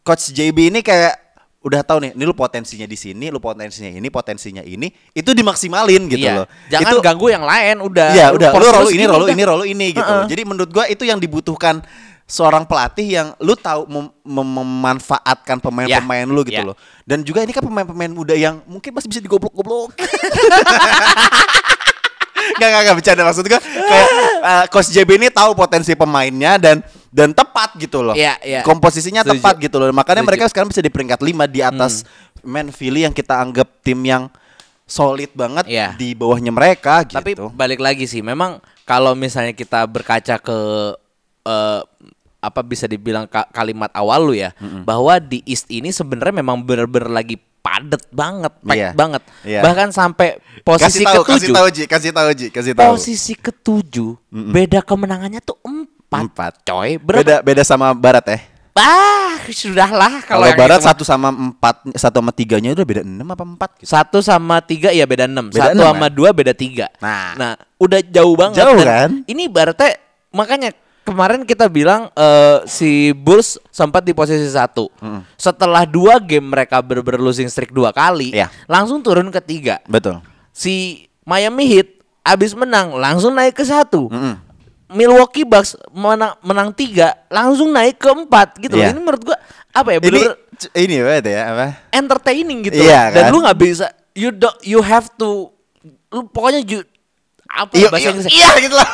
coach 0.00 0.32
JB 0.32 0.72
ini 0.72 0.80
kayak 0.80 1.22
udah 1.60 1.82
tahu 1.82 1.98
nih, 1.98 2.10
ini 2.14 2.22
lu 2.22 2.30
potensinya 2.30 2.86
di 2.86 2.94
sini, 2.94 3.26
lu 3.26 3.42
potensinya 3.42 3.90
ini, 3.90 4.06
potensinya 4.06 4.62
ini, 4.62 4.86
itu 5.12 5.30
dimaksimalin 5.34 6.06
gitu 6.06 6.22
Iya. 6.22 6.34
loh. 6.38 6.46
Jangan 6.70 6.88
itu, 6.88 6.96
ganggu 7.02 7.26
yang 7.26 7.42
lain 7.42 7.82
udah. 7.82 8.08
Iya, 8.14 8.26
udah. 8.32 8.50
Lu 8.54 8.66
role 8.70 8.90
ini, 8.94 9.04
role 9.04 9.26
ini, 9.34 9.42
role 9.42 9.64
ini 9.66 9.86
gitu. 9.90 10.06
Heeh. 10.06 10.30
Jadi 10.30 10.42
menurut 10.46 10.70
gua 10.70 10.86
itu 10.86 11.02
yang 11.02 11.18
dibutuhkan 11.18 11.82
seorang 12.26 12.66
pelatih 12.66 13.06
yang 13.06 13.28
lu 13.38 13.54
tahu 13.54 13.86
mem- 13.86 14.10
mem- 14.20 14.54
memanfaatkan 14.56 15.56
pemain-pemain 15.56 16.26
lu 16.26 16.42
gitu 16.42 16.58
Ya. 16.58 16.66
loh. 16.66 16.76
Dan 17.02 17.22
juga 17.22 17.40
ini 17.40 17.54
kan 17.54 17.62
pemain-pemain 17.62 18.10
muda 18.10 18.34
yang 18.34 18.58
mungkin 18.66 18.90
masih 18.90 19.06
bisa 19.06 19.22
digoblok-goblok. 19.22 19.94
Gak, 22.56 22.68
gak, 22.68 22.82
gak 22.84 22.96
bercanda 22.96 23.22
maksud 23.22 23.44
gue 23.44 23.58
kayak 23.58 24.08
uh, 24.40 24.64
Coach 24.70 24.88
JB 24.88 25.18
ini 25.18 25.28
tahu 25.28 25.52
potensi 25.52 25.92
pemainnya 25.92 26.56
dan 26.56 26.78
dan 27.10 27.32
tepat 27.32 27.74
gitu 27.76 28.00
loh. 28.00 28.14
Iya, 28.14 28.38
iya. 28.40 28.60
Komposisinya 28.62 29.20
Setuju. 29.20 29.40
tepat 29.40 29.54
gitu 29.58 29.76
loh. 29.76 29.88
Makanya 29.90 30.20
Setuju. 30.20 30.20
Hmm. 30.22 30.28
mereka 30.30 30.44
sekarang 30.48 30.68
bisa 30.70 30.80
di 30.80 30.88
peringkat 30.88 31.20
5 31.20 31.26
di 31.48 31.60
atas 31.60 31.92
Man 32.40 32.70
Philly 32.70 33.02
yang 33.02 33.10
kita 33.10 33.34
anggap 33.34 33.66
tim 33.82 33.98
yang 34.00 34.28
solid 34.86 35.32
banget 35.32 35.64
Iya. 35.66 35.96
di 35.96 36.14
bawahnya 36.14 36.48
mereka 36.50 37.02
gitu. 37.02 37.18
Tapi 37.18 37.32
balik 37.50 37.80
lagi 37.82 38.06
sih, 38.06 38.22
memang 38.22 38.56
kalau 38.84 39.12
misalnya 39.12 39.50
kita 39.50 39.82
berkaca 39.84 40.38
ke 40.38 40.58
eh, 41.42 41.80
apa 42.46 42.62
bisa 42.62 42.86
dibilang 42.86 43.26
ka- 43.26 43.50
kalimat 43.50 43.90
awal 43.90 44.22
lu 44.22 44.34
ya, 44.34 44.54
bahwa 44.82 45.18
di 45.18 45.42
East 45.42 45.66
ini 45.66 45.90
sebenarnya 45.90 46.38
memang 46.38 46.62
bener-bener 46.62 47.10
lagi 47.10 47.34
padet 47.58 48.06
banget, 48.08 48.54
packed 48.62 48.78
Iya. 48.78 48.90
banget. 48.94 49.22
Iya. 49.42 49.60
Bahkan 49.60 49.88
sampai 49.90 50.38
posisi 50.62 51.02
kasih 51.02 51.04
tahu, 51.04 51.22
kasih 51.22 51.34
ketujuh, 51.42 51.54
tahu 51.54 51.68
Ji, 51.68 51.84
kasih 51.84 52.10
tahu 52.10 52.28
Ji, 52.30 52.46
kasih 52.48 52.72
tahu. 52.72 52.94
posisi 52.94 53.32
ketujuh, 53.34 54.10
beda 54.30 54.80
kemenangannya 54.80 55.42
tuh 55.42 55.58
empat, 55.60 56.22
Empat. 56.30 56.52
coy. 56.62 56.94
Berapa? 56.96 57.20
Beda 57.20 57.36
beda 57.42 57.62
sama 57.62 57.90
Barat 57.90 58.22
ya. 58.24 58.38
Ah, 58.76 59.40
sudahlah 59.48 60.20
Kalau 60.22 60.46
Barat 60.52 60.78
itu 60.78 60.84
mah. 60.84 60.88
satu 60.92 61.02
sama 61.02 61.32
empat, 61.32 61.96
satu 61.96 62.20
sama 62.20 62.28
tiganya 62.30 62.70
udah 62.70 62.84
beda 62.84 63.02
enam 63.02 63.24
apa 63.26 63.40
empat 63.42 63.70
gitu. 63.80 63.88
Satu 63.88 64.20
sama 64.20 64.60
tiga 64.60 64.92
ya 64.92 65.02
beda 65.02 65.24
enam. 65.24 65.48
Beda 65.48 65.72
Satu 65.72 65.80
enam, 65.80 65.96
sama 65.96 66.06
kan? 66.06 66.12
dua 66.12 66.28
beda 66.30 66.52
tiga. 66.52 66.86
Nah. 67.00 67.56
udah 67.76 68.00
jauh 68.04 68.36
banget. 68.36 68.60
Jauh, 68.60 68.76
kan? 68.78 69.24
Ini 69.24 69.48
ibaratnya 69.48 69.96
makanya 70.30 70.70
kemarin 71.06 71.46
kita 71.46 71.70
bilang 71.70 72.10
eh, 72.10 72.66
si 72.66 72.90
Bulls 73.14 73.62
sempat 73.70 74.02
di 74.02 74.10
posisi 74.10 74.42
satu. 74.44 74.90
Setelah 75.34 75.86
dua 75.86 76.18
game 76.18 76.50
mereka 76.50 76.82
ber 76.82 76.98
losing 77.16 77.46
streak 77.46 77.70
dua 77.70 77.94
kali, 77.94 78.34
Iya. 78.34 78.50
langsung 78.66 78.98
turun 79.00 79.30
ke 79.30 79.38
tiga. 79.38 79.78
Betul. 79.86 80.18
Si 80.50 81.06
Miami 81.22 81.70
Heat 81.70 81.88
abis 82.20 82.52
menang 82.52 82.92
langsung 82.92 83.30
naik 83.32 83.54
ke 83.54 83.62
satu. 83.62 84.10
Mm-mm. 84.10 84.42
Milwaukee 84.86 85.42
Bucks 85.42 85.74
menang, 85.90 86.38
menang 86.42 86.70
tiga 86.70 87.14
langsung 87.26 87.70
naik 87.70 87.96
ke 87.96 88.06
empat 88.06 88.58
gitu. 88.58 88.74
loh. 88.74 88.82
Iya. 88.82 88.90
Ini 88.90 89.00
menurut 89.00 89.22
gua 89.22 89.38
apa 89.70 89.88
ya? 89.90 89.98
Ini 89.98 90.20
c- 90.54 90.72
ini 90.74 91.02
banget 91.02 91.24
ya 91.30 91.40
apa? 91.50 91.66
entertaining 91.90 92.58
gitu. 92.66 92.82
Dan 92.82 93.10
kan? 93.12 93.30
lu 93.30 93.42
nggak 93.42 93.58
bisa 93.58 93.86
you 94.14 94.30
do, 94.30 94.46
you 94.62 94.78
have 94.78 95.06
to 95.14 95.50
lu 96.08 96.24
pokoknya 96.26 96.62
ju, 96.62 96.78
apa 97.56 97.72
Iya, 97.72 97.88
bahasa 97.88 98.02
iya, 98.02 98.10
Inggrisnya? 98.12 98.32
iya 98.32 98.48
gitu 98.60 98.74
lah. 98.74 98.88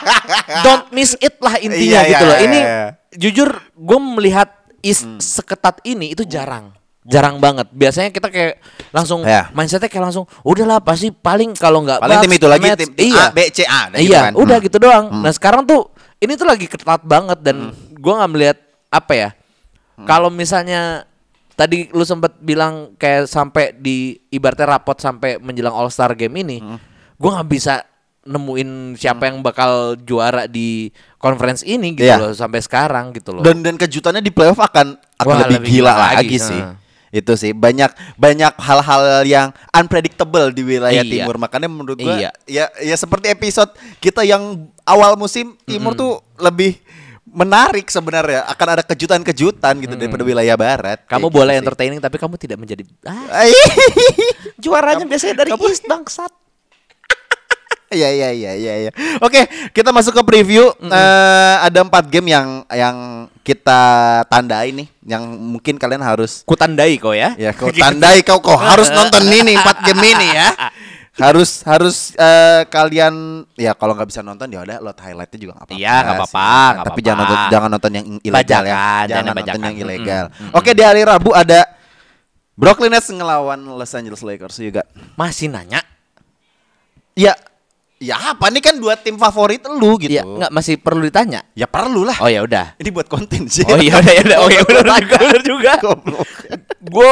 Don't 0.64 0.86
miss 0.90 1.12
it 1.18 1.34
lah 1.38 1.54
intinya 1.58 2.00
Iya, 2.00 2.00
gitu 2.06 2.14
iya, 2.16 2.20
loh. 2.22 2.36
iya, 2.36 2.44
Ini 2.44 2.58
iya. 2.58 2.80
jujur 3.18 3.48
gue 3.72 3.98
melihat 4.00 4.48
is 4.80 5.02
seketat 5.18 5.82
ini 5.82 6.12
itu 6.12 6.22
jarang. 6.22 6.70
Jarang 7.02 7.38
banget. 7.38 7.70
Biasanya 7.70 8.10
kita 8.10 8.26
kayak 8.26 8.58
langsung 8.90 9.22
Ya. 9.22 9.46
mindsetnya 9.50 9.86
kayak 9.86 10.04
langsung 10.04 10.24
udahlah 10.42 10.78
pasti 10.78 11.10
paling 11.10 11.54
kalau 11.54 11.82
nggak 11.82 11.98
Paling 11.98 12.18
tim 12.18 12.26
Bucks, 12.28 12.38
itu 12.38 12.46
lagi 12.46 12.64
Mets, 12.64 12.78
tim, 12.78 12.90
tim 12.92 13.06
iya. 13.08 13.22
A, 13.22 13.30
B, 13.30 13.38
C, 13.46 13.58
A. 13.62 13.80
dan 13.86 13.98
gitu 13.98 14.10
iya, 14.10 14.20
kan. 14.24 14.32
udah 14.34 14.56
Hmm. 14.56 14.66
gitu 14.66 14.76
doang. 14.76 15.04
Nah 15.16 15.30
sekarang 15.30 15.62
tuh 15.62 15.86
ini 16.16 16.32
tuh 16.34 16.46
lagi 16.46 16.66
ketat 16.66 17.02
banget 17.02 17.38
dan 17.40 17.70
gua 17.96 18.20
nggak 18.20 18.32
melihat 18.32 18.58
apa 18.88 19.12
ya. 19.12 19.30
Kalau 19.98 20.28
misalnya 20.28 21.06
tadi 21.52 21.88
lu 21.88 22.02
sempet 22.02 22.36
bilang 22.36 22.92
kayak 22.94 23.24
sampai 23.24 23.72
di 23.72 24.20
ibaratnya 24.28 24.68
rapot 24.68 24.92
sampai 24.94 25.38
menjelang 25.38 25.72
All 25.72 25.88
Star 25.88 26.12
game 26.12 26.36
ini, 26.38 26.60
gue 27.14 27.30
nggak 27.30 27.48
bisa 27.48 27.80
nemuin 28.26 28.70
siapa 28.94 29.26
yang 29.26 29.40
bakal 29.40 29.94
juara 29.96 30.44
di 30.44 30.90
conference 31.16 31.62
ini 31.62 31.94
gitu 31.94 32.04
Iya. 32.04 32.18
loh 32.20 32.32
sampai 32.32 32.58
sekarang 32.58 33.10
gitu 33.10 33.32
loh. 33.32 33.40
Dan 33.40 33.62
dan 33.62 33.74
kejutannya 33.74 34.18
di 34.18 34.28
playoff 34.28 34.58
akan 34.58 34.98
akan 35.16 35.24
Wah, 35.24 35.40
lebih, 35.46 35.56
lebih 35.62 35.70
gila, 35.72 35.90
gila 35.90 35.94
lagi, 35.96 36.16
lagi, 36.20 36.38
sih. 36.38 36.60
nah. 36.60 36.74
Itu 37.08 37.32
sih 37.32 37.50
banyak 37.50 37.88
banyak 38.14 38.52
hal-hal 38.58 39.02
yang 39.22 39.48
unpredictable 39.70 40.50
di 40.50 40.62
wilayah 40.62 41.00
Iya. 41.00 41.22
timur. 41.22 41.38
Makanya 41.38 41.66
menurut 41.66 41.96
gua 41.96 42.18
Iya. 42.18 42.30
ya 42.44 42.66
ya 42.76 42.94
seperti 42.94 43.30
episode 43.30 43.70
kita 43.98 44.20
yang 44.20 44.42
awal 44.82 45.14
musim 45.14 45.54
timur 45.62 45.94
tuh 45.94 46.18
lebih 46.36 46.76
menarik 47.26 47.86
sebenarnya. 47.86 48.44
Akan 48.44 48.68
ada 48.70 48.82
kejutan-kejutan 48.82 49.76
gitu 49.78 49.94
daripada 49.94 50.22
wilayah 50.22 50.56
barat. 50.56 50.98
kamu 51.04 51.26
Kayak 51.26 51.32
boleh 51.32 51.46
gitu 51.46 51.56
sih. 51.56 51.62
entertaining 51.62 52.00
tapi 52.00 52.16
kamu 52.16 52.34
tidak 52.36 52.58
menjadi 52.58 52.82
ah, 53.02 53.46
juaranya 54.58 55.04
biasanya 55.04 55.34
dari 55.38 55.50
East 55.54 55.84
bangsat. 55.86 56.32
Iya 57.86 58.08
iya 58.10 58.28
iya 58.34 58.52
iya 58.52 58.74
iya. 58.82 58.90
Oke, 59.22 59.46
kita 59.70 59.94
masuk 59.94 60.10
ke 60.10 60.22
preview. 60.22 60.66
Eh, 60.80 61.54
ada 61.62 61.86
empat 61.86 62.10
game 62.10 62.34
yang 62.34 62.66
yang 62.68 62.96
kita 63.40 63.78
tandai 64.26 64.74
nih, 64.74 64.90
yang 65.06 65.22
mungkin 65.22 65.78
kalian 65.78 66.02
harus 66.02 66.42
Kutandai 66.42 66.98
kau 66.98 67.14
ya. 67.14 67.38
ya 67.38 67.54
kau 67.54 67.70
tandai 67.70 68.26
kau 68.26 68.42
kau 68.42 68.58
harus 68.58 68.90
nonton 68.98 69.22
ini 69.24 69.54
empat 69.54 69.86
game 69.86 70.02
ini 70.02 70.28
ya. 70.34 70.50
Harus 71.16 71.62
harus 71.64 72.12
eh, 72.12 72.66
kalian 72.68 73.46
ya 73.54 73.72
kalau 73.72 73.94
nggak 73.94 74.10
bisa 74.10 74.20
nonton 74.20 74.50
ya 74.50 74.60
udah 74.60 74.82
load 74.82 74.98
highlightnya 74.98 75.38
juga 75.38 75.52
nggak 75.56 75.66
apa-apa. 75.70 75.80
Iya, 75.80 75.94
nggak 75.94 76.10
sih. 76.10 76.20
apa-apa, 76.28 76.50
Tapi 76.84 77.00
jangan 77.00 77.16
apa-apa. 77.16 77.32
nonton 77.32 77.52
jangan 77.54 77.68
nonton 77.70 77.92
yang 77.94 78.06
ilegal 78.20 78.34
ya. 78.34 78.34
Bajakan, 78.36 78.66
jangan 78.76 79.06
Jangan 79.06 79.24
nonton 79.24 79.38
bajakan. 79.40 79.62
yang 79.64 79.76
ilegal. 79.78 80.24
Mm-mm, 80.28 80.58
Oke, 80.58 80.70
di 80.74 80.82
hari 80.82 81.02
Rabu 81.06 81.30
ada 81.32 81.60
Brooklyn 82.52 82.90
Nets 82.90 83.08
ngelawan 83.08 83.60
Los 83.62 83.92
Angeles 83.92 84.20
Lakers 84.20 84.58
juga. 84.58 84.82
Masih 85.14 85.48
nanya? 85.48 85.80
Ya, 87.14 87.32
ya 87.96 88.36
apa 88.36 88.52
nih 88.52 88.60
kan 88.60 88.74
dua 88.76 88.94
tim 89.00 89.16
favorit 89.16 89.64
lu 89.64 89.96
gitu. 89.96 90.12
Iya, 90.12 90.22
nggak 90.24 90.52
masih 90.52 90.74
perlu 90.76 91.04
ditanya. 91.08 91.40
Ya 91.56 91.64
perlu 91.64 92.04
lah. 92.04 92.16
Oh 92.20 92.28
ya 92.28 92.44
udah. 92.44 92.76
Ini 92.76 92.88
buat 92.92 93.08
konten 93.08 93.48
sih. 93.48 93.64
Oh 93.64 93.80
iya 93.80 93.96
udah 94.00 94.12
ya 94.12 94.22
udah. 94.22 94.38
Oh 94.44 94.48
benar 94.48 94.84
juga. 94.84 95.16
Benar 95.16 95.42
juga. 95.42 95.72
Gue 96.84 97.10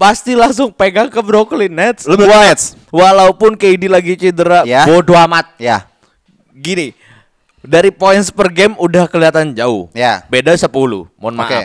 pasti 0.00 0.32
langsung 0.32 0.72
pegang 0.72 1.12
ke 1.12 1.20
Brooklyn 1.20 1.68
Nets. 1.68 2.08
Lu 2.08 2.16
Nets? 2.16 2.72
Walaupun 2.88 3.54
KD 3.60 3.84
lagi 3.86 4.16
cedera, 4.16 4.64
Ya. 4.64 4.88
bodo 4.88 5.12
amat. 5.12 5.52
Ya. 5.60 5.84
Gini, 6.56 6.96
dari 7.60 7.92
points 7.92 8.32
per 8.32 8.48
game 8.48 8.72
udah 8.80 9.04
kelihatan 9.04 9.52
jauh. 9.52 9.92
Ya. 9.92 10.24
Beda 10.32 10.56
10. 10.56 10.66
Mohon 11.20 11.34
maaf. 11.36 11.52
Oke. 11.52 11.62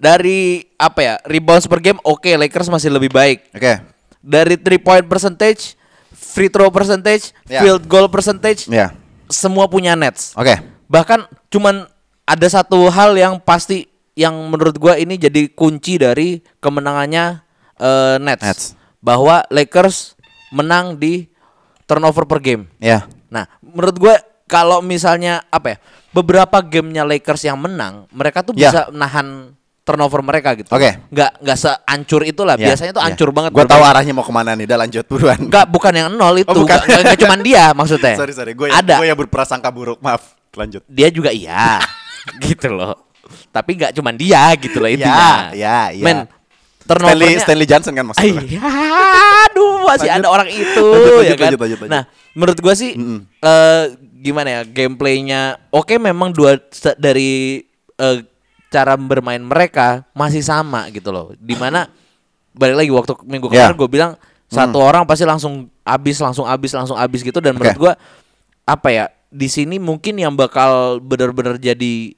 Dari 0.00 0.64
apa 0.74 1.00
ya? 1.00 1.14
Rebounds 1.22 1.68
per 1.70 1.78
game 1.78 2.00
oke, 2.02 2.26
Lakers 2.26 2.72
masih 2.72 2.90
lebih 2.90 3.12
baik. 3.12 3.46
Oke. 3.54 3.78
Dari 4.20 4.56
three 4.58 4.80
point 4.80 5.04
percentage, 5.06 5.78
free 6.30 6.48
throw 6.48 6.70
percentage, 6.70 7.34
Ya. 7.44 7.60
field 7.60 7.84
goal 7.84 8.06
percentage, 8.06 8.70
Ya. 8.70 8.94
semua 9.26 9.66
punya 9.66 9.98
Nets. 9.98 10.32
Oke. 10.34 10.58
Bahkan 10.86 11.26
cuman 11.50 11.86
ada 12.24 12.46
satu 12.46 12.86
hal 12.88 13.18
yang 13.18 13.38
pasti 13.38 13.90
yang 14.14 14.34
menurut 14.46 14.78
gua 14.78 14.94
ini 14.94 15.16
jadi 15.16 15.50
kunci 15.50 15.98
dari 15.98 16.38
kemenangannya 16.58 17.42
eh, 17.76 18.16
Nets. 18.20 18.44
Nets. 18.44 18.64
Bahwa 19.00 19.42
Lakers 19.48 20.14
menang 20.52 21.00
di 21.00 21.30
turnover 21.88 22.28
per 22.28 22.38
game. 22.38 22.68
Ya. 22.76 23.08
Nah, 23.32 23.46
menurut 23.62 23.96
gue 23.96 24.14
kalau 24.44 24.78
misalnya 24.78 25.42
apa 25.48 25.74
ya? 25.74 25.78
Beberapa 26.10 26.58
gamenya 26.58 27.06
Lakers 27.06 27.46
yang 27.46 27.56
menang, 27.56 28.10
mereka 28.10 28.42
tuh 28.42 28.52
Ya. 28.58 28.68
bisa 28.68 28.80
nahan 28.90 29.54
turnover 29.90 30.20
mereka 30.22 30.54
gitu. 30.54 30.70
Oke. 30.70 31.02
Nggak 31.10 31.30
nggak 31.42 31.58
seancur 31.58 32.22
itulah. 32.22 32.54
Ya, 32.54 32.70
Biasanya 32.70 32.92
tuh 32.94 33.02
ya. 33.02 33.08
ancur 33.10 33.28
banget. 33.34 33.50
Gua 33.50 33.66
tahu 33.66 33.82
arahnya 33.82 34.14
mau 34.14 34.22
ke 34.22 34.30
mana 34.30 34.54
nih. 34.54 34.64
Udah 34.70 34.78
lanjut 34.86 35.04
buruan. 35.10 35.38
Enggak, 35.42 35.66
bukan 35.66 35.92
yang 35.92 36.08
nol 36.14 36.36
itu. 36.38 36.46
Oh, 36.46 36.62
bukan. 36.62 36.78
Nggak, 36.78 36.86
nggak, 36.86 37.00
nggak 37.02 37.18
cuman 37.26 37.38
dia 37.50 37.64
maksudnya. 37.74 38.14
sorry 38.14 38.32
sorry. 38.32 38.52
Gue 38.54 38.70
ada. 38.70 39.02
gue 39.02 39.06
yang 39.10 39.18
berprasangka 39.18 39.68
buruk. 39.74 39.98
Maaf. 39.98 40.38
Lanjut. 40.54 40.86
Dia 40.86 41.10
juga 41.10 41.34
iya. 41.34 41.82
gitu 42.46 42.70
loh. 42.70 43.10
Tapi 43.50 43.70
nggak 43.78 43.92
cuman 43.98 44.14
dia 44.14 44.54
gitu 44.58 44.78
loh 44.78 44.90
intinya. 44.90 45.50
ya, 45.54 45.90
ya. 45.94 46.02
Men, 46.02 46.26
Stanley 46.90 47.06
turnovernya 47.06 47.40
Stanley 47.46 47.66
Johnson 47.70 47.92
kan 47.94 48.04
maksudnya. 48.10 48.42
Iya, 48.42 48.62
aduh 49.46 49.74
masih 49.86 50.10
Lanjut. 50.10 50.22
ada 50.26 50.28
orang 50.30 50.48
itu 50.50 50.86
Lanjut, 50.90 51.06
ya 51.06 51.14
lanjut, 51.14 51.38
kan. 51.38 51.46
lanjut, 51.46 51.60
lanjut, 51.62 51.78
lanjut. 51.78 51.90
Nah, 51.94 52.02
menurut 52.34 52.58
gua 52.58 52.74
sih 52.74 52.90
Mm-mm. 52.98 53.18
eh, 53.38 53.84
gimana 54.20 54.48
ya 54.50 54.60
gameplaynya? 54.66 55.42
Oke, 55.70 56.02
memang 56.02 56.34
dua 56.34 56.58
dari 56.98 57.62
eh, 57.94 58.18
cara 58.70 58.94
bermain 58.94 59.42
mereka 59.42 60.06
masih 60.14 60.40
sama 60.40 60.86
gitu 60.88 61.10
loh. 61.10 61.34
Di 61.36 61.58
mana 61.58 61.90
balik 62.50 62.80
lagi 62.80 62.90
waktu 62.90 63.12
minggu 63.26 63.46
kemarin 63.46 63.74
gue 63.74 63.90
bilang 63.90 64.12
satu 64.46 64.78
orang 64.78 65.06
pasti 65.06 65.22
langsung 65.22 65.66
abis, 65.82 66.18
langsung 66.18 66.46
abis, 66.46 66.70
langsung 66.72 66.96
abis 66.96 67.20
gitu. 67.20 67.38
Dan 67.38 67.54
menurut 67.54 67.74
Oke. 67.74 67.82
gua 67.82 67.94
apa 68.64 68.88
ya? 68.88 69.04
Di 69.26 69.46
sini 69.46 69.78
mungkin 69.78 70.18
yang 70.18 70.34
bakal 70.34 70.98
benar-benar 70.98 71.54
jadi 71.54 72.14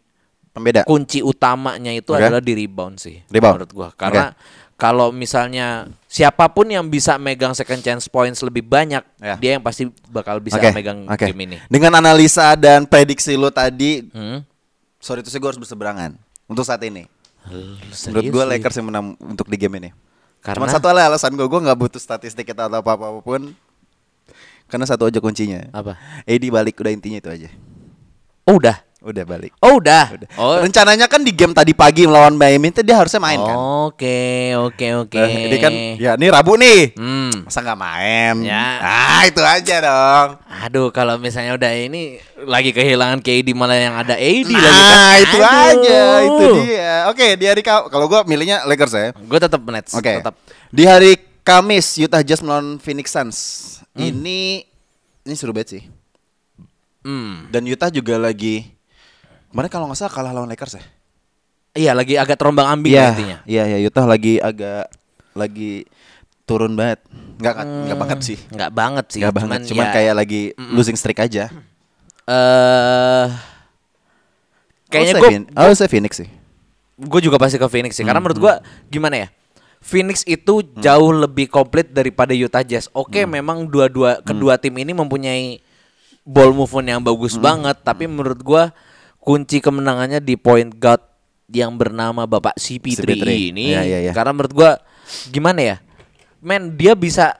Pembeda. 0.48 0.84
kunci 0.84 1.20
utamanya 1.20 1.92
itu 1.92 2.12
Oke. 2.12 2.20
adalah 2.20 2.40
di 2.40 2.52
rebound 2.52 2.96
sih 2.96 3.24
Rebound. 3.26 3.56
menurut 3.56 3.72
gua 3.72 3.88
karena 3.92 4.36
kalau 4.76 5.08
misalnya 5.08 5.88
siapa 6.04 6.44
pun 6.48 6.68
yang 6.68 6.84
bisa 6.84 7.16
megang 7.16 7.52
second 7.52 7.80
chance 7.80 8.04
points 8.04 8.40
lebih 8.40 8.60
banyak 8.60 9.00
Ya. 9.16 9.36
dia 9.36 9.50
yang 9.56 9.64
pasti 9.64 9.88
bakal 10.08 10.40
bisa 10.40 10.56
Oke, 10.56 10.68
megang 10.72 11.04
oke. 11.04 11.24
game 11.24 11.40
ini 11.46 11.56
Dengan 11.68 11.96
analisa 11.96 12.52
dan 12.52 12.84
prediksi 12.84 13.32
lu 13.32 13.48
tadi, 13.48 14.04
hmm? 14.04 14.44
sorry 14.98 15.20
itu 15.20 15.28
sih 15.28 15.36
gue 15.36 15.46
harus 15.46 15.56
berseberangan 15.58 16.20
untuk 16.52 16.68
saat 16.68 16.80
ini. 16.84 17.08
Menurut 17.48 17.90
Serius 17.90 18.30
gue 18.30 18.44
sih. 18.44 18.50
Lakers 18.54 18.76
yang 18.78 18.86
menang 18.92 19.06
untuk 19.18 19.50
di 19.50 19.56
game 19.58 19.82
ini. 19.82 19.90
Karena? 20.42 20.62
Cuma 20.62 20.70
satu 20.70 20.86
hal 20.90 21.10
alasan 21.10 21.34
gue, 21.34 21.46
gue 21.46 21.60
nggak 21.64 21.78
butuh 21.78 21.98
statistik 22.02 22.46
atau 22.54 22.70
apa 22.70 22.90
apa 22.94 23.18
pun. 23.22 23.54
Karena 24.70 24.86
satu 24.88 25.10
aja 25.10 25.20
kuncinya. 25.20 25.68
apa 25.74 26.00
AD 26.24 26.44
balik 26.48 26.80
udah 26.80 26.92
intinya 26.94 27.20
itu 27.20 27.28
aja. 27.28 27.48
oh 28.48 28.56
udah 28.56 28.80
Udah 29.02 29.24
balik. 29.24 29.50
oh 29.58 29.76
udah, 29.76 30.14
Udah. 30.14 30.28
oh 30.36 30.56
Rencananya 30.58 31.04
kan 31.04 31.20
di 31.20 31.30
game 31.30 31.50
tadi 31.50 31.70
pagi 31.72 32.02
melawan 32.02 32.32
Miami 32.32 32.70
itu 32.70 32.80
dia 32.80 32.94
harusnya 32.94 33.18
main 33.18 33.34
kan. 33.36 33.56
oke 33.84 34.22
oke 34.62 34.86
oke 35.02 35.18
Nah, 35.18 35.26
ini 35.28 35.56
kan 35.58 35.72
ya 35.98 36.14
ini 36.14 36.26
Rabu 36.28 36.54
nih. 36.54 36.94
hmm 36.94 37.42
Masa 37.42 37.58
nggak 37.60 37.76
main? 37.76 38.34
Ya. 38.42 38.64
Ah, 38.78 39.22
itu 39.24 39.38
aja 39.38 39.76
dong. 39.80 40.28
aduh 40.46 40.88
kalau 40.88 41.16
misalnya 41.16 41.52
udah 41.52 41.72
ini 41.74 42.16
lagi 42.40 42.70
kehilangan 42.70 43.18
KD 43.18 43.50
malah 43.52 43.74
yang 43.74 43.94
ada 43.96 44.14
AD 44.14 44.46
Nah, 44.46 44.62
lagi 44.62 44.82
kan 44.84 45.18
itu 45.18 45.38
aja, 45.42 46.02
itu 46.20 46.46
dia. 46.62 46.94
Oke, 47.06 47.26
di 47.34 47.44
hari 47.44 47.60
Ka- 47.60 47.86
kalau 47.86 48.06
gua 48.06 48.22
milihnya 48.22 48.62
Lakers 48.64 48.92
ya. 48.92 49.10
gue 49.12 49.38
tetap 49.38 49.58
Nets 49.64 49.92
Oke. 49.92 50.22
tetap 50.22 50.38
Di 50.68 50.84
hari 50.84 51.12
Kamis 51.42 51.98
Utah 51.98 52.22
Jazz 52.22 52.38
melawan 52.38 52.78
Phoenix 52.78 53.10
Suns. 53.10 53.38
Hmm. 53.92 54.14
Ini 54.14 54.62
ini 55.22 55.34
seru 55.34 55.50
banget 55.50 55.68
sih. 55.72 55.82
hmm 57.02 57.50
Dan 57.50 57.66
Utah 57.66 57.90
juga 57.90 58.14
lagi 58.16 58.70
kemarin 59.52 59.68
kalau 59.68 59.84
nggak 59.86 59.98
salah 59.98 60.10
kalah 60.10 60.32
lawan 60.32 60.48
Lakers 60.48 60.74
ya. 60.74 60.84
iya 61.74 61.92
lagi 61.92 62.16
agak 62.16 62.34
terombang 62.34 62.66
ambing 62.66 62.92
lah 62.94 63.12
intinya 63.12 63.38
Iya, 63.44 63.64
iya 63.66 63.78
Utah 63.82 64.04
lagi 64.04 64.36
agak 64.38 64.88
lagi 65.32 65.84
turun 66.42 66.74
banget. 66.74 67.00
Enggak 67.38 67.54
enggak 67.58 67.98
banget 67.98 68.18
sih. 68.22 68.38
nggak 68.46 68.70
banget 68.70 69.06
sih 69.08 69.20
Enggak 69.20 69.34
banget, 69.34 69.60
cuman 69.66 69.84
ya, 69.84 69.92
kayak 69.92 70.14
lagi 70.14 70.42
losing 70.68 70.94
streak 70.94 71.18
aja. 71.18 71.48
eh 72.24 73.26
kayaknya 74.88 75.00
I'll 75.06 75.16
say 75.16 75.20
gue 75.20 75.30
Phoen- 75.30 75.48
I'll 75.54 75.76
say 75.76 75.88
Phoenix 75.88 76.12
sih. 76.16 76.28
gue 76.94 77.20
juga 77.20 77.34
pasti 77.36 77.56
ke 77.56 77.66
Phoenix 77.66 77.92
sih 77.92 78.04
karena 78.04 78.16
Hmm, 78.16 78.26
menurut 78.26 78.38
gue 78.38 78.54
gimana 78.88 79.16
ya 79.18 79.28
Phoenix 79.80 80.22
itu 80.24 80.62
jauh 80.76 81.10
lebih 81.10 81.48
komplit 81.48 81.90
daripada 81.90 82.30
Utah 82.32 82.62
Jazz. 82.62 82.86
Oke, 82.92 83.18
Hmm. 83.20 83.34
memang 83.34 83.66
dua-dua 83.66 84.20
kedua 84.20 84.54
tim 84.54 84.70
ini 84.72 84.92
mempunyai 84.92 85.58
ball 86.22 86.52
movement 86.52 86.86
yang 86.88 87.02
bagus 87.02 87.34
Hmm. 87.34 87.42
banget, 87.42 87.76
tapi 87.80 88.06
menurut 88.06 88.38
gua 88.38 88.70
kunci 89.22 89.62
kemenangannya 89.62 90.18
di 90.18 90.34
point 90.34 90.68
guard 90.74 91.00
yang 91.46 91.78
bernama 91.78 92.26
Bapak 92.26 92.58
CP3, 92.58 92.98
CP3. 93.06 93.26
ini. 93.54 93.64
Iya, 93.70 93.82
iya, 93.86 93.98
iya. 94.10 94.12
Karena 94.12 94.34
menurut 94.34 94.52
gua 94.52 94.70
gimana 95.30 95.60
ya? 95.62 95.76
Men, 96.42 96.74
dia 96.74 96.98
bisa 96.98 97.38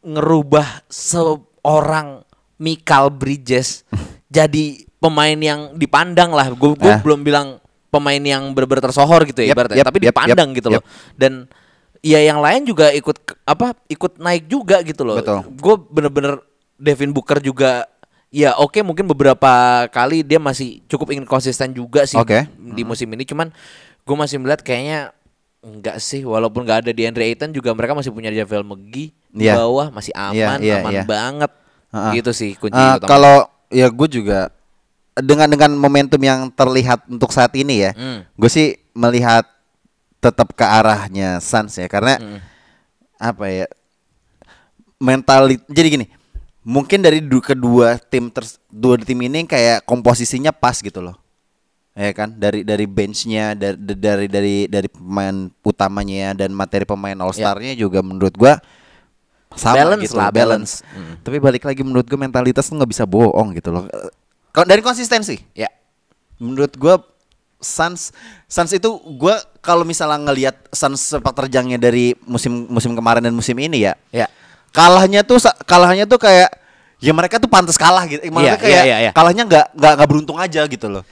ngerubah 0.00 0.86
seorang 0.86 2.22
Mikal 2.54 3.10
Bridges 3.10 3.82
jadi 4.30 4.86
pemain 5.02 5.34
yang 5.36 5.74
dipandang 5.74 6.30
lah. 6.30 6.48
Gue 6.54 6.78
Ah. 6.80 7.02
belum 7.02 7.26
bilang 7.26 7.58
pemain 7.90 8.18
yang 8.18 8.54
benar-benar 8.54 8.90
tersohor 8.90 9.26
gitu 9.26 9.42
ya 9.42 9.52
Yep, 9.52 9.54
ibaratnya, 9.54 9.78
yep, 9.82 9.88
tapi 9.90 9.98
yep, 10.00 10.06
dipandang 10.10 10.48
yep, 10.50 10.56
gitu 10.62 10.68
yep. 10.70 10.74
loh. 10.78 10.82
Dan 11.14 11.32
ya 12.00 12.20
yang 12.22 12.38
lain 12.38 12.62
juga 12.64 12.90
ikut 12.94 13.16
apa? 13.44 13.74
Ikut 13.86 14.18
naik 14.18 14.46
juga 14.46 14.80
gitu 14.86 15.02
loh. 15.02 15.18
Gue 15.50 15.76
bener-bener 15.78 16.38
Devin 16.74 17.14
Booker 17.14 17.38
juga 17.38 17.86
ya 18.34 18.58
oke 18.58 18.82
mungkin 18.82 19.06
beberapa 19.06 19.46
kali 19.88 20.26
dia 20.26 20.42
masih 20.42 20.82
cukup 20.84 21.14
ingin 21.14 21.22
konsisten 21.22 21.70
juga 21.70 22.02
sih 22.02 22.18
Oke. 22.18 22.50
di 22.50 22.82
musim 22.82 23.06
ini 23.08 23.22
cuman 23.22 23.54
gue 24.02 24.16
masih 24.18 24.42
melihat 24.42 24.58
kayaknya 24.60 25.14
enggak 25.62 25.96
sih 25.96 26.26
walaupun 26.26 26.66
nggak 26.66 26.82
ada 26.82 26.90
di 26.90 27.06
Andre 27.06 27.30
Ayton 27.30 27.54
juga 27.54 27.70
mereka 27.70 27.94
masih 27.94 28.10
punya 28.10 28.28
Javel 28.28 28.66
McGee 28.66 29.14
di 29.30 29.46
Iya. 29.46 29.54
bawah 29.56 29.86
masih 29.88 30.10
aman 30.12 30.58
Iya, 30.58 30.58
iya, 30.60 30.76
aman 30.82 30.92
iya. 30.92 31.04
banget 31.06 31.52
Ha-ha. 31.88 32.10
gitu 32.12 32.34
sih 32.34 32.58
kunci 32.58 32.74
utama. 32.74 33.06
kalau 33.06 33.36
ya 33.70 33.86
gue 33.86 34.08
juga 34.10 34.50
dengan 35.14 35.46
dengan 35.46 35.70
momentum 35.72 36.18
yang 36.18 36.50
terlihat 36.50 37.06
untuk 37.06 37.30
saat 37.30 37.54
ini 37.54 37.86
ya, 37.86 37.94
Hmm. 37.94 38.26
gue 38.34 38.50
sih 38.50 38.74
melihat 38.92 39.46
tetap 40.18 40.50
ke 40.52 40.62
arahnya 40.62 41.38
Suns 41.38 41.78
ya 41.78 41.86
karena 41.86 42.18
Hmm. 42.18 42.42
apa 43.16 43.46
ya 43.46 43.66
mentalit 44.98 45.60
jadi 45.66 45.88
gini 45.90 46.06
mungkin 46.64 46.98
dari 46.98 47.20
du- 47.20 47.38
kedua 47.38 48.00
tim 48.00 48.28
ters 48.28 48.56
dua 48.66 48.96
tim 48.96 49.20
ini 49.20 49.44
kayak 49.44 49.84
komposisinya 49.84 50.50
pas 50.50 50.80
gitu 50.80 50.98
loh. 50.98 51.14
Ya 51.94 52.10
kan 52.10 52.34
dari 52.34 52.66
dari 52.66 52.90
benchnya 52.90 53.54
dari 53.54 53.78
dari 53.78 54.26
dari 54.26 54.56
dari 54.66 54.88
pemain 54.90 55.46
utamanya 55.62 56.34
dan 56.34 56.50
materi 56.50 56.82
pemain 56.82 57.14
All 57.14 57.30
Star-nya 57.30 57.70
juga 57.72 58.02
menurut 58.02 58.34
gua 58.34 58.58
sama 59.54 59.78
Balance 59.86 60.02
gitu 60.02 60.18
lah, 60.18 60.34
balance. 60.34 60.82
balance. 60.82 61.22
Tapi 61.22 61.38
balik 61.38 61.62
lagi 61.62 61.86
menurut 61.86 62.02
gua 62.04 62.18
mentalitas 62.18 62.66
tuh 62.66 62.74
nggak 62.74 62.90
bisa 62.90 63.06
bohong 63.06 63.54
gitu 63.54 63.70
loh. 63.70 63.86
Kalau 64.50 64.66
dari 64.66 64.82
konsistensi, 64.82 65.38
Ya. 65.54 65.70
menurut 66.36 66.74
gua 66.74 66.98
Suns 67.62 68.10
Suns 68.44 68.74
itu 68.74 68.90
gua 69.14 69.38
kalau 69.62 69.86
misalnya 69.86 70.18
ngelihat 70.20 70.58
Suns 70.68 70.98
sepak 71.00 71.32
terjangnya 71.32 71.78
dari 71.78 72.18
musim 72.26 72.66
musim 72.66 72.92
kemarin 72.92 73.22
dan 73.22 73.32
musim 73.32 73.54
ini 73.56 73.86
ya 73.86 73.94
Ya. 74.10 74.26
Kalahnya 74.74 75.22
tuh 75.22 75.38
kalahnya 75.64 76.04
tuh 76.04 76.18
kayak 76.18 76.50
ya 76.98 77.12
mereka 77.14 77.38
tuh 77.38 77.46
pantas 77.46 77.78
kalah 77.78 78.02
gitu. 78.04 78.18
Maksudnya 78.26 78.58
Iya, 78.58 78.60
kayak 78.60 78.74
iya, 78.74 78.84
iya, 78.84 78.96
iya. 79.08 79.10
kalahnya 79.14 79.46
nggak 79.46 79.66
nggak 79.72 79.92
nggak 79.96 80.08
beruntung 80.10 80.38
aja 80.42 80.66
gitu 80.66 80.86
loh. 80.90 81.04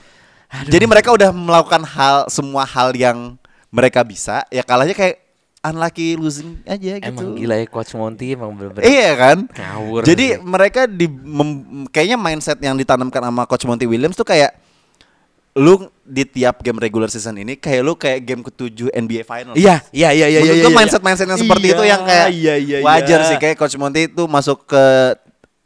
Jadi 0.68 0.84
mereka 0.84 1.14
udah 1.14 1.30
melakukan 1.32 1.80
hal 1.80 2.28
semua 2.28 2.68
hal 2.68 2.92
yang 2.92 3.40
mereka 3.72 4.04
bisa, 4.04 4.44
ya 4.52 4.60
kalahnya 4.60 4.92
kayak 4.92 5.16
unlucky 5.62 6.18
losing 6.18 6.60
aja 6.68 7.00
gitu. 7.00 7.08
Emang 7.08 7.38
gila 7.38 7.56
ya 7.56 7.64
Coach 7.64 7.94
Monty 7.94 8.34
emang 8.34 8.52
bener-bener 8.52 8.84
Iya 8.84 9.10
kan? 9.16 9.38
Ngawur 9.48 10.02
Jadi 10.04 10.36
sih. 10.36 10.42
mereka 10.42 10.84
di 10.84 11.06
mem- 11.08 11.86
kayaknya 11.88 12.18
mindset 12.18 12.58
yang 12.60 12.74
ditanamkan 12.76 13.22
sama 13.22 13.46
coach 13.46 13.64
Monty 13.64 13.86
Williams 13.88 14.18
tuh 14.18 14.26
kayak 14.26 14.58
lu 15.52 15.84
di 16.02 16.24
tiap 16.24 16.64
game 16.64 16.80
regular 16.80 17.06
season 17.06 17.36
ini 17.36 17.60
kayak 17.60 17.80
lu 17.84 17.92
kayak 17.92 18.24
game 18.24 18.40
ketujuh 18.40 18.88
NBA 18.88 19.20
Finals. 19.22 19.52
Iya, 19.52 19.84
iya, 19.92 20.08
iya, 20.10 20.26
iya, 20.28 20.38
Menurut 20.40 20.56
iya. 20.56 20.64
gua 20.64 20.72
iya. 20.72 20.78
mindset-mindset 20.80 21.28
yang 21.28 21.40
seperti 21.40 21.66
itu 21.68 21.82
yang 21.84 22.02
kayak 22.02 22.28
iya, 22.32 22.54
iya, 22.56 22.76
wajar 22.80 23.20
iya. 23.20 23.28
sih 23.28 23.36
kayak 23.36 23.56
coach 23.56 23.76
Monty 23.76 24.08
itu 24.08 24.24
masuk 24.24 24.64
ke 24.64 24.84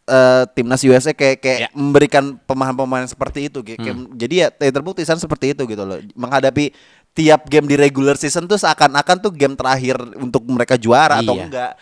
eh, 0.06 0.42
timnas 0.54 0.82
USA 0.82 1.10
kayak 1.10 1.38
kayak 1.38 1.58
Ya. 1.66 1.68
memberikan 1.70 2.38
pemahaman-pemahaman 2.46 3.06
seperti 3.06 3.46
itu 3.46 3.58
kayak, 3.62 3.78
kayak- 3.80 4.10
jadi 4.14 4.34
ya, 4.34 4.48
terbukti 4.70 5.02
Suns 5.02 5.18
seperti 5.18 5.50
itu 5.50 5.66
gitu 5.66 5.82
loh 5.82 5.98
menghadapi 6.14 6.70
tiap 7.10 7.46
game 7.46 7.66
di 7.66 7.74
regular 7.74 8.14
season 8.14 8.46
tuh 8.46 8.54
seakan-akan 8.54 9.18
tuh 9.18 9.30
game 9.30 9.54
terakhir 9.54 9.98
untuk 10.14 10.46
mereka 10.46 10.74
juara 10.76 11.18
atau 11.18 11.34
Iya. 11.34 11.44
enggak 11.46 11.72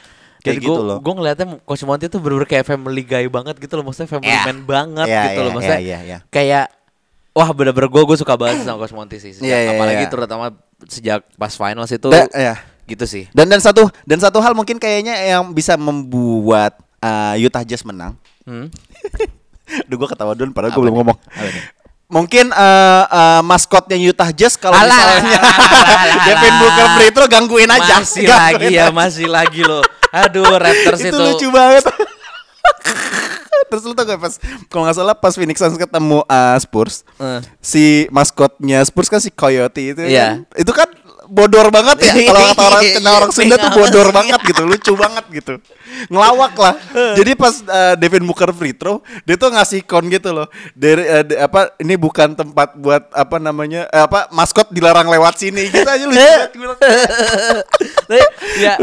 Jadi 0.40 0.44
kayak 0.44 0.56
gitu 0.60 0.72
gue 0.72 0.88
loh 0.88 0.98
gue 1.00 1.14
ngeliatnya 1.16 1.46
Coach 1.64 1.84
Monty 1.84 2.04
tuh 2.06 2.20
bener-bener 2.20 2.44
kayak 2.46 2.64
family 2.64 3.00
guy 3.02 3.24
banget 3.26 3.56
gitu 3.56 3.74
loh 3.76 3.84
Maksudnya 3.84 4.08
family 4.08 4.28
Iya. 4.28 4.42
man 4.44 4.58
banget 4.62 5.06
Iya, 5.08 5.20
gitu 5.20 5.32
iya, 5.32 5.44
loh 5.44 5.52
Maksudnya 5.56 5.80
iya, 5.80 5.84
iya, 5.84 5.98
iya. 6.04 6.18
kayak 6.28 6.64
Wah 7.34 7.50
bener-bener 7.50 7.90
gue 7.90 8.02
gue 8.06 8.16
suka 8.16 8.38
banget 8.38 8.62
sama 8.62 8.78
Coach 8.78 8.94
Monty 8.94 9.18
sih 9.18 9.34
sejak, 9.34 9.50
Iya, 9.50 9.58
iya, 9.58 9.70
Apalagi 9.74 10.04
iya. 10.06 10.10
terutama 10.10 10.46
sejak 10.86 11.20
pas 11.34 11.50
finals 11.50 11.90
itu 11.90 12.06
Da- 12.06 12.30
iya. 12.30 12.54
Gitu 12.86 13.04
sih 13.10 13.24
Dan 13.34 13.50
dan 13.50 13.58
satu 13.58 13.90
dan 14.06 14.22
satu 14.22 14.38
hal 14.38 14.54
mungkin 14.54 14.78
kayaknya 14.78 15.18
yang 15.18 15.50
bisa 15.50 15.74
membuat 15.74 16.78
uh, 17.02 17.34
Utah 17.34 17.66
Jazz 17.66 17.82
menang. 17.82 18.14
hmm? 18.46 18.70
Duh 19.90 19.96
gua 19.98 20.06
ketawa 20.06 20.36
dulu 20.36 20.52
padahal 20.54 20.76
gue 20.76 20.82
belum 20.86 20.96
ngomong. 21.00 21.18
Mungkin 22.04 22.52
uh, 22.52 23.02
uh, 23.08 23.42
maskotnya 23.42 23.96
Utah 23.96 24.30
Jazz 24.30 24.54
kalau 24.60 24.76
misalnya 24.76 25.40
Devin. 26.22 26.54
Booker 26.60 26.86
free 27.00 27.10
throw 27.10 27.26
gangguin 27.26 27.70
aja. 27.72 27.98
Masih 27.98 28.28
Gangguin 28.28 28.38
lagi 28.38 28.66
ya 28.76 28.84
aja. 28.86 28.94
Masih 28.94 29.26
lagi 29.26 29.62
loh 29.64 29.82
Aduh 30.14 30.46
Raptors 30.46 31.02
itu, 31.08 31.10
itu, 31.10 31.18
lucu 31.18 31.46
banget. 31.50 31.82
Terus 33.74 33.84
lu 33.84 33.92
tau 33.92 34.06
gak 34.06 34.16
pas 34.16 34.34
kalau 34.66 34.86
nggak 34.86 34.94
salah 34.94 35.12
pas 35.12 35.34
Phoenix 35.34 35.58
Suns 35.58 35.74
ketemu 35.74 36.22
uh, 36.22 36.56
Spurs, 36.56 37.02
Eh. 37.18 37.40
si 37.58 37.84
maskotnya 38.08 38.78
Spurs 38.82 39.06
kan 39.06 39.18
si 39.18 39.28
Coyote 39.28 39.82
itu 39.90 40.00
Iya. 40.00 40.46
kan. 40.46 40.54
Itu 40.54 40.70
kan 40.70 40.88
bodor 41.24 41.72
banget 41.72 42.04
ya 42.04 42.12
kalau 42.28 42.40
kata 42.46 42.62
orang 42.62 42.82
kena 42.94 43.10
orang 43.12 43.30
Sunda 43.32 43.56
tuh 43.56 43.72
bodor 43.72 44.12
banget 44.12 44.36
gitu, 44.44 44.62
lucu 44.62 44.92
banget 44.92 45.24
gitu. 45.32 45.54
Ngelawak 46.06 46.52
lah. 46.54 46.74
Jadi 47.16 47.32
pas 47.32 47.54
uh, 47.60 47.94
Devin 47.96 48.22
Booker 48.22 48.52
free 48.52 48.70
throw, 48.70 49.00
dia 49.24 49.34
tuh 49.34 49.48
ngasih 49.48 49.82
kon 49.82 50.04
gitu 50.06 50.30
loh. 50.30 50.46
Dari 50.72 51.00
uh, 51.02 51.24
de- 51.24 51.40
apa 51.40 51.72
ini 51.78 51.96
bukan 51.96 52.36
tempat 52.36 52.76
buat 52.76 53.08
apa 53.08 53.36
namanya 53.38 53.88
eh, 53.88 54.04
apa 54.04 54.28
maskot 54.30 54.68
dilarang 54.68 55.08
lewat 55.08 55.40
sini 55.40 55.64
gitu 55.66 55.82
aja 55.82 56.04
lucu 56.04 56.20
banget. 56.20 56.50
Bilang, 56.54 56.78
Tapi, 58.04 58.20
ya 58.58 58.74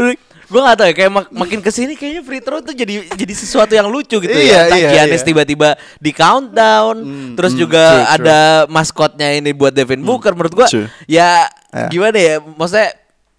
gue 0.52 0.60
gak 0.60 0.76
tau 0.76 0.86
ya 0.86 0.94
kayak 0.94 1.10
mak- 1.10 1.32
makin 1.32 1.58
ke 1.58 1.70
sini 1.70 1.96
kayaknya 1.96 2.20
free 2.20 2.38
throw 2.38 2.60
tuh 2.60 2.70
jadi 2.70 3.08
jadi 3.10 3.32
sesuatu 3.32 3.72
yang 3.72 3.88
lucu 3.88 4.20
gitu 4.20 4.28
Iya, 4.28 4.44
ya. 4.44 4.60
Entah 4.66 4.78
iya, 4.78 4.88
Giannis 4.92 5.18
iya. 5.18 5.26
tiba-tiba 5.26 5.68
di 5.96 6.12
countdown, 6.12 6.96
terus 7.32 7.52
hmm, 7.52 7.60
juga 7.60 7.82
true, 7.82 8.04
true. 8.04 8.14
ada 8.20 8.38
maskotnya 8.68 9.28
ini 9.32 9.50
buat 9.50 9.72
Devin 9.72 10.00
Booker. 10.00 10.32
Menurut 10.32 10.52
gue 10.54 10.68
ya 11.08 11.48
Ya. 11.72 11.88
gimana 11.88 12.14
ya, 12.14 12.36
maksudnya 12.38 12.92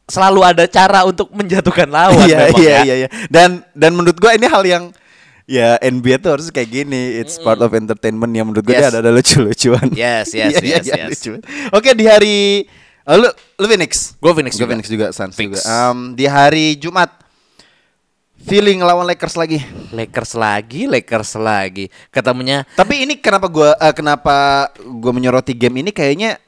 selalu 0.04 0.42
ada 0.44 0.66
cara 0.66 1.06
untuk 1.06 1.30
menjatuhkan 1.30 1.86
lawan. 1.88 2.26
iya 2.26 2.38
memang 2.44 2.58
iya 2.58 2.70
ya. 2.70 2.82
iya 2.84 2.96
iya. 2.98 3.10
Dan 3.30 3.62
dan 3.72 3.94
menurut 3.94 4.18
gua 4.18 4.34
ini 4.34 4.50
hal 4.50 4.66
yang 4.66 4.84
ya 5.46 5.78
NBA 5.78 6.18
tuh 6.18 6.34
harus 6.34 6.50
kayak 6.50 6.66
gini. 6.68 7.22
It's 7.22 7.38
part 7.38 7.60
of 7.60 7.70
entertainment 7.72 8.32
yang 8.32 8.50
menurut 8.50 8.66
gua 8.66 8.74
Yes. 8.74 8.90
ada 8.90 8.98
ada 9.00 9.12
lucu-lucuan. 9.12 9.94
Yes, 9.94 10.34
yes, 10.34 10.50
Iya, 10.58 10.60
iya, 10.60 10.76
yes, 10.76 10.84
iya, 10.84 10.96
yes. 10.98 11.10
lucu. 11.14 11.32
Oke 11.72 11.94
di 11.94 12.06
hari 12.10 12.38
oh, 13.06 13.16
lu 13.20 13.28
lu 13.60 13.66
Phoenix. 13.68 14.16
Gua 14.18 14.32
Phoenix 14.32 14.54
juga. 14.56 14.74
Phoenix 14.74 14.88
juga 14.88 15.08
Suns 15.12 15.36
juga. 15.36 15.60
Um, 15.64 16.14
di 16.14 16.26
hari 16.26 16.76
Jumat 16.76 17.12
feeling 18.44 18.84
lawan 18.84 19.08
Lakers 19.08 19.36
lagi. 19.40 19.60
Lakers 19.96 20.36
lagi, 20.36 20.90
Lakers 20.90 21.32
lagi. 21.40 21.88
Ketemunya 22.12 22.68
Tapi 22.76 23.08
ini 23.08 23.16
kenapa 23.20 23.48
gua 23.48 23.76
eh, 23.80 23.94
kenapa 23.96 24.68
gua 24.84 25.12
menyoroti 25.16 25.56
game 25.56 25.84
ini 25.86 25.92
kayaknya 25.96 26.40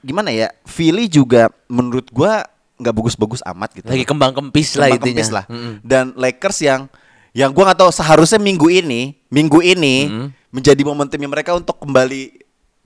gimana 0.00 0.30
ya? 0.30 0.52
Philly 0.62 1.10
juga 1.10 1.50
menurut 1.66 2.06
gua 2.14 2.46
nggak 2.74 2.94
bagus-bagus 2.94 3.38
amat 3.54 3.70
gitu. 3.78 3.86
lagi 3.86 4.02
kembang 4.02 4.34
kempis 4.34 4.74
lah 4.74 4.90
intinya. 4.90 5.22
kempis 5.22 5.30
lah. 5.30 5.44
Mm-mm. 5.46 5.78
Dan 5.86 6.10
Lakers 6.18 6.58
yang 6.62 6.90
yang 7.34 7.50
gua 7.50 7.70
nggak 7.70 7.80
tahu 7.82 7.90
seharusnya 7.90 8.38
minggu 8.38 8.66
ini, 8.70 9.14
minggu 9.30 9.58
ini 9.62 10.06
Mm. 10.06 10.28
menjadi 10.54 10.82
momentumnya 10.86 11.26
mereka 11.30 11.50
untuk 11.54 11.78
kembali 11.82 12.30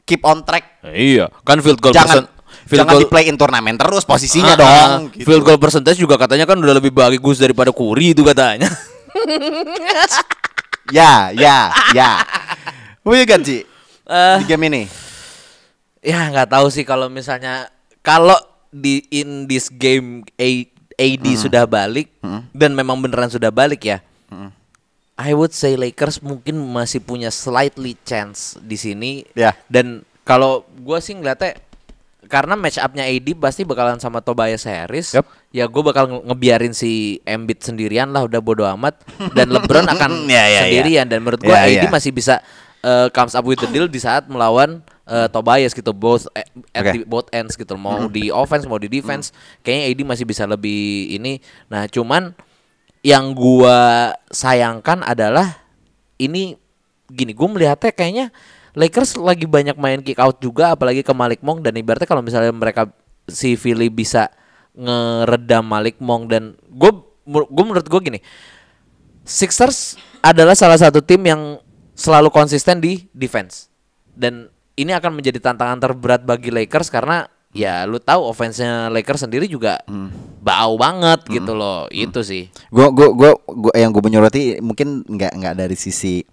keep 0.09 0.25
on 0.25 0.41
track. 0.41 0.81
Iya, 0.89 1.29
kan 1.45 1.61
field 1.61 1.81
goal 1.85 1.93
jangan 1.93 2.25
field 2.69 2.85
jangan 2.85 2.95
goal- 2.95 3.03
di 3.03 3.09
play 3.09 3.25
in 3.27 3.35
turnamen 3.35 3.75
terus 3.75 4.05
posisinya 4.05 4.53
Ah, 4.53 4.59
dong. 4.59 4.69
ah. 4.69 4.99
gitu. 5.11 5.25
Field 5.25 5.43
goal 5.43 5.57
percentage 5.57 5.97
juga 5.97 6.15
katanya 6.15 6.45
kan 6.45 6.55
udah 6.55 6.77
lebih 6.77 6.93
bagus 6.93 7.37
daripada 7.37 7.73
Curry 7.73 8.13
itu 8.13 8.21
katanya. 8.23 8.69
Ya, 10.89 11.29
ya, 11.31 11.69
ya. 11.93 12.25
Who 13.05 13.13
you 13.13 13.25
got, 13.25 13.45
Ji? 13.45 13.65
Eh. 14.05 14.37
di 14.41 14.45
game 14.47 14.65
ini. 14.67 14.83
ya 16.01 16.33
nggak 16.33 16.49
tahu 16.49 16.73
sih 16.73 16.81
kalau 16.81 17.11
misalnya 17.11 17.69
kalau 18.01 18.39
di 18.71 19.05
in 19.11 19.45
this 19.45 19.69
game 19.69 20.25
A- 20.35 20.65
AD 20.95 21.27
sudah 21.37 21.69
balik 21.69 22.09
dan 22.51 22.73
memang 22.73 22.97
beneran 22.97 23.29
sudah 23.29 23.51
balik 23.51 23.85
ya. 23.85 24.01
I 25.13 25.35
would 25.35 25.51
say 25.51 25.75
Lakers 25.75 26.23
mungkin 26.23 26.57
masih 26.63 27.03
punya 27.03 27.29
slightly 27.29 27.99
chance 28.01 28.57
di 28.57 28.79
sini. 28.79 29.27
Ya. 29.35 29.53
Dan 29.67 30.07
kalau 30.23 30.63
gua 30.79 31.03
sih 31.03 31.13
ngeliatnya 31.13 31.59
karena 32.29 32.55
match 32.55 32.77
up-nya 32.77 33.03
AD 33.03 33.25
pasti 33.41 33.65
bakalan 33.65 33.97
sama 33.97 34.21
Tobias 34.21 34.63
Harris. 34.63 35.17
Yup. 35.17 35.25
Ya 35.49 35.65
gue 35.65 35.83
bakal 35.83 36.07
nge- 36.07 36.25
ngebiarin 36.29 36.75
si 36.77 37.19
Embiid 37.25 37.65
sendirian 37.65 38.13
lah 38.13 38.29
udah 38.29 38.39
bodo 38.39 38.69
amat. 38.69 39.01
Dan 39.33 39.49
LeBron 39.49 39.89
akan 39.97 40.29
Ya, 40.29 40.45
ya, 40.45 40.47
ya. 40.47 40.61
sendirian. 40.69 41.07
Dan 41.09 41.25
menurut 41.25 41.41
gua 41.41 41.65
Ya, 41.65 41.81
AD 41.83 41.89
ya. 41.89 41.91
masih 41.91 42.13
bisa 42.13 42.45
uh, 42.85 43.09
comes 43.11 43.33
up 43.33 43.43
with 43.43 43.59
the 43.59 43.69
deal 43.69 43.89
di 43.89 43.97
saat 43.97 44.29
melawan 44.29 44.79
uh, 45.05 45.27
Tobias 45.27 45.73
gitu. 45.73 45.91
Both 45.91 46.29
eh, 46.37 46.45
at 46.71 46.93
the- 46.93 47.09
both 47.09 47.33
ends 47.33 47.57
gitu 47.57 47.75
mau 47.75 48.07
di 48.07 48.29
offense 48.29 48.69
mau 48.69 48.77
di 48.77 48.87
defense. 48.87 49.33
Kayaknya 49.61 49.85
AD 49.89 50.01
masih 50.07 50.25
bisa 50.25 50.45
lebih 50.45 51.09
ini. 51.11 51.41
Nah 51.67 51.89
cuman 51.89 52.37
yang 53.01 53.33
gua 53.33 54.11
sayangkan 54.29 55.01
adalah 55.01 55.65
ini 56.19 56.59
gini 57.09 57.33
gue 57.33 57.49
melihatnya 57.49 57.89
kayaknya 57.89 58.27
Lakers 58.79 59.19
lagi 59.19 59.51
banyak 59.51 59.75
main 59.75 59.99
kick 60.07 60.23
out 60.23 60.39
juga 60.39 60.79
apalagi 60.79 61.03
ke 61.03 61.11
Malik 61.11 61.43
Monk. 61.43 61.67
Dan 61.67 61.75
ibaratnya 61.75 62.07
kalau 62.07 62.23
misalnya 62.23 62.55
mereka 62.55 62.87
si 63.27 63.59
Philly 63.59 63.91
bisa 63.91 64.31
ngeredam 64.79 65.67
Malik 65.67 65.99
Monk 65.99 66.31
dan 66.31 66.55
gue 66.71 66.93
gue 67.29 67.65
menurut 67.67 67.85
gue 67.85 68.01
gini 68.01 68.21
Sixers 69.29 70.01
adalah 70.25 70.57
salah 70.57 70.81
satu 70.81 71.05
tim 71.05 71.21
yang 71.21 71.61
selalu 71.93 72.33
konsisten 72.33 72.81
di 72.81 73.05
defense. 73.13 73.69
Dan 74.17 74.49
ini 74.79 74.97
akan 74.97 75.21
menjadi 75.21 75.43
tantangan 75.43 75.83
terberat 75.83 76.25
bagi 76.25 76.49
Lakers 76.49 76.89
karena 76.89 77.29
ya 77.53 77.85
lu 77.85 78.01
tahu 78.01 78.25
offense-nya 78.25 78.89
Lakers 78.89 79.29
sendiri 79.29 79.45
juga 79.45 79.85
bau 80.41 80.81
banget 80.81 81.29
gitu 81.29 81.53
loh. 81.53 81.91
Itu 81.93 82.25
sih. 82.25 82.49
Gua 82.73 82.89
gua, 82.89 83.13
gua 83.13 83.73
yang 83.77 83.93
gue 83.93 84.01
menyoroti 84.01 84.65
mungkin 84.65 85.05
nggak 85.05 85.33
nggak 85.37 85.55
dari 85.61 85.77
sisi 85.77 86.25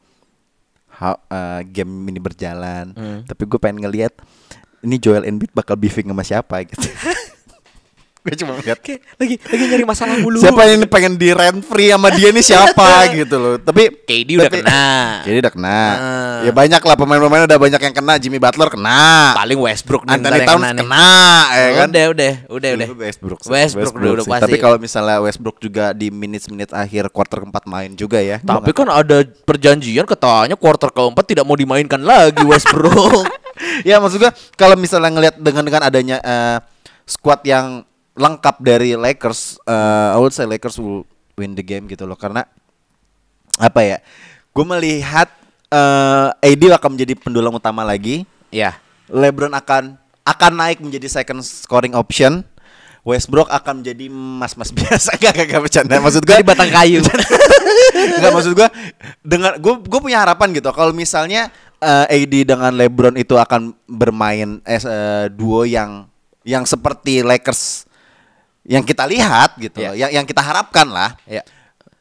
how, 0.95 1.19
uh, 1.27 1.61
game 1.61 2.07
ini 2.07 2.17
berjalan, 2.17 2.91
Hmm. 2.91 3.19
tapi 3.23 3.43
gue 3.43 3.59
pengen 3.59 3.83
ngelihat 3.83 4.15
ini 4.79 4.95
Joel 4.95 5.25
Embiid 5.25 5.51
bakal 5.51 5.75
beefing 5.75 6.07
sama 6.07 6.21
siapa 6.21 6.61
gitu. 6.63 6.81
gue 8.26 8.34
cuma 8.36 8.57
lihat 8.57 8.82
Kayak 8.82 9.05
lagi 9.15 9.36
lagi 9.38 9.63
nyari 9.69 9.86
masalah 9.86 10.17
mulu. 10.17 10.41
siapa 10.41 10.65
yang 10.65 10.82
pengen 10.89 11.13
di 11.13 11.30
rent 11.30 11.61
free 11.61 11.93
sama 11.93 12.09
dia 12.09 12.34
nih 12.34 12.41
siapa 12.41 12.89
gitu 13.21 13.38
loh. 13.38 13.55
Tapi 13.55 13.93
KD 14.01 14.30
udah 14.36 14.49
tapi- 14.49 14.59
kena. 14.59 14.86
KD 15.26 15.36
udah 15.39 15.53
kena. 15.53 15.78
Ah. 15.78 16.38
Ya 16.41 16.51
banyak 16.51 16.82
lah 16.82 16.95
pemain-pemain 16.95 17.45
udah 17.45 17.59
banyak 17.61 17.78
yang 17.80 17.93
kena. 17.93 18.13
Jimmy 18.17 18.41
Butler 18.41 18.67
kena. 18.67 19.38
Paling 19.38 19.59
Westbrook 19.61 20.03
nih 20.03 20.17
Anthony 20.17 20.39
Towns 20.41 20.63
kena 20.63 20.73
kena, 20.76 21.07
ya 21.53 21.69
kan? 21.76 21.88
Udah, 21.88 22.05
udah, 22.09 22.34
udah, 22.49 22.69
udah. 22.73 22.88
Westbrook, 22.97 23.39
sih. 23.39 23.51
Westbrook, 23.51 23.93
dulu 23.93 24.13
udah 24.15 24.26
sih. 24.26 24.34
pasti. 24.34 24.43
Tapi 24.47 24.57
kalau 24.57 24.78
misalnya 24.82 25.17
Westbrook 25.21 25.57
juga 25.59 25.93
di 25.93 26.09
menit-menit 26.09 26.73
akhir 26.73 27.13
quarter 27.13 27.38
keempat 27.39 27.63
main 27.65 27.93
juga 27.93 28.17
ya. 28.17 28.41
Tapi 28.41 28.73
kan 28.73 28.89
ada 28.89 29.21
perjanjian 29.21 30.03
katanya 30.03 30.57
quarter 30.57 30.89
keempat 30.89 31.23
tidak 31.23 31.45
mau 31.45 31.53
dimainkan 31.53 32.01
lagi 32.01 32.41
Westbrook. 32.49 33.30
ya 33.84 33.97
maksud 33.97 34.17
gua 34.17 34.34
kalau 34.53 34.73
misalnya 34.76 35.07
ngelihat 35.09 35.36
dengan 35.38 35.63
dengan 35.63 35.82
adanya 35.82 36.17
eh, 36.19 36.57
squad 37.03 37.39
yang 37.43 37.86
lengkap 38.16 38.55
dari 38.63 38.95
Lakers, 38.95 39.59
eh, 39.68 40.16
I 40.16 40.18
would 40.18 40.32
say 40.32 40.47
Lakers 40.47 40.80
will 40.80 41.03
win 41.36 41.53
the 41.53 41.63
game 41.63 41.86
gitu 41.91 42.07
loh 42.07 42.16
karena 42.16 42.47
apa 43.59 43.80
ya? 43.84 43.97
Gue 44.55 44.66
melihat 44.66 45.28
eh, 45.68 46.30
AD 46.32 46.63
akan 46.80 46.89
menjadi 46.95 47.13
pendulang 47.20 47.53
utama 47.55 47.84
lagi. 47.84 48.24
ya. 48.49 48.80
LeBron 49.05 49.53
akan 49.53 50.01
akan 50.26 50.51
naik 50.57 50.82
menjadi 50.82 51.22
second 51.22 51.45
scoring 51.45 51.93
option. 51.93 52.41
Westbrook 53.05 53.53
akan 53.53 53.86
menjadi 53.86 54.09
mas-mas 54.09 54.74
biasa 54.82 55.13
gak 55.22 55.38
gak 55.38 55.45
gak 55.45 55.61
bercanda 55.61 56.01
maksud 56.01 56.26
gue 56.26 56.41
Jadi 56.41 56.41
batang 56.41 56.74
kayu. 56.74 57.05
Enggak 58.18 58.34
maksud 58.34 58.53
gua 58.57 58.68
dengan 59.22 59.61
gue 59.61 59.74
gue 59.86 59.99
punya 60.01 60.26
harapan 60.26 60.49
gitu 60.57 60.74
kalau 60.74 60.89
misalnya 60.89 61.53
eh, 61.78 62.26
AD 62.26 62.34
dengan 62.49 62.74
LeBron 62.74 63.13
itu 63.13 63.38
akan 63.38 63.78
bermain 63.86 64.57
as 64.66 64.89
eh, 64.89 65.30
duo 65.30 65.70
yang 65.70 66.09
yang 66.41 66.66
seperti 66.66 67.22
Lakers 67.22 67.86
yang 68.66 68.82
kita 68.82 69.05
lihat 69.05 69.55
gitu 69.55 69.78
Iya. 69.78 69.88
loh, 69.88 69.95
yang 69.95 70.11
yang 70.13 70.26
kita 70.26 70.41
harapkan 70.41 70.86
lah. 70.86 71.13
Ya. 71.24 71.45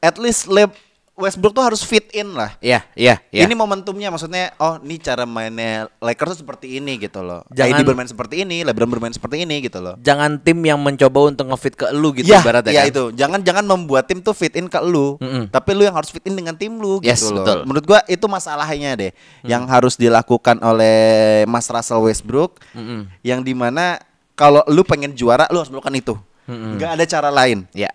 At 0.01 0.17
least 0.17 0.45
Le 0.47 0.69
Westbrook 1.15 1.55
tuh 1.55 1.63
harus 1.63 1.79
fit 1.81 2.11
in 2.11 2.35
lah. 2.35 2.59
Ya, 2.59 2.83
ya, 2.93 3.23
ya. 3.31 3.47
Ini 3.47 3.55
momentumnya 3.55 4.11
maksudnya 4.11 4.51
oh 4.59 4.83
ini 4.83 4.99
cara 4.99 5.23
mainnya 5.23 5.87
Lakers 6.03 6.35
tuh 6.35 6.39
seperti 6.43 6.83
ini 6.83 6.99
gitu 6.99 7.23
loh. 7.23 7.47
Jangan- 7.55 7.79
AD 7.79 7.87
bermain 7.87 8.11
seperti 8.11 8.43
ini, 8.43 8.67
LeBron 8.67 8.91
bermain 8.91 9.15
seperti 9.15 9.47
ini 9.47 9.63
gitu 9.63 9.79
loh. 9.79 9.95
Jangan 10.03 10.43
tim 10.43 10.59
yang 10.59 10.75
mencoba 10.77 11.31
untuk 11.31 11.47
ngefit 11.47 11.79
ke 11.79 11.87
lu 11.95 12.11
gitu 12.13 12.27
ya, 12.27 12.43
ibaratnya 12.43 12.75
ya 12.75 12.83
kan. 12.83 12.91
itu. 12.91 13.05
Jangan 13.15 13.41
jangan 13.47 13.63
membuat 13.65 14.11
tim 14.11 14.19
tuh 14.19 14.35
fit 14.35 14.51
in 14.53 14.67
ke 14.67 14.83
lu. 14.83 15.15
Mm-mm. 15.17 15.47
Tapi 15.49 15.71
lu 15.73 15.87
yang 15.87 15.95
harus 15.95 16.11
fit 16.11 16.25
in 16.25 16.35
dengan 16.35 16.59
tim 16.59 16.75
lu 16.75 16.99
Yes, 16.99 17.23
gitu 17.23 17.31
loh. 17.31 17.47
betul. 17.47 17.59
Menurut 17.63 17.85
gua 17.87 18.01
itu 18.05 18.27
masalahnya 18.27 18.99
deh 18.99 19.13
yang 19.47 19.71
harus 19.71 19.95
dilakukan 19.95 20.59
oleh 20.59 20.99
Mas 21.47 21.71
Russell 21.71 22.03
Westbrook 22.03 22.59
Mm-mm. 22.75 23.07
yang 23.23 23.39
di 23.39 23.55
mana 23.55 24.03
kalau 24.35 24.67
lu 24.67 24.83
pengen 24.83 25.15
juara 25.15 25.47
lu 25.47 25.63
harus 25.63 25.71
melakukan 25.71 25.95
itu. 25.95 26.15
Nggak 26.47 26.91
ada 26.97 27.05
cara 27.05 27.29
lain. 27.29 27.65
Ya. 27.71 27.89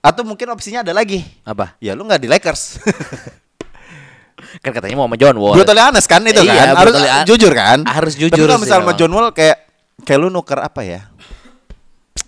Atau 0.00 0.22
mungkin 0.22 0.46
opsinya 0.48 0.80
ada 0.80 0.92
lagi. 0.92 1.24
Apa? 1.42 1.74
Ya 1.78 1.92
lu 1.92 2.04
nggak 2.04 2.20
di 2.20 2.28
Lakers. 2.28 2.62
Kan 4.62 4.70
katanya 4.70 4.96
mau 4.96 5.08
sama 5.08 5.16
John 5.16 5.36
Wall. 5.36 5.56
Brutally 5.56 5.80
honest 5.80 6.06
kan 6.06 6.20
itu 6.22 6.38
Iya, 6.38 6.52
kan. 6.54 6.66
Harus 6.76 6.92
brutally 6.92 7.08
hon- 7.08 7.26
jujur 7.26 7.52
kan? 7.52 7.78
harus 7.84 8.12
Tapi 8.14 8.22
jujur 8.22 8.46
kalau 8.46 8.56
sih 8.56 8.64
misalnya 8.64 8.84
sama. 8.86 8.96
John 8.96 9.12
Wall 9.12 9.28
kayak 9.32 9.58
kayak 10.04 10.18
lu 10.20 10.28
nuker 10.28 10.60
apa 10.60 10.80
ya? 10.80 11.00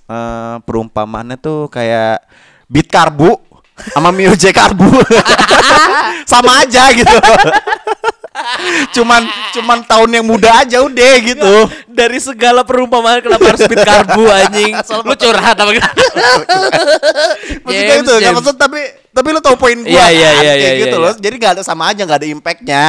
Eh 0.09 0.57
perumpamaannya 0.65 1.37
tuh 1.37 1.69
kayak 1.69 2.25
beat 2.67 2.89
karbu 2.89 3.37
sama 3.93 4.09
Mio 4.11 4.33
J 4.35 4.51
karbu. 4.51 4.89
sama 6.33 6.65
aja 6.65 6.91
gitu. 6.93 7.17
Cuman 8.97 9.23
cuman 9.55 9.79
tahun 9.85 10.11
yang 10.21 10.27
muda 10.27 10.51
aja 10.63 10.83
udah 10.83 11.13
gitu. 11.23 11.55
Dari 11.89 12.19
segala 12.23 12.63
perumpamaan 12.63 13.23
kenapa 13.23 13.55
harus 13.55 13.61
speed 13.63 13.83
karbu 13.83 14.25
anjing? 14.31 14.73
lu 15.05 15.15
curhat 15.15 15.57
apa 15.59 15.71
gitu? 15.75 15.89
Maksudnya 17.65 17.97
itu 18.03 18.13
nggak 18.19 18.35
maksud 18.35 18.57
tapi 18.57 18.81
tapi 19.11 19.29
lu 19.35 19.41
tau 19.43 19.57
poin 19.59 19.77
gua 19.79 19.89
Iya, 19.91 20.07
iya, 20.15 20.31
kan? 20.31 20.43
iya, 20.43 20.53
Kayak 20.55 20.75
iya, 20.75 20.83
gitu 20.87 20.97
iya. 20.97 21.05
loh. 21.05 21.13
Jadi 21.19 21.35
nggak 21.39 21.53
ada 21.59 21.63
sama 21.67 21.85
aja 21.91 22.03
nggak 22.07 22.19
ada 22.23 22.29
impactnya. 22.29 22.85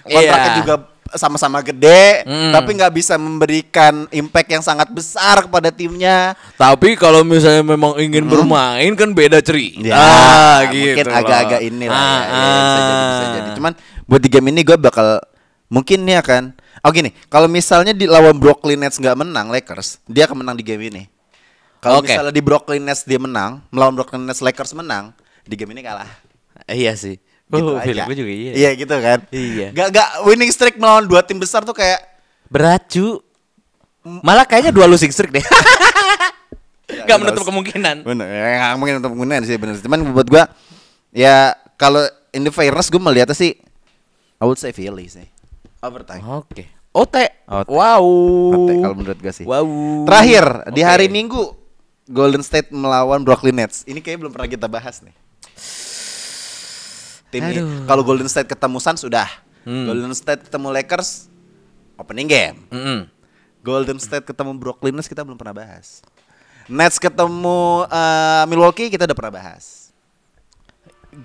Kontraknya 0.00 0.50
Iya. 0.50 0.58
juga 0.64 0.74
sama-sama 1.10 1.58
gede, 1.58 2.22
Mm. 2.22 2.54
tapi 2.54 2.70
nggak 2.78 2.92
bisa 2.94 3.18
memberikan 3.18 4.06
impact 4.14 4.48
yang 4.50 4.62
sangat 4.62 4.86
besar 4.94 5.42
kepada 5.42 5.74
timnya. 5.74 6.38
Tapi 6.54 6.94
kalau 6.94 7.26
misalnya 7.26 7.66
memang 7.66 7.98
ingin 7.98 8.30
bermain 8.30 8.92
kan 8.94 9.10
beda 9.10 9.42
cerita. 9.42 9.90
Ya, 9.90 9.98
ah, 9.98 10.58
gitu. 10.70 10.94
mungkin 10.94 11.06
agak-agak 11.10 11.60
ini 11.66 11.86
lah. 11.90 11.98
Ah, 11.98 12.22
ya, 12.22 12.30
ya, 12.30 12.60
bisa 12.62 12.78
jadi, 12.78 12.94
bisa 13.02 13.24
ah. 13.26 13.30
jadi. 13.34 13.48
Cuman 13.58 13.72
buat 14.10 14.18
di 14.18 14.26
game 14.26 14.50
ini 14.50 14.66
gue 14.66 14.74
bakal 14.74 15.22
mungkin 15.70 16.02
nih 16.02 16.18
akan. 16.18 16.50
Oh 16.82 16.90
gini, 16.90 17.14
kalau 17.30 17.46
misalnya 17.46 17.94
di 17.94 18.10
lawan 18.10 18.34
Brooklyn 18.42 18.82
Nets 18.82 18.98
nggak 18.98 19.14
menang 19.14 19.46
Lakers, 19.54 20.02
dia 20.10 20.26
akan 20.26 20.42
menang 20.42 20.58
di 20.58 20.66
game 20.66 20.82
ini. 20.90 21.06
Kalau 21.78 22.02
Oke. 22.02 22.10
misalnya 22.10 22.34
di 22.34 22.42
Brooklyn 22.42 22.82
Nets 22.82 23.06
dia 23.06 23.22
menang, 23.22 23.62
melawan 23.70 23.94
Brooklyn 23.94 24.26
Nets 24.26 24.42
Lakers 24.42 24.74
menang, 24.74 25.14
di 25.46 25.54
game 25.54 25.70
ini 25.70 25.86
kalah. 25.86 26.10
Iya 26.66 26.98
sih. 26.98 27.22
Gitu 27.50 27.66
Oh, 27.66 27.78
aja. 27.78 28.06
gue 28.06 28.16
juga 28.18 28.30
iya. 28.30 28.52
Iya 28.54 28.70
gitu 28.78 28.94
kan. 28.94 29.18
Iya. 29.30 29.74
Gak 29.74 29.88
gak 29.94 30.08
winning 30.26 30.50
streak 30.54 30.78
melawan 30.78 31.06
dua 31.06 31.22
tim 31.22 31.38
besar 31.38 31.62
tuh 31.62 31.74
kayak 31.74 31.98
Berat 32.50 32.82
cu. 32.90 33.22
Malah 34.02 34.42
kayaknya 34.42 34.74
dua 34.74 34.90
losing 34.90 35.10
streak 35.14 35.30
deh. 35.30 35.44
Gak 37.08 37.18
menutup 37.22 37.46
kemungkinan. 37.46 38.02
Bener, 38.02 38.26
ya, 38.26 38.46
nggak 38.58 38.72
mungkin 38.78 38.94
untuk 38.98 39.10
penggunaan 39.14 39.42
sih 39.46 39.54
bener. 39.54 39.78
Cuman 39.78 40.10
buat 40.10 40.26
gua 40.26 40.50
ya 41.14 41.54
kalau 41.78 42.02
in 42.34 42.42
the 42.42 42.50
fairness 42.50 42.90
gue 42.90 42.98
melihatnya 42.98 43.34
sih 43.34 43.54
I 44.40 44.44
would 44.48 44.56
say 44.56 44.72
Philly 44.72 45.06
sih. 45.06 45.28
Overtime. 45.84 46.24
Oke. 46.24 46.64
OT. 46.90 47.16
OT. 47.46 47.68
Wow. 47.68 48.04
OT 48.56 48.70
kalau 48.80 48.96
menurut 48.96 49.18
gua 49.20 49.32
sih. 49.36 49.46
Wow. 49.46 49.68
Terakhir 50.08 50.44
di 50.72 50.82
Oke. 50.82 50.88
hari 50.88 51.06
Minggu 51.12 51.54
Golden 52.10 52.42
State 52.42 52.72
melawan 52.74 53.22
Brooklyn 53.22 53.54
Nets. 53.54 53.84
Ini 53.86 54.00
kayaknya 54.02 54.26
belum 54.26 54.32
pernah 54.34 54.48
kita 54.48 54.66
bahas 54.66 55.04
nih. 55.04 55.14
Tim 57.30 57.46
ini 57.46 57.86
kalau 57.86 58.02
Golden 58.02 58.26
State 58.26 58.50
ketemu 58.50 58.82
Suns 58.82 59.04
sudah. 59.04 59.30
Hmm. 59.62 59.86
Golden 59.86 60.16
State 60.16 60.48
ketemu 60.48 60.68
Lakers 60.74 61.30
opening 62.00 62.26
game. 62.26 62.58
Mm-mm. 62.72 63.06
Golden 63.60 64.00
State 64.00 64.24
ketemu 64.24 64.56
Brooklyn 64.56 64.96
Nets 64.96 65.06
kita 65.06 65.20
belum 65.20 65.36
pernah 65.36 65.52
bahas. 65.52 66.00
Nets 66.64 66.96
ketemu 66.96 67.84
eh, 67.86 68.44
Milwaukee 68.48 68.88
kita 68.88 69.04
udah 69.04 69.16
pernah 69.16 69.34
bahas. 69.36 69.92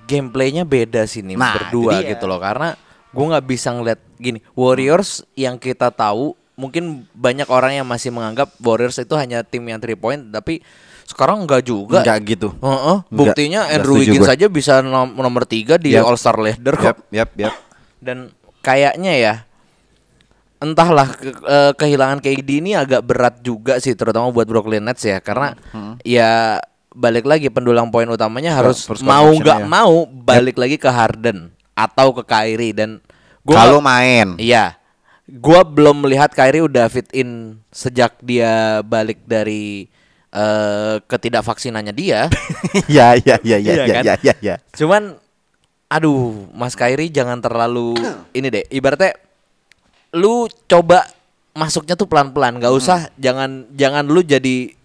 Gameplaynya 0.09 0.66
beda 0.66 1.05
sih 1.05 1.22
nih 1.22 1.38
Nah, 1.38 1.53
berdua 1.55 2.01
gitu 2.01 2.26
loh 2.26 2.41
karena 2.41 2.74
gue 3.16 3.26
nggak 3.26 3.45
bisa 3.45 3.72
ngeliat 3.72 3.99
gini 4.16 4.43
Warriors 4.51 5.24
yang 5.34 5.55
kita 5.55 5.89
tahu 5.89 6.36
mungkin 6.53 7.07
banyak 7.11 7.47
orang 7.47 7.76
yang 7.76 7.84
masih 7.84 8.11
menganggap 8.11 8.51
Warriors 8.59 8.95
itu 8.97 9.16
hanya 9.16 9.41
tim 9.41 9.63
yang 9.63 9.80
three 9.80 9.95
point 9.95 10.20
tapi 10.30 10.59
sekarang 11.05 11.45
enggak 11.45 11.61
juga. 11.61 12.01
Enggak 12.01 12.18
gitu. 12.26 12.49
Heeh, 12.57 12.97
Enggak, 12.97 13.13
buktinya 13.13 13.61
enggak 13.63 13.76
Andrew 13.78 13.95
Wiggins 13.95 14.26
saja 14.26 14.45
bisa 14.47 14.74
nom- 14.82 15.13
nomor 15.13 15.45
tiga 15.45 15.78
di 15.78 15.93
Yap. 15.93 16.01
All 16.03 16.18
Star 16.18 16.34
ladder 16.36 16.74
kok. 16.74 16.86
Yap, 16.86 16.97
yap, 17.13 17.30
yap. 17.38 17.53
Dan 18.01 18.34
kayaknya 18.59 19.13
ya 19.13 19.34
entahlah 20.57 21.13
ke- 21.13 21.30
eh, 21.36 21.72
kehilangan 21.76 22.20
KD 22.20 22.49
ini 22.57 22.74
agak 22.74 23.05
berat 23.05 23.36
juga 23.39 23.78
sih 23.78 23.93
terutama 23.93 24.32
buat 24.32 24.47
Brooklyn 24.47 24.82
Nets 24.82 25.03
ya 25.03 25.20
karena 25.20 25.53
Hmm. 25.70 25.99
ya 26.01 26.57
balik 26.89 27.28
lagi 27.28 27.51
pendulang 27.51 27.91
poin 27.91 28.07
utamanya 28.07 28.55
harus 28.55 28.88
mau 29.03 29.30
nggak 29.30 29.61
ya. 29.61 29.68
mau 29.68 30.07
balik 30.07 30.55
lagi 30.55 30.80
ke 30.80 30.88
Harden 30.88 31.51
atau 31.76 32.16
ke 32.16 32.24
Kyrie 32.24 32.72
dan 32.72 33.03
gua 33.46 33.56
Kalau 33.62 33.80
main. 33.80 34.36
Iya. 34.41 34.76
Gua 35.26 35.62
belum 35.62 36.06
melihat 36.06 36.34
Kyrie 36.34 36.66
udah 36.66 36.89
fit 36.89 37.06
in 37.14 37.62
sejak 37.70 38.18
dia 38.26 38.82
balik 38.82 39.22
dari 39.26 39.88
eh 40.34 40.96
ketidakvaksinannya 41.06 41.93
dia. 41.93 42.28
ya, 42.91 43.16
ya, 43.16 43.38
ya, 43.46 43.58
ya, 43.62 43.74
ya, 43.74 43.86
kan? 43.88 44.04
ya, 44.04 44.14
ya, 44.20 44.34
ya. 44.41 44.56
Cuman 44.76 45.16
aduh, 45.88 46.50
Mas 46.52 46.76
Kyrie 46.76 47.14
jangan 47.14 47.39
terlalu 47.39 47.96
ini 48.38 48.52
deh. 48.52 48.66
Ibaratnya 48.74 49.16
lu 50.16 50.50
coba 50.68 51.06
masuknya 51.56 51.96
tuh 51.96 52.08
pelan-pelan, 52.12 52.60
nggak 52.60 52.74
usah 52.76 53.08
jangan 53.16 53.64
jangan 53.72 54.04
lu 54.04 54.20
jadi 54.20 54.76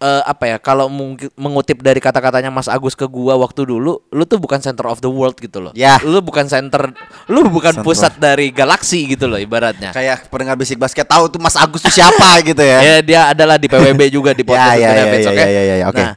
eh 0.00 0.22
apa 0.24 0.48
ya 0.48 0.56
kalau 0.56 0.88
mengutip 1.36 1.84
dari 1.84 2.00
kata-katanya 2.00 2.48
Mas 2.48 2.72
Agus 2.72 2.96
ke 2.96 3.04
gua 3.04 3.36
waktu 3.36 3.68
dulu, 3.68 4.00
lu 4.08 4.24
tuh 4.24 4.40
bukan 4.40 4.56
center 4.56 4.88
of 4.88 5.04
the 5.04 5.12
world 5.12 5.36
gitu 5.36 5.60
loh. 5.60 5.72
Ya. 5.76 6.00
Lu 6.00 6.24
bukan 6.24 6.48
center, 6.48 6.88
lu 7.28 7.44
bukan 7.52 7.76
Center. 7.76 7.84
pusat 7.84 8.16
dari 8.16 8.48
galaksi 8.48 9.04
gitu 9.04 9.28
loh 9.28 9.36
ibaratnya. 9.36 9.92
Kayak 9.92 10.24
pendengar 10.32 10.56
basic 10.56 10.80
basket 10.80 11.04
tahu 11.04 11.28
tuh 11.28 11.36
Mas 11.36 11.52
Agus 11.52 11.84
tuh 11.84 11.92
siapa 11.92 12.40
gitu 12.48 12.64
ya. 12.64 12.80
Ya 12.80 12.94
dia 13.04 13.20
adalah 13.28 13.60
di 13.60 13.68
PWB 13.68 14.08
juga 14.08 14.32
di 14.32 14.40
podcast 14.48 14.80
Ya, 14.80 14.88
ya, 14.88 15.04
ya, 15.04 15.04
ya, 15.04 15.28
oke? 15.28 15.36
ya, 15.36 15.48
ya, 15.52 15.62
ya, 15.76 15.86
oke. 15.92 16.00
Nah, 16.00 16.12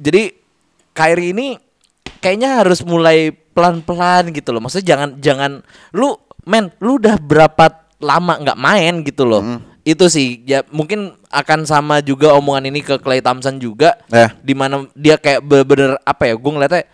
jadi 0.00 0.22
Kyrie 0.96 1.30
ini 1.36 1.48
kayaknya 2.24 2.64
harus 2.64 2.80
mulai 2.80 3.28
pelan-pelan 3.30 4.32
gitu 4.32 4.56
loh. 4.56 4.64
Maksudnya 4.64 4.96
jangan 4.96 5.08
jangan 5.20 5.50
lu 5.92 6.16
men, 6.48 6.72
lu 6.80 6.96
udah 6.96 7.20
berapa 7.20 7.84
lama 8.00 8.40
nggak 8.40 8.56
main 8.56 9.04
gitu 9.04 9.28
loh. 9.28 9.44
Itu 9.88 10.12
sih 10.12 10.44
ya 10.44 10.60
mungkin 10.68 11.16
akan 11.32 11.64
sama 11.64 12.04
juga 12.04 12.36
omongan 12.36 12.68
ini 12.68 12.84
ke 12.84 13.00
Clay 13.00 13.24
Thompson 13.24 13.56
juga 13.56 13.96
Eh. 14.12 14.28
di 14.44 14.52
mana 14.52 14.84
dia 14.92 15.16
kayak 15.16 15.40
bener-bener 15.40 15.96
apa 16.04 16.28
ya 16.28 16.36
gue 16.36 16.52
ngeliatnya 16.52 16.84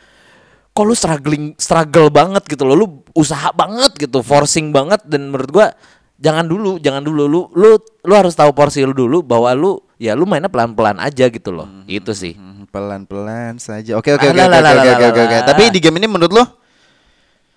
kok 0.70 0.82
lu 0.82 0.95
struggling 0.95 1.45
struggle 1.59 2.07
banget 2.07 2.47
gitu 2.47 2.62
loh 2.62 2.74
lu 2.74 2.86
usaha 3.14 3.51
banget 3.51 3.95
gitu 3.99 4.22
forcing 4.22 4.70
banget 4.70 5.03
dan 5.07 5.30
menurut 5.30 5.51
gua 5.51 5.66
jangan 6.18 6.47
dulu 6.47 6.78
jangan 6.78 7.03
dulu 7.03 7.26
lu 7.26 7.40
lu 7.55 7.78
lu 7.78 8.14
harus 8.14 8.34
tahu 8.34 8.51
porsi 8.55 8.82
lu 8.82 8.95
dulu 8.95 9.22
bahwa 9.22 9.51
lu 9.55 9.78
ya 9.99 10.14
lu 10.14 10.26
mainnya 10.26 10.51
pelan-pelan 10.51 10.99
aja 10.99 11.30
gitu 11.30 11.51
loh. 11.55 11.66
Itu 11.86 12.11
sih. 12.14 12.34
Hmm, 12.34 12.66
Pelan-pelan 12.70 13.62
saja. 13.62 13.95
Oke 13.95 14.11
oke 14.14 14.26
oke 14.26 14.34
Alah, 14.34 14.59
oke 14.59 14.90
oke 14.99 15.07
oke 15.14 15.22
oke. 15.30 15.36
Tapi 15.47 15.62
di 15.70 15.78
game 15.78 16.03
ini 16.03 16.11
menurut 16.11 16.34
lo? 16.34 16.45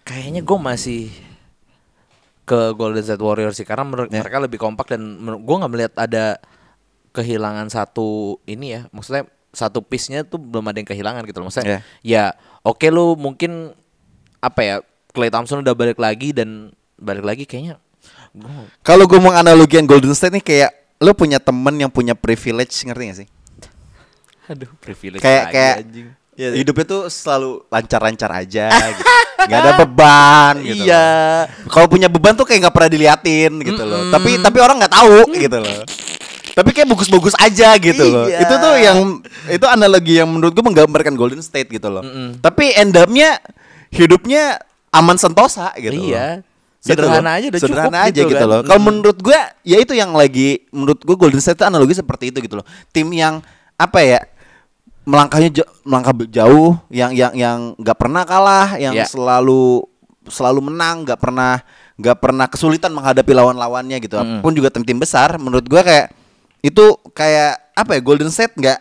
Kayaknya 0.06 0.42
gue 0.46 0.58
masih 0.62 1.02
ke 2.48 2.72
Golden 2.74 3.04
State 3.04 3.20
Warriors 3.20 3.60
sih 3.60 3.68
karena 3.68 3.84
menurut 3.84 4.08
Ya. 4.08 4.24
mereka 4.24 4.39
lebih 4.39 4.56
kompak 4.56 4.88
dan 4.88 5.04
gue 5.20 5.56
nggak 5.60 5.72
melihat 5.72 5.93
ada 6.00 6.39
kehilangan 7.12 7.68
satu 7.68 8.39
ini 8.45 8.72
ya 8.72 8.82
maksudnya 8.89 9.28
satu 9.52 9.82
piece-nya 9.82 10.24
tuh 10.24 10.38
belum 10.38 10.64
ada 10.64 10.78
yang 10.78 10.86
kehilangan 10.86 11.26
gitu 11.26 11.38
loh 11.38 11.50
maksudnya 11.50 11.82
ya 12.00 12.32
oke 12.62 12.88
lu 12.88 13.14
mungkin 13.14 13.74
apa 14.39 14.62
ya 14.62 14.76
Clay 15.12 15.28
Thompson 15.28 15.60
udah 15.60 15.74
balik 15.74 15.98
lagi 15.98 16.32
dan 16.32 16.72
balik 16.95 17.26
lagi 17.26 17.43
kayaknya 17.43 17.82
gua 18.32 18.70
Kalau 18.80 19.10
gue 19.10 19.18
mau 19.18 19.34
analogian 19.34 19.84
Golden 19.84 20.14
State 20.14 20.32
nih 20.32 20.45
kayak 20.45 20.72
lo 20.98 21.12
punya 21.12 21.38
temen 21.38 21.74
yang 21.76 21.89
punya 21.89 22.14
privilege 22.14 22.74
ngerti 22.82 23.04
gak 23.04 23.18
sih? 23.18 23.30
aduh 24.48 24.72
privilege 24.80 25.20
Kayak 25.20 25.43
kayak 25.52 25.76
anjing. 25.84 26.08
Hidupnya 26.38 26.86
tuh 26.86 27.02
selalu 27.10 27.66
lancar-lancar 27.68 28.30
aja 28.32 28.70
gitu. 28.70 29.04
Gak 29.50 29.60
ada 29.64 29.72
beban 29.80 30.54
gitu. 30.60 30.84
iya 30.84 31.08
loh. 31.56 31.70
Kalau 31.72 31.88
punya 31.88 32.06
beban 32.06 32.34
tuh 32.34 32.44
kayak 32.44 32.68
nggak 32.68 32.76
pernah 32.76 32.90
diliatin 32.90 33.52
gitu 33.62 33.80
loh. 33.82 34.10
Tapi 34.10 34.38
tapi 34.40 34.58
orang 34.60 34.76
nggak 34.78 34.94
tahu 34.94 35.18
gitu 35.34 35.58
loh. 35.58 35.82
Tapi 36.52 36.70
kayak 36.74 36.90
bagus-bagus 36.90 37.38
aja 37.38 37.78
gitu 37.78 38.04
loh. 38.04 38.26
Iya. 38.28 38.44
Itu 38.44 38.54
tuh 38.58 38.74
yang 38.76 38.98
itu 39.48 39.66
analogi 39.66 40.18
yang 40.18 40.28
menurut 40.28 40.52
gue 40.52 40.66
menggambarkan 40.66 41.14
Golden 41.14 41.40
State 41.40 41.70
gitu 41.70 41.88
loh. 41.88 42.02
Mm-mm. 42.02 42.42
Tapi 42.42 42.76
end 42.76 42.98
up-nya 42.98 43.38
hidupnya 43.90 44.60
aman 44.90 45.16
sentosa 45.16 45.72
gitu 45.78 45.96
Iya. 45.96 46.42
loh. 46.42 46.56
Gitu 46.78 46.94
Sederhana 46.94 47.20
loh. 47.26 47.38
aja 47.38 47.46
udah 47.48 47.62
Sederhana 47.62 47.88
cukup 47.90 48.08
aja 48.10 48.20
gitu 48.20 48.30
gitu, 48.30 48.38
kan. 48.42 48.50
loh. 48.50 48.60
Kalau 48.64 48.80
Mm. 48.82 48.88
menurut 48.90 49.18
gue 49.20 49.40
ya 49.64 49.78
itu 49.78 49.94
yang 49.94 50.12
lagi 50.12 50.50
menurut 50.70 51.00
gue 51.00 51.16
Golden 51.16 51.40
State 51.40 51.56
itu 51.56 51.66
analogi 51.66 51.94
seperti 51.94 52.30
itu 52.30 52.38
gitu 52.40 52.56
loh. 52.60 52.66
Tim 52.92 53.08
yang 53.12 53.40
apa 53.76 54.00
ya? 54.02 54.20
Melangkahnya 55.08 55.49
ja- 55.53 55.70
melangkah 55.82 56.12
jauh 56.28 56.76
yang 56.91 57.16
yang 57.16 57.32
yang 57.32 57.60
nggak 57.76 57.95
pernah 57.95 58.28
kalah 58.28 58.76
yang 58.76 58.91
Ya. 58.91 59.08
selalu 59.08 59.88
selalu 60.28 60.68
menang 60.68 61.08
nggak 61.08 61.16
pernah 61.16 61.64
nggak 61.95 62.18
pernah 62.20 62.45
kesulitan 62.45 62.91
menghadapi 62.91 63.32
lawan-lawannya 63.32 63.97
gitu 63.97 64.20
Mm. 64.20 64.43
pun 64.43 64.51
juga 64.51 64.68
tim-tim 64.68 64.99
besar 64.99 65.39
menurut 65.39 65.64
gua 65.64 65.82
kayak 65.82 66.12
itu 66.60 66.84
kayak 67.12 67.55
apa 67.72 67.95
ya 67.95 68.01
Golden 68.03 68.28
State 68.28 68.53
nggak 68.53 68.80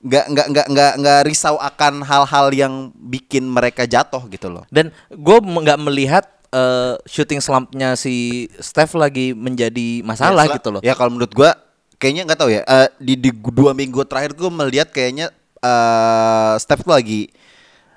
nggak 0.00 0.24
nggak 0.26 0.46
nggak 0.48 0.66
nggak 0.66 0.92
nggak 0.96 1.20
risau 1.22 1.54
akan 1.56 2.02
hal-hal 2.02 2.46
yang 2.50 2.74
bikin 2.96 3.44
mereka 3.44 3.84
jatuh 3.84 4.24
gitu 4.26 4.48
loh 4.48 4.64
Dan 4.66 4.90
gue 5.06 5.36
nggak 5.38 5.78
melihat 5.78 6.24
eh, 6.50 6.98
shooting 7.04 7.38
slumpnya 7.38 7.94
si 7.94 8.48
Steph 8.58 8.96
lagi 8.96 9.30
menjadi 9.30 10.02
masalah 10.02 10.44
Ya, 10.44 10.56
gitu 10.56 10.68
loh. 10.72 10.80
ya 10.82 10.92
kalau 10.92 11.12
menurut 11.12 11.30
gua 11.30 11.52
kayaknya 11.94 12.26
nggak 12.26 12.40
tahu 12.40 12.50
ya 12.50 12.62
eh, 12.64 12.88
di 12.98 13.14
di 13.14 13.30
dua 13.30 13.70
minggu 13.70 14.02
terakhir 14.02 14.34
gua 14.34 14.50
melihat 14.50 14.88
kayaknya 14.88 15.30
eh 15.60 16.52
Steph 16.56 16.82
tuh 16.82 16.92
lagi 16.92 17.28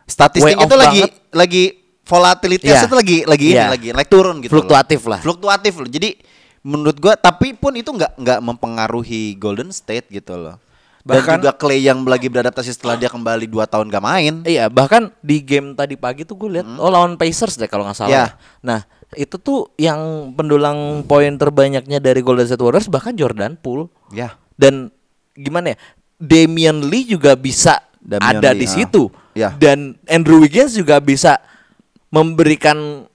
statistiknya 0.03 0.59
Way 0.59 0.67
itu 0.67 0.75
lagi 0.75 1.01
banget. 1.01 1.13
lagi 1.31 1.63
volatilitasnya 2.03 2.75
Iya. 2.77 2.85
itu 2.85 2.97
lagi 2.97 3.17
lagi 3.23 3.45
ini 3.45 3.55
Iya. 3.55 3.67
lagi 3.69 3.87
naik 3.91 4.09
turun 4.09 4.35
gitu 4.37 4.51
loh. 4.51 4.55
Fluktuatif 4.59 5.01
lah. 5.05 5.19
fluktuatif 5.19 5.73
loh 5.77 5.87
jadi 5.87 6.09
menurut 6.61 6.97
gua 6.97 7.15
tapi 7.15 7.51
pun 7.53 7.71
itu 7.73 7.87
nggak 7.87 8.15
nggak 8.15 8.39
mempengaruhi 8.41 9.35
Golden 9.35 9.71
State 9.71 10.07
gitu 10.09 10.35
loh 10.35 10.59
dan 11.01 11.19
Bahkan- 11.19 11.35
juga 11.37 11.51
Clay 11.53 11.79
yang 11.81 11.99
lagi 12.01 12.27
beradaptasi 12.27 12.71
setelah 12.71 12.95
dia 12.95 13.07
kembali 13.07 13.43
dua 13.45 13.63
tahun 13.63 13.87
gak 13.87 13.99
main 14.01 14.33
Iya, 14.41 14.67
bahkan 14.67 15.11
di 15.19 15.39
game 15.39 15.71
tadi 15.73 15.95
pagi 15.95 16.23
tuh 16.23 16.35
gue 16.37 16.49
lihat 16.53 16.67
oh 16.73 16.87
lawan 16.87 17.15
Pacers 17.15 17.55
deh 17.55 17.67
kalau 17.67 17.83
nggak 17.83 17.97
salah. 17.97 18.11
Ya. 18.13 18.25
Nah, 18.61 18.87
itu 19.13 19.35
tuh 19.35 19.67
yang 19.75 19.99
pendulang 20.31 21.03
poin 21.03 21.31
terbanyaknya 21.33 21.99
dari 21.99 22.19
Golden 22.19 22.43
State 22.45 22.59
Warriors 22.59 22.87
bahkan 22.87 23.11
Jordan 23.13 23.55
Poole. 23.55 23.91
ya 24.09 24.35
Dan 24.53 24.95
gimana 25.33 25.75
ya? 25.75 25.77
Damian 26.23 26.87
Lee 26.87 27.03
juga 27.03 27.35
bisa 27.35 27.83
Damian 27.99 28.39
ada 28.39 28.55
Lee, 28.55 28.63
di 28.63 28.67
ah. 28.67 28.71
situ. 28.71 29.03
Ya. 29.35 29.49
Dan 29.59 29.99
Andrew 30.07 30.39
Wiggins 30.39 30.71
juga 30.71 31.03
bisa 31.03 31.43
memberikan 32.07 33.09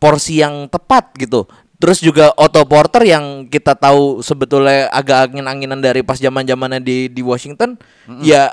porsi 0.00 0.40
yang 0.40 0.70
tepat 0.72 1.12
gitu. 1.20 1.44
Terus 1.76 2.00
juga 2.00 2.32
Otto 2.38 2.64
Porter 2.64 3.04
yang 3.04 3.50
kita 3.50 3.76
tahu 3.76 4.24
sebetulnya 4.24 4.88
agak 4.88 5.28
angin-anginan 5.28 5.84
dari 5.84 6.00
pas 6.00 6.16
zaman-zamannya 6.16 6.80
di 6.80 7.12
di 7.12 7.20
Washington, 7.20 7.76
ya 8.24 8.48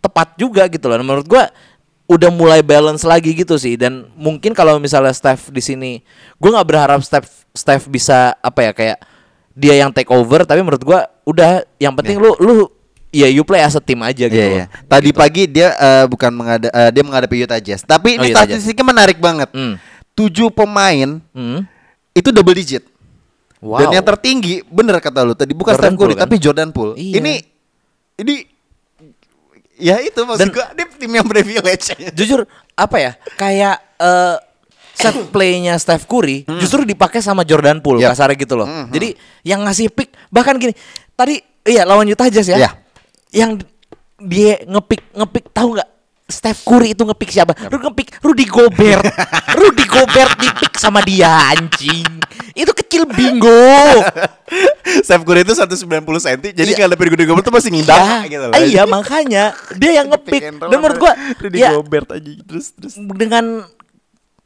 tepat 0.00 0.38
juga 0.40 0.64
gitu 0.70 0.88
loh. 0.88 0.96
Menurut 1.02 1.26
gua 1.28 1.50
udah 2.08 2.30
mulai 2.32 2.60
balance 2.64 3.04
lagi 3.04 3.32
gitu 3.32 3.56
sih 3.56 3.80
dan 3.80 4.12
mungkin 4.12 4.52
kalau 4.52 4.76
misalnya 4.76 5.12
Steph 5.12 5.50
di 5.52 5.60
sini, 5.60 5.92
gua 6.40 6.60
nggak 6.60 6.68
berharap 6.68 7.00
Steph 7.04 7.44
Steph 7.52 7.84
bisa 7.90 8.32
apa 8.40 8.70
ya 8.70 8.72
kayak 8.72 8.98
dia 9.52 9.74
yang 9.84 9.90
take 9.92 10.08
over, 10.08 10.46
tapi 10.46 10.62
menurut 10.62 10.84
gua 10.86 11.10
udah 11.26 11.68
yang 11.82 11.92
penting 11.98 12.16
lu 12.16 12.32
lu 12.38 12.70
ya 13.14 13.28
you 13.28 13.40
play 13.40 13.60
as 13.60 13.72
a 13.72 13.80
team 13.80 14.02
aja 14.02 14.26
gitu. 14.26 14.34
Iya, 14.34 14.44
loh. 14.44 14.56
iya. 14.56 14.66
Tadi 14.84 15.08
Gitu. 15.08 15.16
pagi 15.16 15.42
dia 15.46 15.68
eh, 15.72 16.04
bukan 16.04 16.30
mengada 16.30 16.66
eh, 16.66 16.90
dia 16.90 17.00
menghadapi 17.00 17.36
Utah 17.40 17.56
Jazz. 17.56 17.80
Tapi 17.80 18.08
Oh, 18.12 18.20
ini 18.20 18.28
Utah 18.28 18.42
Jazz. 18.42 18.58
statistiknya 18.60 18.82
menarik 18.84 19.18
banget. 19.18 19.46
Hmm. 19.48 19.78
Tujuh 20.12 20.50
pemain 20.50 21.22
Hmm. 21.30 21.62
itu 22.10 22.28
double 22.28 22.52
digit. 22.52 22.82
Wow. 23.58 23.80
Dan 23.80 23.94
yang 23.94 24.04
tertinggi 24.04 24.60
bener 24.64 24.98
kata 24.98 25.22
lu 25.22 25.32
tadi 25.32 25.50
bukan 25.50 25.72
Jordan 25.72 25.88
Steph 25.88 25.98
Curry 25.98 26.12
kan? 26.12 26.22
tapi 26.22 26.34
Jordan 26.36 26.68
Poole. 26.68 26.92
Iya. 26.94 27.16
Ini 27.16 27.32
ini 28.16 28.34
ya 29.74 29.98
itu 30.00 30.20
maksud 30.20 30.40
Dan- 30.40 30.52
gua 30.52 30.66
dia 30.70 30.86
tim 30.90 31.10
yang 31.10 31.24
privilege. 31.24 31.94
jujur 32.18 32.44
apa 32.72 32.96
ya 32.96 33.12
kayak 33.34 33.76
eh 33.96 34.36
set 34.92 35.16
playnya 35.32 35.74
Steph 35.76 36.04
Curry 36.04 36.46
justru 36.60 36.84
dipakai 36.84 37.18
sama 37.18 37.42
Jordan 37.42 37.80
Poole 37.80 37.98
Yap. 38.00 38.12
kasarnya 38.12 38.36
gitu 38.36 38.54
loh. 38.54 38.68
Jadi 38.88 39.16
yang 39.42 39.64
ngasih 39.64 39.88
pick 39.88 40.12
bahkan 40.28 40.54
gini 40.54 40.76
tadi 41.12 41.40
iya 41.64 41.82
lawan 41.82 42.04
Utah 42.04 42.28
Jazz 42.28 42.46
ya. 42.46 42.58
Iya. 42.60 42.70
Yang 43.34 43.66
dia 44.16 44.62
ngepick 44.62 45.02
ngepick 45.10 45.50
tahu 45.50 45.74
nggak 45.74 45.90
Steph 46.24 46.64
Curry 46.64 46.96
itu 46.96 47.04
ngepick 47.04 47.28
siapa? 47.28 47.52
Lu 47.68 47.76
ngepick 47.76 48.16
Rudy 48.24 48.48
Gobert. 48.48 49.04
Rudy 49.60 49.84
Gobert 49.84 50.32
dipick 50.40 50.72
sama 50.80 51.04
dia 51.04 51.28
anjing. 51.52 52.06
Itu 52.56 52.72
kecil 52.72 53.04
bingo. 53.04 53.52
Steph 55.04 55.20
Curry 55.20 55.44
itu 55.44 55.52
190 55.52 55.84
cm 56.00 56.38
jadi 56.54 56.70
Iya. 56.72 56.78
kalau 56.80 56.96
Rudy 56.96 57.26
Gobert 57.26 57.44
tuh 57.44 57.52
masih 57.52 57.68
ngindang 57.68 58.00
Ya, 58.00 58.16
gitu 58.24 58.44
loh. 58.48 58.54
Iya 58.56 58.82
makanya 58.88 59.52
dia 59.76 60.00
yang 60.00 60.08
ngepick. 60.08 60.40
Dan 60.40 60.78
menurut 60.80 60.96
gua 60.96 61.12
Rudy 61.36 61.60
ya 61.60 61.76
Gobert 61.76 62.08
aja 62.08 62.30
terus 62.48 62.72
terus 62.72 62.94
dengan 62.96 63.68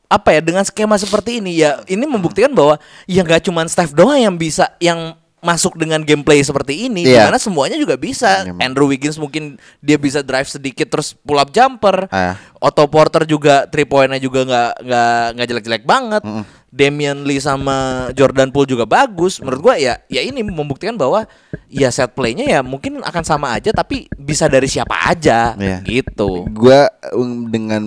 apa 0.08 0.32
ya 0.32 0.40
dengan 0.40 0.64
skema 0.64 0.96
seperti 0.96 1.38
ini 1.38 1.60
ya 1.60 1.84
ini 1.84 2.08
membuktikan 2.08 2.48
bahwa 2.50 2.80
ya 3.04 3.20
nggak 3.20 3.44
cuman 3.44 3.68
Steph 3.68 3.92
doang 3.92 4.16
yang 4.16 4.34
bisa 4.34 4.72
yang 4.80 5.12
masuk 5.40 5.74
dengan 5.74 6.00
gameplay 6.00 6.40
seperti 6.40 6.86
ini 6.86 7.02
Iya. 7.02 7.10
di 7.10 7.24
mana 7.24 7.38
semuanya 7.38 7.74
juga 7.74 7.94
bisa 7.94 8.42
Memang. 8.44 8.58
Andrew 8.60 8.86
Wiggins 8.86 9.14
mungkin 9.14 9.54
dia 9.78 9.94
bisa 9.94 10.18
drive 10.20 10.46
sedikit 10.46 10.88
terus 10.88 11.14
pull 11.16 11.36
up 11.36 11.48
jumper 11.48 12.06
Ah. 12.08 12.34
Otto 12.56 12.82
Porter 12.84 13.22
juga 13.22 13.64
three 13.64 13.82
pointnya 13.82 14.16
juga 14.16 14.42
nggak 14.42 14.72
nggak 14.82 15.12
nggak 15.32 15.46
jelek-jelek 15.46 15.84
banget 15.84 16.22
Damian 16.68 17.22
Lee 17.22 17.38
sama 17.38 17.76
Jordan 18.12 18.50
Poole 18.50 18.66
juga 18.66 18.82
bagus 18.82 19.38
menurut 19.38 19.62
gua 19.62 19.74
ya 19.74 20.02
ya 20.06 20.20
ini 20.20 20.42
membuktikan 20.42 20.94
bahwa 20.94 21.24
ya 21.66 21.88
set 21.88 22.12
playnya 22.12 22.44
ya 22.44 22.60
mungkin 22.60 22.98
akan 22.98 23.22
sama 23.22 23.54
aja 23.54 23.70
tapi 23.70 24.04
bisa 24.12 24.46
dari 24.46 24.66
siapa 24.66 24.92
aja 25.06 25.54
Iya. 25.54 25.78
gitu 25.80 26.44
Gua 26.50 26.90
um, 27.10 27.46
dengan 27.46 27.84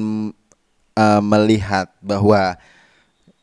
uh, 0.93 1.21
melihat 1.21 1.91
bahwa 1.99 2.55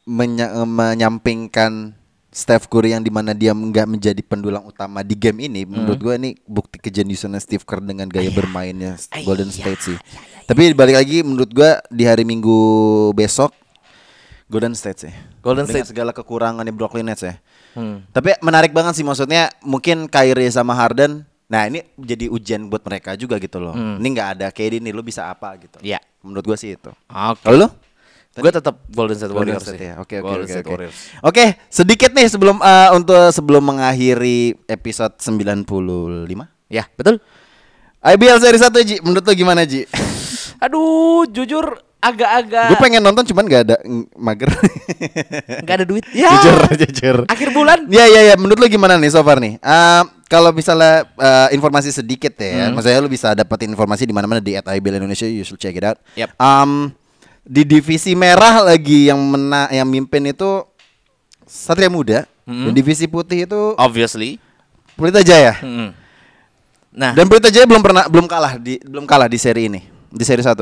menya- 0.05 0.65
menyampingkan 0.65 1.93
Steph 2.39 2.71
Curry 2.71 2.95
yang 2.95 3.03
di 3.03 3.11
mana 3.11 3.35
dia 3.35 3.51
nggak 3.51 3.87
menjadi 3.91 4.23
pendulang 4.23 4.63
utama 4.63 5.03
di 5.03 5.19
game 5.19 5.51
ini, 5.51 5.67
menurut 5.67 5.99
gue 5.99 6.15
ini 6.15 6.31
bukti 6.47 6.79
kejeniusan 6.79 7.35
Steve 7.43 7.67
Kerr 7.67 7.83
dengan 7.83 8.07
gaya 8.07 8.31
bermainnya 8.31 8.95
Golden 9.27 9.51
State 9.51 9.83
sih. 9.83 9.99
Tapi 10.47 10.71
balik 10.71 11.03
lagi, 11.03 11.27
menurut 11.27 11.51
gue 11.51 11.71
di 11.91 12.07
hari 12.07 12.23
Minggu 12.23 12.55
besok 13.19 13.51
Golden 14.47 14.79
State 14.79 15.11
sih. 15.11 15.13
Golden 15.43 15.67
Dengan 15.67 15.83
State. 15.83 15.91
segala 15.91 16.15
kekurangannya 16.15 16.71
Brooklyn 16.71 17.11
Nets 17.11 17.27
ya. 17.27 17.37
Hmm. 17.75 18.07
Tapi 18.15 18.39
menarik 18.41 18.71
banget 18.71 18.97
sih 18.97 19.05
maksudnya 19.05 19.51
mungkin 19.67 20.07
Kyrie 20.07 20.49
sama 20.49 20.79
Harden. 20.79 21.27
Nah 21.51 21.67
ini 21.67 21.85
jadi 21.99 22.31
ujian 22.31 22.71
buat 22.71 22.81
mereka 22.87 23.19
juga 23.19 23.37
gitu 23.43 23.59
loh. 23.61 23.75
Hmm. 23.75 23.99
Ini 23.99 24.09
nggak 24.15 24.29
ada 24.39 24.47
KD 24.55 24.79
nih, 24.79 24.95
lu 24.95 25.03
bisa 25.03 25.27
apa 25.27 25.53
gitu. 25.59 25.83
Ya. 25.83 25.99
Menurut 26.23 26.55
gua 26.55 26.57
sih 26.57 26.79
itu. 26.79 26.91
Oke. 27.11 27.45
Kalau 27.45 27.67
lu? 27.67 27.69
Gue 28.41 28.53
tetap 28.55 28.75
Golden 28.89 29.17
State 29.17 29.33
Golden 29.33 29.55
Warriors 29.55 29.65
State 29.67 29.81
sih. 29.83 29.89
ya. 29.91 29.95
Oke 29.99 30.15
oke 30.19 30.27
Golden 30.27 30.47
oke. 30.47 30.53
State 30.53 30.67
oke. 30.69 30.87
Oke, 31.27 31.45
sedikit 31.69 32.11
nih 32.15 32.27
sebelum 32.31 32.57
eh, 32.59 32.91
untuk 32.95 33.19
sebelum 33.35 33.63
mengakhiri 33.65 34.55
episode 34.67 35.19
95. 35.19 35.67
Ya, 36.69 36.85
betul. 36.95 37.19
IBL 37.99 38.39
seri 38.39 38.59
1 38.61 38.71
Ji, 38.87 38.97
menurut 39.03 39.25
lu 39.27 39.35
gimana 39.35 39.67
Ji? 39.67 39.83
Aduh, 40.65 41.27
jujur 41.31 41.83
agak-agak 41.99 42.71
Gue 42.71 42.79
pengen 42.79 43.03
nonton 43.03 43.27
cuman 43.27 43.43
gak 43.51 43.63
ada 43.67 43.77
mager. 44.15 44.47
nggak 45.67 45.77
ada 45.83 45.87
duit. 45.87 46.05
Ya. 46.15 46.31
jujur, 46.39 46.61
jujur. 46.79 47.17
Akhir 47.27 47.51
bulan. 47.51 47.91
Ya 47.91 48.07
ya 48.07 48.23
ya, 48.23 48.35
menurut 48.39 48.59
lu 48.59 48.67
gimana 48.71 48.95
nih 48.95 49.11
so 49.11 49.23
far 49.27 49.43
nih? 49.43 49.59
Eh, 49.59 50.03
kalau 50.31 50.55
misalnya 50.55 51.09
eh, 51.19 51.49
informasi 51.59 51.91
sedikit 51.91 52.39
ya, 52.39 52.71
maksudnya 52.71 53.03
lu 53.03 53.11
bisa 53.11 53.35
dapetin 53.35 53.71
informasi 53.75 54.07
di 54.07 54.15
mana-mana 54.15 54.39
di 54.39 54.55
@ibl 54.55 54.95
Indonesia, 54.95 55.27
you 55.27 55.43
should 55.43 55.59
check 55.59 55.75
it 55.75 55.83
out. 55.83 55.99
Yep. 56.15 56.39
Um, 56.39 56.95
di 57.49 57.65
divisi 57.65 58.13
merah 58.13 58.61
lagi 58.61 59.09
yang 59.09 59.17
mena 59.17 59.73
yang 59.73 59.89
mimpin 59.89 60.21
itu 60.29 60.69
Satria 61.49 61.89
Muda, 61.89 62.29
dan 62.45 62.73
divisi 62.77 63.09
putih 63.09 63.49
itu 63.49 63.73
Obviously. 63.81 64.37
Pelita 64.93 65.25
Jaya. 65.25 65.57
Mm-mm. 65.65 65.97
Nah. 66.93 67.17
Dan 67.17 67.25
Pelita 67.25 67.49
Jaya 67.49 67.65
belum 67.65 67.81
pernah 67.81 68.05
belum 68.05 68.29
kalah 68.29 68.61
di 68.61 68.77
belum 68.85 69.09
kalah 69.09 69.33
di 69.33 69.41
seri 69.41 69.73
ini. 69.73 69.81
Di 70.13 70.25
seri 70.29 70.45
1. 70.45 70.61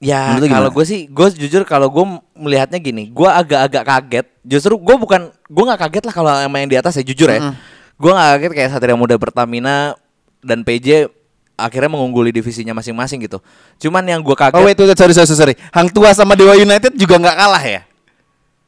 Ya 0.00 0.32
kalau 0.48 0.72
gue 0.72 0.84
sih, 0.88 1.04
gue 1.12 1.28
jujur 1.36 1.68
kalau 1.68 1.92
gue 1.92 2.04
melihatnya 2.32 2.80
gini, 2.80 3.12
gue 3.12 3.28
agak-agak 3.28 3.84
kaget. 3.84 4.26
Justru 4.40 4.80
gue 4.80 4.96
bukan, 4.96 5.28
gue 5.28 5.64
nggak 5.68 5.80
kaget 5.84 6.04
lah 6.08 6.14
kalau 6.16 6.30
sama 6.32 6.56
yang 6.64 6.72
di 6.72 6.80
atas 6.80 6.96
ya 6.96 7.04
jujur 7.04 7.28
ya. 7.28 7.52
Gue 8.00 8.08
nggak 8.08 8.28
kaget 8.40 8.52
kayak 8.56 8.70
Satria 8.72 8.96
Muda 8.96 9.20
Pertamina 9.20 9.92
dan 10.40 10.64
PJ 10.64 11.12
akhirnya 11.60 11.88
mengungguli 11.88 12.30
divisinya 12.30 12.72
masing-masing 12.72 13.20
gitu. 13.22 13.38
Cuman 13.78 14.02
yang 14.02 14.20
gue 14.20 14.32
kaget, 14.32 14.54
Oh 14.54 14.64
wait, 14.64 14.74
wait, 14.74 14.92
sorry, 14.92 15.12
sorry, 15.12 15.28
sorry. 15.28 15.54
Hang 15.70 15.88
Tua 15.88 16.10
sama 16.10 16.32
Dewa 16.32 16.52
United 16.52 16.92
juga 16.94 17.16
nggak 17.16 17.36
kalah 17.36 17.62
ya? 17.62 17.80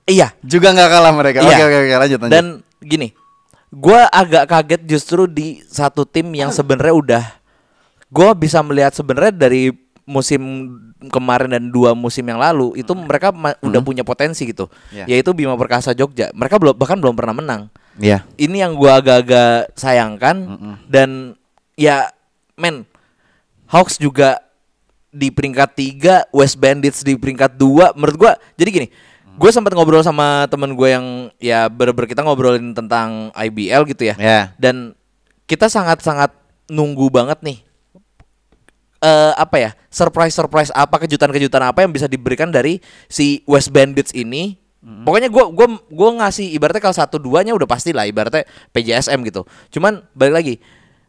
iya. 0.05 0.29
Juga 0.41 0.71
nggak 0.71 0.91
kalah 0.91 1.13
mereka. 1.13 1.39
Oke, 1.41 1.49
Iya. 1.49 1.65
oke, 1.65 1.77
oke, 1.79 1.95
lanjut, 1.97 2.19
lanjut. 2.21 2.33
Dan 2.33 2.45
gini, 2.79 3.09
gue 3.69 4.01
agak 4.05 4.45
kaget 4.47 4.83
justru 4.85 5.25
di 5.25 5.63
satu 5.65 6.03
tim 6.03 6.29
yang 6.31 6.51
sebenarnya 6.51 6.93
udah, 6.93 7.25
gue 8.07 8.29
bisa 8.35 8.61
melihat 8.61 8.93
sebenarnya 8.93 9.33
dari 9.33 9.73
musim 10.03 10.43
kemarin 11.09 11.47
dan 11.49 11.65
dua 11.67 11.95
musim 11.95 12.23
yang 12.23 12.37
lalu 12.37 12.75
itu 12.75 12.91
mereka 12.93 13.31
ma- 13.31 13.55
udah 13.59 13.81
punya 13.81 14.03
potensi 14.03 14.43
gitu, 14.45 14.67
Iya. 14.91 15.07
yaitu 15.09 15.31
Bima 15.31 15.55
Perkasa 15.55 15.95
Jogja. 15.95 16.31
Mereka 16.31 16.59
belum 16.59 16.75
bahkan 16.75 16.99
belum 16.99 17.15
pernah 17.15 17.33
menang. 17.33 17.63
Iya. 17.97 18.27
Ini 18.35 18.67
yang 18.67 18.75
gue 18.75 18.89
agak-agak 18.89 19.73
sayangkan 19.73 20.37
dan 20.87 21.39
ya 21.75 22.11
men 22.63 22.87
Hawks 23.73 23.97
juga 23.97 24.39
di 25.09 25.33
peringkat 25.33 25.71
tiga, 25.73 26.25
West 26.33 26.61
Bandits 26.61 27.01
di 27.01 27.17
peringkat 27.17 27.57
dua. 27.57 27.97
Menurut 27.97 28.17
gua, 28.21 28.33
jadi 28.57 28.69
gini, 28.69 28.89
gue 29.41 29.51
sempat 29.53 29.73
ngobrol 29.73 30.05
sama 30.05 30.45
temen 30.53 30.77
gue 30.77 30.89
yang 30.89 31.07
ya 31.41 31.73
ber-ber 31.73 32.05
kita 32.05 32.21
ngobrolin 32.21 32.77
tentang 32.77 33.33
IBL 33.33 33.89
gitu 33.89 34.13
ya. 34.13 34.15
Ya. 34.21 34.41
Dan 34.61 34.93
kita 35.49 35.73
sangat-sangat 35.73 36.33
nunggu 36.69 37.09
banget 37.13 37.41
nih. 37.45 37.61
eh 39.03 39.35
apa 39.35 39.59
ya 39.59 39.71
surprise 39.91 40.31
surprise 40.31 40.71
apa 40.71 40.95
kejutan-kejutan 41.03 41.59
apa 41.59 41.83
yang 41.83 41.91
bisa 41.91 42.07
diberikan 42.07 42.55
dari 42.55 42.79
si 43.11 43.43
West 43.51 43.75
Bandits 43.75 44.15
ini 44.15 44.63
pokoknya 44.79 45.27
gue 45.27 45.43
gua 45.59 45.67
gua 45.91 46.11
ngasih 46.23 46.55
ibaratnya 46.55 46.79
kalau 46.79 46.95
satu 46.95 47.19
duanya 47.19 47.51
udah 47.51 47.67
pasti 47.67 47.91
lah 47.91 48.07
ibaratnya 48.07 48.47
PJSM 48.71 49.19
gitu 49.27 49.43
cuman 49.75 50.07
balik 50.15 50.35
lagi 50.39 50.55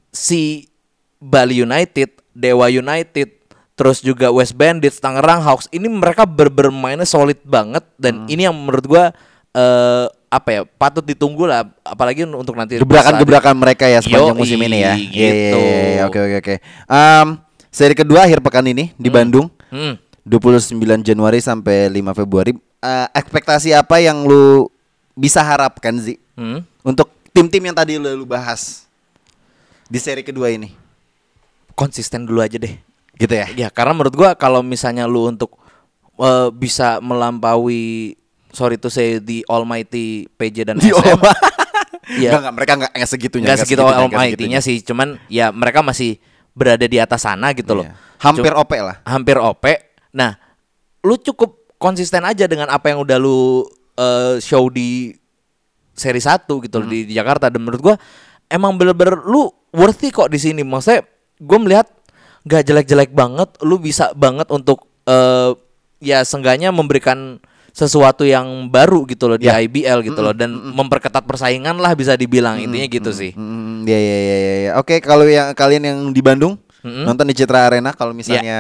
si 0.10 0.73
Bali 1.24 1.64
United 1.64 2.20
Dewa 2.36 2.68
United 2.68 3.32
terus 3.74 4.04
juga 4.04 4.28
West 4.30 4.54
Bandits 4.54 5.00
Tangerang 5.00 5.40
Hawks 5.40 5.72
ini 5.72 5.88
mereka 5.88 6.28
ber 6.28 6.52
bermainnya 6.52 7.08
solid 7.08 7.40
banget 7.48 7.82
dan 7.96 8.28
ini 8.28 8.44
yang 8.46 8.54
menurut 8.54 8.86
gue 8.86 9.04
eh 9.54 10.06
apa 10.34 10.50
ya 10.50 10.62
patut 10.66 11.06
ditunggu 11.06 11.46
lah 11.46 11.62
apalagi 11.86 12.26
untuk 12.26 12.58
nanti 12.58 12.82
Gebrakan-gebrakan 12.82 13.54
mereka 13.54 13.86
ya 13.86 14.02
sepanjang 14.02 14.34
Yoi, 14.34 14.42
musim 14.42 14.58
ini 14.66 14.78
ya. 14.82 14.94
Iya, 14.98 15.10
gitu. 15.14 15.58
iya, 15.62 15.86
iya, 15.94 16.02
Oke, 16.10 16.18
oke, 16.18 16.36
oke. 16.42 16.56
Seri 17.70 17.94
kedua 17.94 18.26
akhir 18.26 18.42
pekan 18.42 18.66
ini 18.66 18.94
di 18.98 19.10
Bandung. 19.14 19.50
Hmm. 19.70 19.98
29 20.26 20.78
Januari 21.06 21.38
sampai 21.38 21.86
5 21.86 22.18
Februari. 22.18 22.58
Eh, 22.82 23.08
ekspektasi 23.14 23.78
apa 23.78 24.02
yang 24.02 24.26
lu 24.26 24.70
bisa 25.14 25.46
harapkan 25.46 25.94
Zi 26.02 26.18
Hmm. 26.34 26.66
untuk 26.82 27.14
tim-tim 27.30 27.62
yang 27.70 27.78
tadi 27.78 28.02
lu, 28.02 28.10
lu 28.18 28.26
bahas 28.26 28.90
di 29.86 30.02
seri 30.02 30.26
kedua 30.26 30.50
ini? 30.50 30.74
Konsisten 31.74 32.26
dulu 32.26 32.40
aja 32.42 32.58
deh 32.58 32.76
Gitu 33.14 33.34
ya. 33.34 33.46
Ya 33.54 33.68
karena 33.70 33.94
menurut 33.94 34.16
gua 34.18 34.34
kalau 34.34 34.66
misalnya 34.66 35.06
lu 35.06 35.30
untuk 35.30 35.54
eh, 36.18 36.50
bisa 36.50 36.98
melampaui 36.98 38.18
sorry 38.54 38.78
to 38.78 38.90
say 38.90 39.18
the 39.22 39.46
almighty 39.50 40.30
PJ 40.38 40.70
dan 40.70 40.78
Di 40.82 40.90
SM. 40.94 41.22
Iya. 42.04 42.36
Enggak, 42.36 42.40
enggak, 42.44 42.56
mereka 42.60 42.72
enggak 42.76 42.92
enggak 43.00 43.12
segitunya. 43.16 43.46
Nggak 43.48 43.56
enggak 43.56 43.70
segitu 43.72 43.84
almighty-nya 43.88 44.60
sih, 44.60 44.84
cuman 44.84 45.16
ya 45.32 45.56
mereka 45.56 45.80
masih 45.80 46.20
berada 46.52 46.84
di 46.84 47.00
atas 47.00 47.24
sana 47.24 47.56
gitu 47.56 47.80
loh. 47.80 47.88
Iya. 47.88 47.96
Hampir 48.20 48.52
Cum- 48.52 48.60
OP 48.60 48.72
lah. 48.76 48.96
Hampir 49.08 49.38
OP. 49.40 49.66
Nah, 50.12 50.36
lu 51.00 51.16
cukup 51.16 51.64
konsisten 51.80 52.28
aja 52.28 52.44
dengan 52.44 52.68
apa 52.68 52.92
yang 52.92 53.00
udah 53.00 53.16
lu 53.16 53.64
eh, 53.96 54.36
show 54.44 54.68
di 54.68 55.16
seri 55.96 56.20
1 56.20 56.44
gitu 56.44 56.76
loh 56.84 56.88
di, 56.92 57.08
di 57.08 57.16
Jakarta 57.16 57.48
dan 57.48 57.64
menurut 57.64 57.80
gua 57.80 57.96
emang 58.52 58.76
bener-bener 58.76 59.24
lu 59.24 59.48
worthy 59.72 60.12
kok 60.12 60.28
di 60.28 60.44
sini. 60.44 60.60
Maksudnya 60.60 61.08
gua 61.38 61.58
melihat 61.58 61.88
gak 62.44 62.68
jelek-jelek 62.68 63.12
banget, 63.12 63.50
lu 63.64 63.78
bisa 63.78 64.12
banget 64.14 64.50
untuk 64.50 64.86
eh, 65.06 65.52
ya 66.00 66.22
seenggaknya 66.22 66.70
memberikan 66.70 67.40
sesuatu 67.72 68.22
yang 68.22 68.70
baru 68.70 69.02
gitu 69.10 69.26
loh 69.26 69.38
di 69.40 69.50
Ya. 69.50 69.58
IBL 69.58 70.06
gitu 70.06 70.22
loh 70.22 70.30
dan 70.30 70.54
memperketat 70.54 71.26
persaingan 71.26 71.82
lah 71.82 71.98
bisa 71.98 72.14
dibilang 72.14 72.62
intinya 72.62 72.86
gitu 72.86 73.10
sih. 73.10 73.34
Hmm, 73.34 73.82
ya 73.84 73.98
ya 73.98 74.18
ya 74.20 74.38
ya. 74.38 74.56
ya. 74.60 74.72
Oke, 74.78 75.02
kalau 75.02 75.26
yang 75.26 75.58
kalian 75.58 75.82
yang 75.82 76.00
di 76.14 76.22
Bandung 76.22 76.62
Mm-mm. 76.86 77.08
nonton 77.08 77.26
di 77.26 77.34
Citra 77.34 77.66
Arena 77.66 77.90
kalau 77.90 78.14
Ya. 78.14 78.18
misalnya 78.20 78.60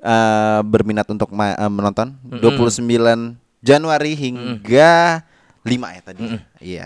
eh, 0.00 0.60
berminat 0.64 1.04
untuk 1.10 1.28
eh, 1.34 1.68
menonton 1.68 2.16
29 2.40 2.80
Januari 3.60 4.12
hingga 4.14 5.20
5 5.60 5.68
ya 5.68 6.00
tadi. 6.00 6.22
Iya. 6.60 6.84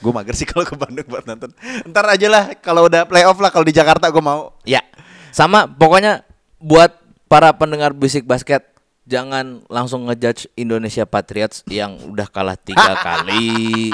Gue 0.00 0.12
mager 0.12 0.34
sih 0.36 0.48
kalau 0.50 0.64
ke 0.64 0.74
Bandung 0.76 1.06
buat 1.06 1.24
nonton. 1.28 1.52
Ntar 1.88 2.04
aja 2.08 2.28
lah 2.28 2.44
kalau 2.58 2.88
udah 2.88 3.04
playoff 3.04 3.36
lah 3.38 3.52
kalau 3.52 3.64
di 3.64 3.76
Jakarta 3.76 4.08
gue 4.08 4.22
mau. 4.24 4.56
Ya, 4.64 4.80
sama 5.30 5.68
pokoknya 5.68 6.24
buat 6.60 6.96
para 7.30 7.54
pendengar 7.54 7.94
bisik 7.94 8.26
basket 8.26 8.69
jangan 9.10 9.66
langsung 9.66 10.06
ngejudge 10.06 10.46
Indonesia 10.54 11.02
Patriots 11.02 11.66
yang 11.66 11.98
udah 12.06 12.24
kalah 12.24 12.54
tiga 12.54 12.94
kali. 13.02 13.90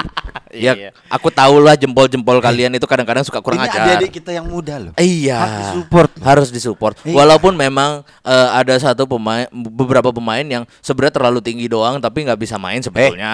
Iya, 0.47 0.73
ya, 0.73 0.89
aku 1.07 1.27
tahu 1.27 1.59
lah 1.59 1.75
jempol-jempol 1.75 2.39
kalian 2.39 2.71
itu 2.71 2.85
kadang-kadang 2.85 3.21
suka 3.21 3.41
kurang 3.41 3.59
Ini 3.59 3.67
ajar. 3.67 3.81
adik-adik 3.83 4.11
kita 4.15 4.31
yang 4.31 4.47
muda 4.47 4.79
loh. 4.79 4.93
Iya, 4.95 5.37
Harus 5.37 5.59
disupport. 5.67 6.11
harus 6.23 6.47
disupport. 6.49 6.95
Iya. 7.03 7.15
Walaupun 7.15 7.53
memang 7.53 7.91
eh, 8.21 8.49
ada 8.53 8.77
satu 8.77 9.03
pemain, 9.05 9.43
beberapa 9.51 10.09
pemain 10.09 10.41
yang 10.41 10.63
sebenarnya 10.79 11.13
terlalu 11.13 11.39
tinggi 11.41 11.67
doang, 11.67 11.97
tapi 11.97 12.23
nggak 12.23 12.37
bisa 12.37 12.55
main 12.55 12.79
sebetulnya. 12.79 13.33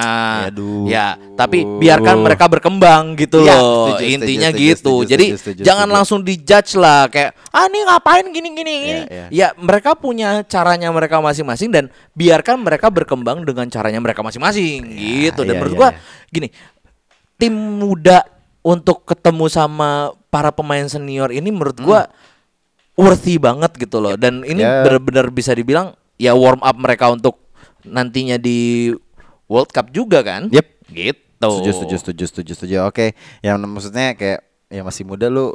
aduh. 0.49 0.87
Ya, 0.87 1.15
tapi 1.35 1.61
biarkan 1.63 2.17
mereka 2.19 2.47
berkembang 2.47 3.13
gitu 3.15 3.41
Iya, 3.41 3.55
loh. 3.55 3.93
setuju, 3.93 4.03
Intinya 4.09 4.49
setuju, 4.49 4.63
gitu. 4.63 4.75
setuju, 4.97 5.09
Jadi 5.09 5.25
setuju, 5.27 5.37
setuju, 5.39 5.61
jangan 5.63 5.85
setuju. 5.85 5.95
langsung 5.95 6.19
dijudge 6.23 6.71
lah 6.75 7.01
kayak 7.07 7.31
ah 7.49 7.65
ini 7.67 7.79
ngapain 7.83 8.25
gini 8.27 8.49
gini. 8.51 8.73
Iya, 8.73 8.81
gini." 8.81 9.01
iya. 9.05 9.25
Ya 9.29 9.47
mereka 9.55 9.93
punya 9.93 10.41
caranya 10.43 10.89
mereka 10.89 11.17
masing-masing 11.19 11.69
dan 11.73 11.89
biarkan 12.13 12.61
mereka 12.61 12.93
berkembang 12.93 13.41
dengan 13.41 13.65
caranya 13.73 13.97
mereka 13.97 14.21
masing-masing 14.21 14.85
gitu. 14.93 15.41
Dan 15.41 15.57
iya, 15.57 15.59
menurut 15.59 15.73
iya, 15.73 15.79
gua 15.81 15.89
iya. 15.89 15.99
gini, 16.29 16.47
tim 17.41 17.53
muda 17.81 18.21
untuk 18.61 19.01
ketemu 19.09 19.49
sama 19.49 20.13
para 20.29 20.53
pemain 20.53 20.85
senior 20.85 21.33
ini 21.33 21.49
menurut 21.49 21.77
gua 21.81 22.05
worthy 22.93 23.41
banget 23.41 23.73
gitu 23.81 23.97
loh. 23.97 24.13
Dan 24.13 24.45
ini 24.45 24.61
Ya. 24.61 24.85
benar-benar 24.85 25.33
bisa 25.33 25.57
dibilang 25.57 25.97
ya 26.21 26.37
warm 26.37 26.61
up 26.61 26.77
mereka 26.77 27.09
untuk 27.09 27.41
nantinya 27.83 28.37
di 28.37 28.93
World 29.49 29.73
Cup 29.73 29.89
juga 29.89 30.21
kan? 30.21 30.47
Yep. 30.53 30.67
Gitu. 30.93 31.17
Setuju, 31.43 31.71
setuju, 31.75 31.95
setuju, 31.99 32.23
setuju, 32.29 32.51
setuju. 32.55 32.75
Oke, 32.87 33.17
yang 33.43 33.59
maksudnya 33.67 34.15
kayak 34.15 34.47
ya 34.71 34.81
masih 34.81 35.03
muda 35.03 35.27
lu 35.27 35.53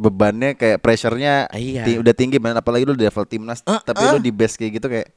bebannya 0.00 0.56
kayak 0.56 0.80
pressure-nya 0.80 1.44
Iya. 1.52 1.84
ti- 1.84 2.00
udah 2.00 2.14
tinggi 2.16 2.40
banget 2.40 2.58
apalagi 2.58 2.88
lu 2.88 2.96
di 2.96 3.04
level 3.04 3.28
timnas 3.28 3.60
Eh, 3.62 3.76
tapi 3.78 4.00
eh. 4.00 4.10
lu 4.10 4.18
di 4.18 4.32
base 4.32 4.56
kayak 4.56 4.72
gitu 4.74 4.88
kayak 4.88 5.08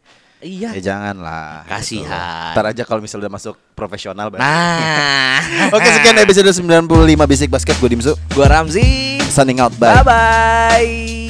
Iya. 0.44 0.76
ya 0.76 0.82
jangan 0.92 1.24
lah. 1.24 1.64
Kasihan. 1.64 2.52
Ntar 2.52 2.76
aja 2.76 2.84
kalau 2.84 3.00
misalnya 3.00 3.26
udah 3.26 3.34
masuk 3.34 3.56
profesional. 3.72 4.28
Nah. 4.28 5.40
Oke, 5.76 5.88
sekian 5.88 6.20
episode 6.20 6.52
95 6.52 6.84
Bisik 7.24 7.48
Basket 7.48 7.80
gue 7.80 7.90
Dimsu. 7.90 8.12
Gua 8.36 8.52
Ramzi. 8.52 9.24
Signing 9.24 9.64
out, 9.64 9.72
bye. 9.80 9.96
Bye 9.96 10.04
bye. 10.04 11.23